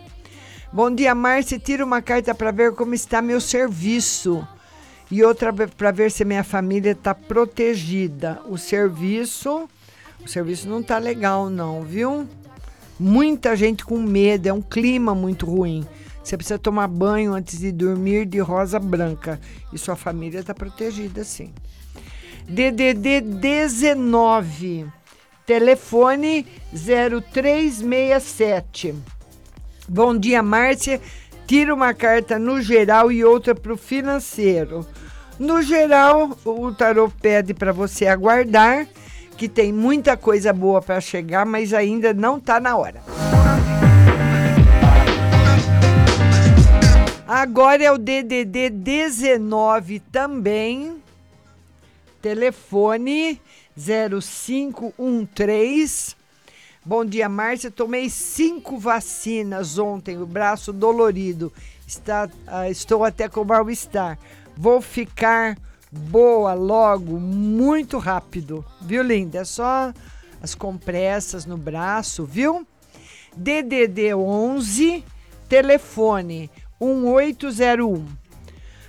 Bom 0.71 0.93
dia, 0.93 1.13
Márcia. 1.13 1.59
Tira 1.59 1.83
uma 1.83 2.01
carta 2.01 2.33
para 2.33 2.51
ver 2.51 2.73
como 2.73 2.93
está 2.93 3.21
meu 3.21 3.41
serviço. 3.41 4.47
E 5.09 5.23
outra 5.23 5.53
para 5.53 5.91
ver 5.91 6.11
se 6.11 6.25
minha 6.25 6.43
família 6.43 6.91
está 6.91 7.15
protegida. 7.15 8.41
O 8.45 8.57
serviço. 8.57 9.69
O 10.23 10.27
serviço 10.27 10.67
não 10.67 10.81
está 10.81 10.97
legal, 10.97 11.49
não, 11.49 11.83
viu? 11.83 12.27
Muita 12.99 13.55
gente 13.55 13.85
com 13.85 13.99
medo, 13.99 14.47
é 14.47 14.53
um 14.53 14.61
clima 14.61 15.13
muito 15.13 15.45
ruim. 15.45 15.85
Você 16.23 16.35
precisa 16.35 16.57
tomar 16.59 16.87
banho 16.87 17.33
antes 17.33 17.59
de 17.59 17.71
dormir 17.71 18.25
de 18.25 18.39
rosa 18.39 18.79
branca. 18.79 19.39
E 19.71 19.77
sua 19.77 19.95
família 19.95 20.39
está 20.39 20.51
protegida, 20.53 21.23
sim. 21.23 21.53
DDD 22.49 23.21
19, 23.21 24.87
telefone 25.45 26.45
0367. 26.73 28.95
Bom 29.87 30.17
dia, 30.17 30.43
Márcia. 30.43 30.99
Tira 31.45 31.73
uma 31.73 31.93
carta 31.93 32.37
no 32.37 32.61
geral 32.61 33.09
e 33.11 33.23
outra 33.23 33.55
para 33.55 33.73
o 33.73 33.77
financeiro. 33.77 34.85
No 35.39 35.61
geral, 35.61 36.37
o 36.43 36.73
tarô 36.73 37.09
pede 37.21 37.53
para 37.53 37.71
você 37.71 38.07
aguardar, 38.07 38.85
que 39.37 39.47
tem 39.47 39.71
muita 39.71 40.17
coisa 40.17 40.51
boa 40.51 40.81
para 40.81 40.99
chegar, 40.99 41.45
mas 41.45 41.71
ainda 41.71 42.11
não 42.11 42.37
está 42.37 42.59
na 42.59 42.75
hora. 42.75 43.03
Agora 47.27 47.83
é 47.83 47.91
o 47.91 47.99
DDD 47.99 48.71
19 48.71 49.99
também. 49.99 50.99
Telefone 52.19 53.39
0513. 53.77 56.15
Bom 56.83 57.05
dia, 57.05 57.29
Márcia. 57.29 57.69
Tomei 57.69 58.09
cinco 58.09 58.79
vacinas 58.79 59.77
ontem, 59.77 60.17
o 60.17 60.25
braço 60.25 60.73
dolorido. 60.73 61.53
Está, 61.85 62.27
ah, 62.47 62.67
estou 62.69 63.03
até 63.03 63.29
com 63.29 63.43
mal-estar. 63.43 64.17
Vou 64.55 64.81
ficar 64.81 65.55
boa 65.91 66.53
logo, 66.53 67.19
muito 67.19 67.97
rápido. 67.97 68.65
Viu, 68.81 69.03
linda? 69.03 69.39
É 69.39 69.45
só 69.45 69.93
as 70.41 70.53
compressas 70.53 71.45
no 71.45 71.57
braço, 71.57 72.25
viu? 72.25 72.65
DDD 73.35 74.13
11, 74.15 75.03
telefone 75.47 76.49
1801. 76.81 78.05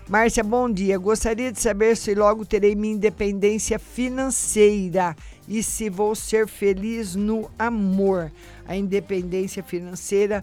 Márcia, 0.08 0.42
bom 0.42 0.70
dia. 0.70 0.96
Gostaria 0.96 1.52
de 1.52 1.60
saber 1.60 1.94
se 1.94 2.14
logo 2.14 2.46
terei 2.46 2.74
minha 2.74 2.94
independência 2.94 3.78
financeira 3.78 5.14
e 5.46 5.62
se 5.62 5.90
vou 5.90 6.14
ser 6.14 6.48
feliz 6.48 7.14
no 7.14 7.50
amor. 7.58 8.32
A 8.66 8.74
independência 8.74 9.62
financeira, 9.62 10.42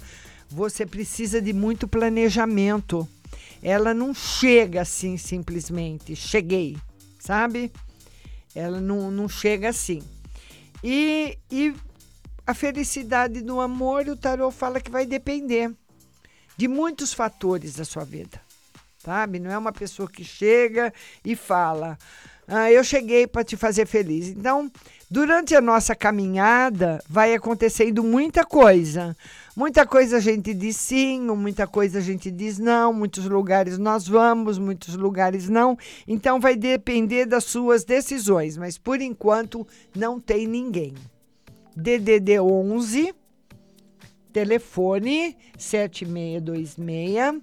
você 0.49 0.86
precisa 0.86 1.41
de 1.41 1.52
muito 1.52 1.88
planejamento. 1.88 3.07
Ela 3.67 3.95
não 3.95 4.13
chega 4.13 4.83
assim 4.83 5.17
simplesmente. 5.17 6.15
Cheguei, 6.15 6.77
sabe? 7.19 7.71
Ela 8.53 8.79
não, 8.79 9.09
não 9.09 9.27
chega 9.27 9.69
assim. 9.69 10.03
E, 10.83 11.35
e 11.51 11.73
a 12.45 12.53
felicidade 12.53 13.41
no 13.41 13.59
amor, 13.59 14.07
o 14.07 14.15
tarô 14.15 14.51
fala 14.51 14.79
que 14.79 14.91
vai 14.91 15.07
depender 15.07 15.73
de 16.55 16.67
muitos 16.67 17.11
fatores 17.11 17.73
da 17.73 17.83
sua 17.83 18.05
vida, 18.05 18.39
sabe? 18.99 19.39
Não 19.39 19.49
é 19.49 19.57
uma 19.57 19.73
pessoa 19.73 20.07
que 20.07 20.23
chega 20.23 20.93
e 21.25 21.35
fala, 21.35 21.97
ah, 22.47 22.71
eu 22.71 22.83
cheguei 22.83 23.25
para 23.25 23.43
te 23.43 23.57
fazer 23.57 23.87
feliz. 23.87 24.27
Então, 24.27 24.71
durante 25.09 25.55
a 25.55 25.59
nossa 25.61 25.95
caminhada, 25.95 27.03
vai 27.09 27.33
acontecendo 27.33 28.03
muita 28.03 28.45
coisa. 28.45 29.17
Muita 29.56 29.86
coisa 29.86 30.18
a 30.18 30.19
gente 30.19 30.53
diz 30.53 30.76
sim, 30.76 31.22
muita 31.22 31.65
coisa 31.65 31.99
a 31.99 32.02
gente 32.02 32.30
diz 32.30 32.60
não, 32.60 32.91
muitos 32.91 33.26
lugares 33.26 33.77
nós 33.77 34.06
vamos, 34.06 34.60
muitos 34.60 34.95
lugares 34.95 35.48
não. 35.48 35.77
Então, 36.06 36.41
vai 36.41 36.57
depender 36.57 37.26
das 37.26 37.45
suas 37.45 37.86
decisões, 37.86 38.57
mas 38.57 38.77
por 38.77 38.99
enquanto 38.99 39.65
não 39.95 40.19
tem 40.19 40.45
ninguém. 40.45 40.94
DDD 41.73 42.40
11 42.41 43.15
telefone 44.34 45.38
7626. 45.57 47.41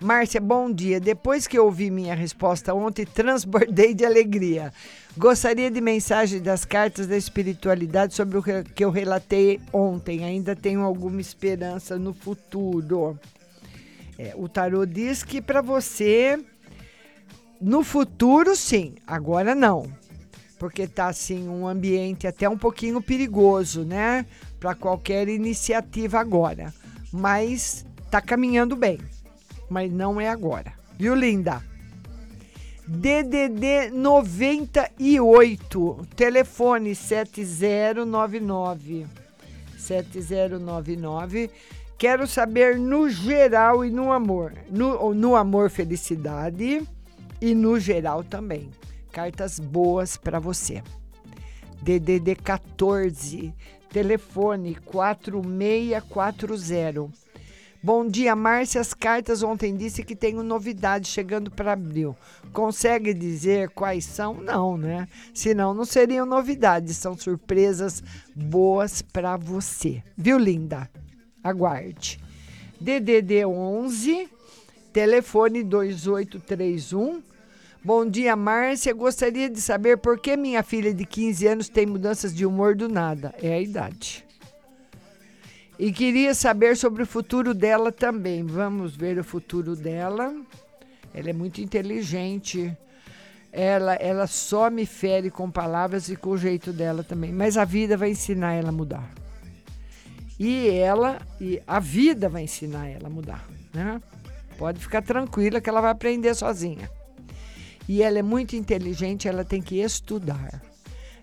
Márcia, 0.00 0.40
bom 0.40 0.70
dia. 0.70 1.00
Depois 1.00 1.46
que 1.46 1.58
eu 1.58 1.64
ouvi 1.64 1.90
minha 1.90 2.14
resposta 2.14 2.74
ontem, 2.74 3.06
transbordei 3.08 3.94
de 3.94 4.04
alegria. 4.04 4.70
Gostaria 5.18 5.68
de 5.68 5.80
mensagem 5.80 6.40
das 6.40 6.64
cartas 6.64 7.08
da 7.08 7.16
espiritualidade 7.16 8.14
sobre 8.14 8.38
o 8.38 8.42
que 8.42 8.84
eu 8.84 8.88
relatei 8.88 9.60
ontem. 9.72 10.22
Ainda 10.22 10.54
tenho 10.54 10.82
alguma 10.82 11.20
esperança 11.20 11.98
no 11.98 12.14
futuro. 12.14 13.18
É, 14.16 14.32
o 14.36 14.48
tarô 14.48 14.86
diz 14.86 15.24
que 15.24 15.42
para 15.42 15.60
você, 15.60 16.38
no 17.60 17.82
futuro, 17.82 18.54
sim, 18.54 18.94
agora 19.04 19.56
não. 19.56 19.90
Porque 20.56 20.86
tá 20.86 21.08
assim 21.08 21.48
um 21.48 21.66
ambiente 21.66 22.24
até 22.24 22.48
um 22.48 22.56
pouquinho 22.56 23.02
perigoso, 23.02 23.82
né? 23.82 24.24
para 24.60 24.76
qualquer 24.76 25.28
iniciativa 25.28 26.20
agora. 26.20 26.72
Mas 27.12 27.84
tá 28.08 28.20
caminhando 28.20 28.76
bem. 28.76 29.00
Mas 29.68 29.90
não 29.90 30.20
é 30.20 30.28
agora. 30.28 30.74
Viu, 30.96 31.16
linda? 31.16 31.60
DDD 32.90 33.90
98, 33.92 36.06
telefone 36.16 36.94
7099. 36.94 39.06
7099. 39.76 41.50
Quero 41.98 42.26
saber 42.26 42.78
no 42.78 43.10
geral 43.10 43.84
e 43.84 43.90
no 43.90 44.10
amor. 44.10 44.54
No, 44.70 45.12
no 45.12 45.36
amor, 45.36 45.68
felicidade 45.68 46.82
e 47.42 47.54
no 47.54 47.78
geral 47.78 48.24
também. 48.24 48.70
Cartas 49.12 49.60
boas 49.60 50.16
para 50.16 50.40
você. 50.40 50.82
DDD 51.82 52.36
14, 52.36 53.52
telefone 53.90 54.76
4640. 54.76 57.27
Bom 57.80 58.06
dia, 58.08 58.34
Márcia. 58.34 58.80
As 58.80 58.92
cartas 58.92 59.42
ontem 59.42 59.76
disse 59.76 60.02
que 60.02 60.16
tem 60.16 60.34
novidade 60.34 61.06
chegando 61.06 61.50
para 61.50 61.72
abril. 61.72 62.16
Consegue 62.52 63.14
dizer 63.14 63.70
quais 63.70 64.04
são? 64.04 64.34
Não, 64.34 64.76
né? 64.76 65.06
Senão 65.32 65.72
não 65.72 65.84
seriam 65.84 66.26
novidades, 66.26 66.96
são 66.96 67.16
surpresas 67.16 68.02
boas 68.34 69.00
para 69.00 69.36
você. 69.36 70.02
Viu, 70.16 70.38
linda? 70.38 70.90
Aguarde. 71.42 72.18
DDD 72.80 73.44
11, 73.46 74.28
telefone 74.92 75.62
2831 75.62 77.22
Bom 77.82 78.04
dia, 78.04 78.34
Márcia. 78.34 78.92
Gostaria 78.92 79.48
de 79.48 79.60
saber 79.60 79.98
por 79.98 80.18
que 80.18 80.36
minha 80.36 80.62
filha 80.64 80.92
de 80.92 81.06
15 81.06 81.46
anos 81.46 81.68
tem 81.68 81.86
mudanças 81.86 82.34
de 82.34 82.44
humor 82.44 82.74
do 82.74 82.88
nada. 82.88 83.32
É 83.40 83.54
a 83.54 83.60
idade. 83.60 84.27
E 85.78 85.92
queria 85.92 86.34
saber 86.34 86.76
sobre 86.76 87.04
o 87.04 87.06
futuro 87.06 87.54
dela 87.54 87.92
também. 87.92 88.44
Vamos 88.44 88.96
ver 88.96 89.18
o 89.18 89.24
futuro 89.24 89.76
dela. 89.76 90.34
Ela 91.14 91.30
é 91.30 91.32
muito 91.32 91.60
inteligente. 91.60 92.76
Ela, 93.52 93.94
ela 93.94 94.26
só 94.26 94.68
me 94.70 94.84
fere 94.84 95.30
com 95.30 95.48
palavras 95.48 96.08
e 96.08 96.16
com 96.16 96.30
o 96.30 96.38
jeito 96.38 96.72
dela 96.72 97.04
também. 97.04 97.32
Mas 97.32 97.56
a 97.56 97.64
vida 97.64 97.96
vai 97.96 98.10
ensinar 98.10 98.54
ela 98.54 98.70
a 98.70 98.72
mudar. 98.72 99.08
E 100.38 100.68
ela, 100.68 101.20
e 101.40 101.62
a 101.66 101.78
vida 101.78 102.28
vai 102.28 102.42
ensinar 102.42 102.88
ela 102.88 103.06
a 103.06 103.10
mudar. 103.10 103.46
Né? 103.72 104.02
Pode 104.58 104.80
ficar 104.80 105.02
tranquila 105.02 105.60
que 105.60 105.70
ela 105.70 105.80
vai 105.80 105.92
aprender 105.92 106.34
sozinha. 106.34 106.90
E 107.88 108.02
ela 108.02 108.18
é 108.18 108.22
muito 108.22 108.56
inteligente, 108.56 109.28
ela 109.28 109.44
tem 109.44 109.62
que 109.62 109.80
estudar. 109.80 110.60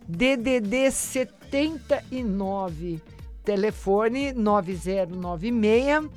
DDD 0.08 0.92
79, 0.92 3.02
telefone 3.46 4.34
9096. 4.34 6.10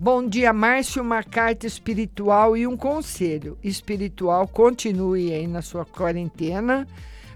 Bom 0.00 0.26
dia, 0.26 0.52
Márcio. 0.52 1.02
Uma 1.02 1.22
carta 1.22 1.66
espiritual 1.66 2.56
e 2.56 2.66
um 2.66 2.76
conselho 2.76 3.58
espiritual. 3.62 4.48
Continue 4.48 5.32
aí 5.32 5.46
na 5.46 5.60
sua 5.60 5.84
quarentena, 5.84 6.88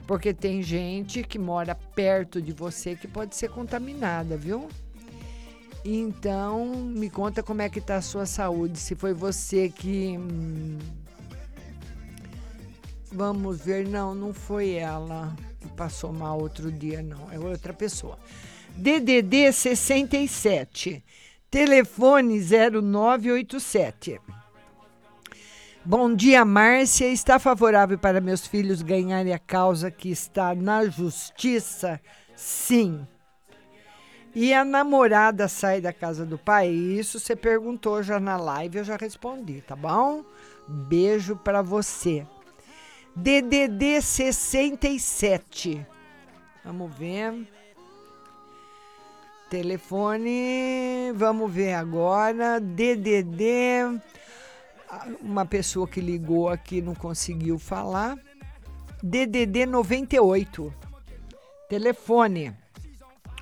porque 0.07 0.33
tem 0.33 0.63
gente 0.63 1.23
que 1.23 1.39
mora 1.39 1.75
perto 1.75 2.41
de 2.41 2.53
você 2.53 2.97
que 2.97 3.07
pode 3.07 3.37
ser 3.37 3.51
contaminada, 3.51 4.37
viu? 4.39 4.69
Então, 5.85 6.67
me 6.75 7.11
conta 7.11 7.43
como 7.43 7.63
é 7.63 7.69
que 7.69 7.81
tá 7.81 7.97
a 7.97 8.03
sua 8.03 8.25
saúde. 8.25 8.79
Se 8.79 8.95
foi 8.95 9.13
você 9.13 9.69
que. 9.69 10.17
Hum, 10.19 10.79
vamos 13.13 13.61
ver, 13.61 13.87
não, 13.87 14.15
não 14.15 14.33
foi 14.33 14.73
ela 14.73 15.35
que 15.61 15.69
passou 15.69 16.13
mal 16.13 16.41
outro 16.41 16.73
dia, 16.73 17.03
não. 17.03 17.31
É 17.31 17.39
outra 17.39 17.73
pessoa. 17.73 18.19
DDD 18.77 19.53
67, 19.53 21.05
telefone 21.51 22.41
0987. 22.41 24.21
Bom 25.85 26.15
dia, 26.15 26.45
Márcia. 26.45 27.07
Está 27.09 27.39
favorável 27.39 27.99
para 27.99 28.21
meus 28.21 28.47
filhos 28.47 28.83
ganharem 28.83 29.33
a 29.33 29.39
causa 29.39 29.91
que 29.91 30.11
está 30.11 30.55
na 30.55 30.87
justiça? 30.87 32.01
Sim. 32.37 33.07
E 34.35 34.55
a 34.55 34.65
namorada 34.65 35.49
sai 35.49 35.81
da 35.81 35.93
casa 35.93 36.25
do 36.25 36.39
pai? 36.39 36.69
Isso 36.69 37.19
você 37.19 37.35
perguntou 37.35 38.03
já 38.03 38.21
na 38.21 38.37
live, 38.37 38.79
eu 38.79 38.85
já 38.85 38.97
respondi, 38.97 39.61
tá 39.63 39.75
bom? 39.75 40.25
Beijo 40.69 41.35
para 41.35 41.63
você. 41.63 42.27
DDD 43.17 44.01
67. 44.01 45.85
Vamos 46.65 46.95
ver. 46.95 47.49
Telefone, 49.51 51.13
vamos 51.17 51.53
ver 51.53 51.75
agora. 51.75 52.61
DDD. 52.61 54.01
Uma 55.21 55.45
pessoa 55.45 55.89
que 55.89 56.01
ligou 56.01 56.49
aqui 56.49 56.81
não 56.81 56.95
conseguiu 56.95 57.59
falar. 57.59 58.17
DDD 59.03 59.67
98. 59.67 60.73
Telefone 61.69 62.57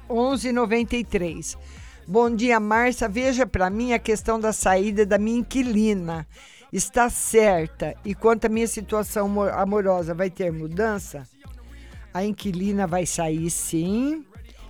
1193. 0.09 1.59
Bom 2.07 2.35
dia, 2.35 2.59
Márcia. 2.59 3.07
Veja 3.07 3.47
para 3.47 3.69
mim 3.69 3.93
a 3.93 3.99
questão 3.99 4.41
da 4.41 4.51
saída 4.51 5.05
da 5.05 5.19
minha 5.19 5.41
inquilina. 5.41 6.27
Está 6.73 7.11
certa? 7.11 7.95
E 8.03 8.15
quanto 8.15 8.47
à 8.47 8.49
minha 8.49 8.67
situação 8.67 9.43
amorosa, 9.43 10.15
vai 10.15 10.31
ter 10.31 10.51
mudança? 10.51 11.29
A 12.15 12.25
inquilina 12.25 12.87
vai 12.87 13.05
sair 13.05 13.51
sim. 13.51 14.25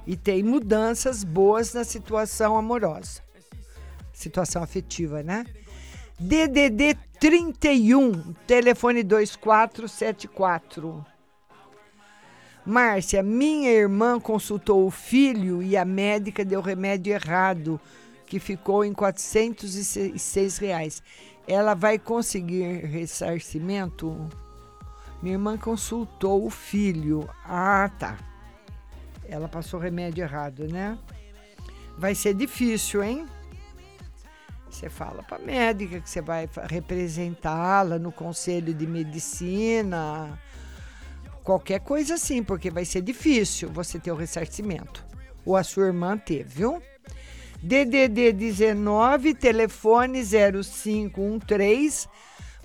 E 0.09 0.17
tem 0.17 0.43
mudanças 0.43 1.23
boas 1.23 1.73
na 1.75 1.85
situação 1.85 2.57
amorosa. 2.57 3.21
Situação 4.11 4.63
afetiva, 4.63 5.23
né? 5.23 5.45
DDD 6.19 6.97
31, 7.21 8.33
telefone 8.47 9.03
2474. 9.03 11.05
Márcia, 12.65 13.23
minha 13.23 13.71
irmã 13.71 14.19
consultou 14.19 14.87
o 14.87 14.91
filho 14.91 15.63
e 15.63 15.77
a 15.77 15.85
médica 15.85 16.43
deu 16.43 16.63
remédio 16.63 17.13
errado, 17.13 17.79
que 18.25 18.41
ficou 18.41 18.87
em 18.87 18.95
406 18.95 20.57
reais. 20.57 21.03
Ela 21.47 21.75
vai 21.75 21.99
conseguir 21.99 22.87
ressarcimento? 22.87 24.27
Minha 25.23 25.35
irmã 25.35 25.59
consultou 25.59 26.47
o 26.47 26.51
filho. 26.51 27.29
Ah, 27.45 27.91
tá. 27.99 28.28
Ela 29.29 29.49
passou 29.49 29.79
remédio 29.79 30.23
errado, 30.23 30.67
né? 30.67 30.99
Vai 31.97 32.15
ser 32.15 32.35
difícil, 32.35 33.03
hein? 33.03 33.27
Você 34.71 34.89
fala 34.89 35.23
para 35.23 35.37
a 35.37 35.47
médica 35.47 36.01
que 36.01 36.09
você 36.09 36.21
vai 36.21 36.49
representá-la 36.69 37.99
no 37.99 38.13
conselho 38.13 38.73
de 38.73 38.87
medicina 38.87 40.39
Qualquer 41.49 41.81
coisa 41.81 42.17
assim, 42.17 42.43
porque 42.43 42.71
vai 42.71 42.85
ser 42.85 43.01
difícil 43.01 43.71
você 43.71 43.99
ter 43.99 44.13
o 44.13 44.15
ressarcimento. 44.15 45.03
Ou 45.47 45.57
a 45.57 45.65
sua 45.65 45.87
irmã 45.87 46.19
teve, 46.19 46.45
viu? 46.45 46.83
DDD 47.63 48.35
19, 48.35 49.33
telefone 49.33 50.23
0513. 50.23 52.07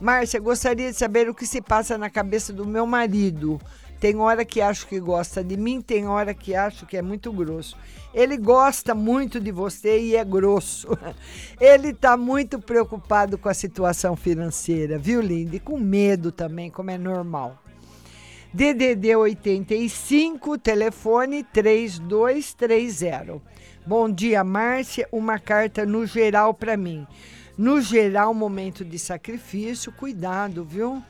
Márcia, 0.01 0.37
gostaria 0.37 0.91
de 0.91 0.97
saber 0.97 1.29
o 1.29 1.33
que 1.33 1.47
se 1.47 1.61
passa 1.61 1.97
na 1.97 2.09
cabeça 2.09 2.51
do 2.51 2.67
meu 2.67 2.85
marido. 2.85 3.57
Tem 4.03 4.17
hora 4.17 4.43
que 4.43 4.59
acho 4.59 4.85
que 4.85 4.99
gosta 4.99 5.41
de 5.41 5.55
mim, 5.55 5.79
tem 5.79 6.05
hora 6.05 6.33
que 6.33 6.53
acho 6.53 6.85
que 6.85 6.97
é 6.97 7.01
muito 7.01 7.31
grosso. 7.31 7.77
Ele 8.13 8.35
gosta 8.35 8.93
muito 8.93 9.39
de 9.39 9.49
você 9.49 9.97
e 9.97 10.17
é 10.17 10.25
grosso. 10.25 10.89
Ele 11.57 11.91
está 11.91 12.17
muito 12.17 12.59
preocupado 12.59 13.37
com 13.37 13.47
a 13.47 13.53
situação 13.53 14.17
financeira, 14.17 14.99
viu, 14.99 15.21
Linda? 15.21 15.55
E 15.55 15.59
com 15.61 15.79
medo 15.79 16.33
também, 16.33 16.69
como 16.69 16.91
é 16.91 16.97
normal. 16.97 17.57
DDD 18.53 19.15
85, 19.15 20.57
telefone 20.57 21.41
3230. 21.41 23.41
Bom 23.87 24.09
dia, 24.09 24.43
Márcia. 24.43 25.07
Uma 25.13 25.39
carta 25.39 25.85
no 25.85 26.05
geral 26.05 26.53
para 26.53 26.75
mim. 26.75 27.07
No 27.57 27.79
geral, 27.79 28.33
momento 28.33 28.83
de 28.83 28.99
sacrifício, 28.99 29.93
cuidado, 29.93 30.65
viu? 30.65 31.01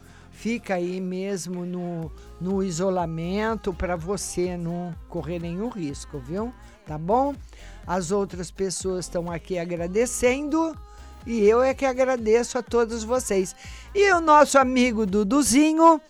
Fica 0.43 0.73
aí 0.73 0.99
mesmo 0.99 1.65
no, 1.65 2.11
no 2.41 2.61
isolamento 2.61 3.73
para 3.73 3.95
você 3.95 4.57
não 4.57 4.93
correr 5.07 5.39
nenhum 5.39 5.69
risco, 5.69 6.19
viu? 6.19 6.53
Tá 6.85 6.97
bom? 6.97 7.33
As 7.87 8.11
outras 8.11 8.51
pessoas 8.51 9.05
estão 9.05 9.31
aqui 9.31 9.57
agradecendo 9.57 10.77
e 11.25 11.45
eu 11.45 11.63
é 11.63 11.73
que 11.73 11.85
agradeço 11.85 12.57
a 12.57 12.61
todos 12.61 13.05
vocês. 13.05 13.55
E 13.95 14.11
o 14.11 14.19
nosso 14.19 14.59
amigo 14.59 15.05
Duduzinho 15.05 16.01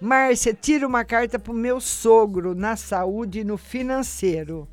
Márcia, 0.00 0.54
tira 0.54 0.86
uma 0.86 1.04
carta 1.04 1.36
para 1.36 1.50
o 1.50 1.56
meu 1.56 1.80
sogro 1.80 2.54
na 2.54 2.76
saúde 2.76 3.40
e 3.40 3.44
no 3.44 3.58
financeiro 3.58 4.68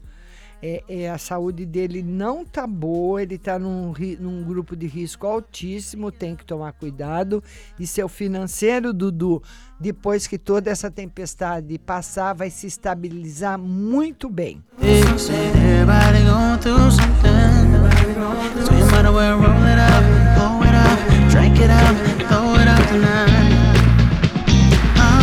é, 0.62 0.84
é, 0.88 1.10
a 1.10 1.18
saúde 1.18 1.66
dele 1.66 2.04
não 2.04 2.46
tá 2.46 2.68
boa, 2.68 3.22
ele 3.22 3.38
tá 3.38 3.58
num, 3.58 3.94
num 4.20 4.44
grupo 4.44 4.76
de 4.76 4.88
risco 4.88 5.26
altíssimo, 5.26 6.12
tem 6.12 6.36
que 6.36 6.46
tomar 6.46 6.74
cuidado. 6.74 7.44
E 7.80 7.88
seu 7.88 8.08
financeiro, 8.10 8.94
Dudu, 8.94 9.42
depois 9.80 10.28
que 10.28 10.38
toda 10.38 10.70
essa 10.70 10.92
tempestade 10.92 11.78
passar, 11.78 12.34
vai 12.34 12.50
se 12.50 12.68
estabilizar 12.68 13.58
muito 13.58 14.30
bem. 14.30 14.64
Everybody 15.80 16.20